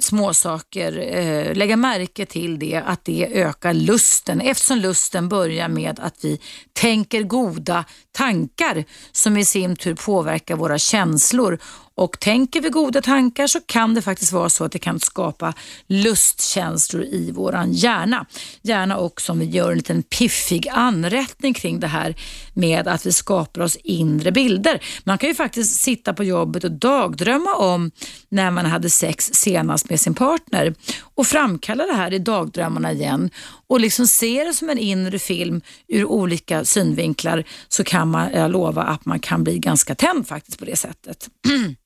[0.00, 6.14] småsaker, eh, lägga märke till det, att det ökar lusten eftersom lusten börjar med att
[6.22, 6.40] vi
[6.72, 11.58] tänker goda tankar som i sin tur påverkar våra känslor
[11.94, 15.54] och tänker vi goda tankar så kan det faktiskt vara så att det kan skapa
[15.86, 18.26] lustkänslor i våran hjärna.
[18.62, 22.14] Gärna också om vi gör en liten piffig anrättning kring det här
[22.54, 24.82] med att vi skapar oss inre bilder.
[25.04, 27.90] Man kan ju faktiskt sitta på jobbet och dagdrömma om
[28.28, 30.74] när man hade sex senast med sin partner
[31.14, 33.30] och framkalla det här i dagdrömmarna igen
[33.66, 38.50] och liksom se det som en inre film ur olika synvinklar så kan man, jag
[38.50, 41.28] lova att man kan bli ganska tänd faktiskt på det sättet.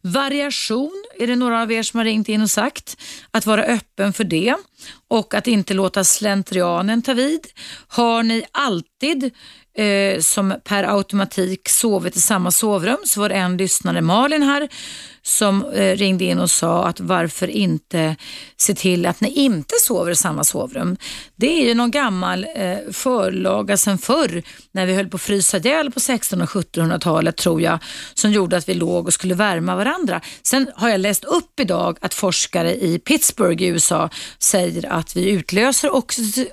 [0.00, 2.96] Variation är det några av er som har ringt in och sagt.
[3.30, 4.54] Att vara öppen för det
[5.08, 7.46] och att inte låta slentrianen ta vid.
[7.88, 9.30] Har ni alltid
[9.76, 14.68] eh, som per automatik sovit i samma sovrum så var det en lyssnare, Malin här,
[15.22, 18.16] som eh, ringde in och sa att varför inte
[18.56, 20.96] se till att ni inte sover i samma sovrum.
[21.36, 24.42] Det är ju någon gammal eh, förlaga sedan förr
[24.72, 27.78] när vi höll på att frysa ihjäl på 1600 och 1700-talet tror jag
[28.14, 30.20] som gjorde att vi låg och skulle värma varandra.
[30.42, 35.30] Sen har jag läst upp idag att forskare i Pittsburgh i USA säger att vi
[35.30, 35.90] utlöser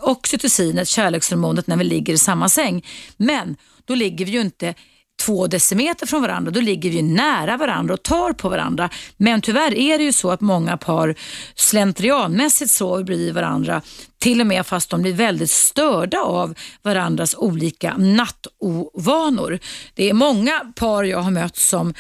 [0.01, 2.85] oxytocinet, kärlekshormonet, när vi ligger i samma säng.
[3.17, 4.73] Men då ligger vi ju inte
[5.21, 8.89] två decimeter från varandra, då ligger vi nära varandra och tar på varandra.
[9.17, 11.15] Men tyvärr är det ju så att många par
[11.55, 13.81] slentrianmässigt sover bredvid varandra
[14.23, 19.59] till och med fast de blir väldigt störda av varandras olika nattovanor.
[19.93, 21.93] Det är många par jag har mött som eh,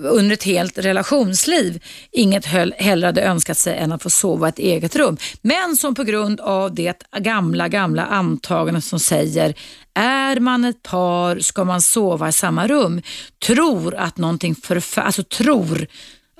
[0.00, 2.46] under ett helt relationsliv inget
[2.76, 5.16] hellre hade önskat sig än att få sova i ett eget rum.
[5.42, 9.54] Men som på grund av det gamla, gamla antagandet som säger
[9.94, 13.02] är man ett par ska man sova i samma rum,
[13.46, 15.86] tror att någonting, förfär alltså, tror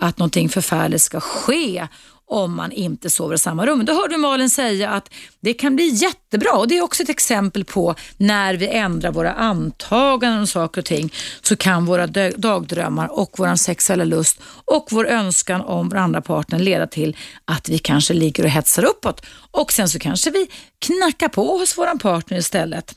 [0.00, 1.88] att någonting förfärligt ska ske
[2.32, 3.84] om man inte sover i samma rum.
[3.84, 5.10] Då hörde Malin säga att
[5.40, 9.32] det kan bli jättebra och det är också ett exempel på när vi ändrar våra
[9.32, 12.06] antaganden om saker och ting så kan våra
[12.36, 17.68] dagdrömmar och vår sexuella lust och vår önskan om vår andra partner leda till att
[17.68, 21.98] vi kanske ligger och hetsar uppåt och sen så kanske vi knackar på hos vår
[21.98, 22.94] partner istället.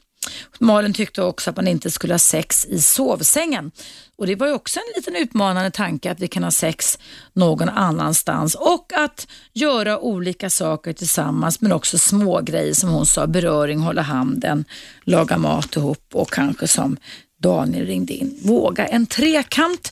[0.59, 3.71] Malin tyckte också att man inte skulle ha sex i sovsängen.
[4.17, 6.99] Och Det var ju också en liten utmanande tanke att vi kan ha sex
[7.33, 13.27] någon annanstans och att göra olika saker tillsammans men också små grejer som hon sa,
[13.27, 14.65] beröring, hålla handen,
[15.03, 16.97] laga mat ihop och kanske som
[17.37, 18.39] Daniel ringde in.
[18.41, 19.91] Våga en trekant.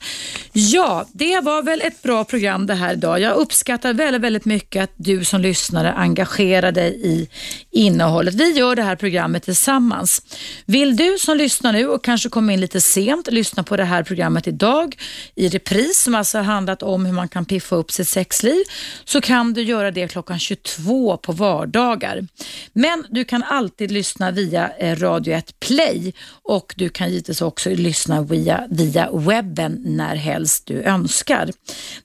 [0.54, 3.20] Ja, det var väl ett bra program det här idag.
[3.20, 7.30] Jag uppskattar väldigt, väldigt mycket att du som lyssnare engagerar dig i
[7.72, 8.34] innehållet.
[8.34, 10.22] Vi gör det här programmet tillsammans.
[10.66, 14.04] Vill du som lyssnar nu och kanske kom in lite sent lyssna på det här
[14.04, 14.98] programmet idag
[15.36, 18.64] i repris som alltså handlat om hur man kan piffa upp sitt sexliv
[19.06, 22.28] så kan du göra det klockan 22 på vardagar.
[22.74, 26.14] Men du kan alltid lyssna via eh, Radio 1 Play
[26.44, 31.50] och du kan givetvis också lyssna via, via webben när helst du önskar.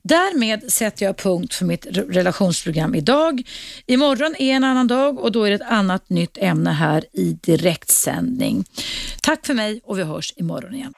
[0.02, 3.42] Därmed sätter jag punkt för mitt relationsprogram idag.
[3.86, 7.38] Imorgon är en annan dag och då är det ett annat nytt ämne här i
[7.42, 8.64] direktsändning.
[9.22, 10.92] Tack för mig och vi hörs imorgon igen.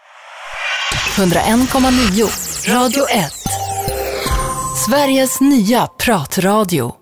[1.17, 3.33] 101,9 Radio 1
[4.87, 7.00] Sveriges nya pratradio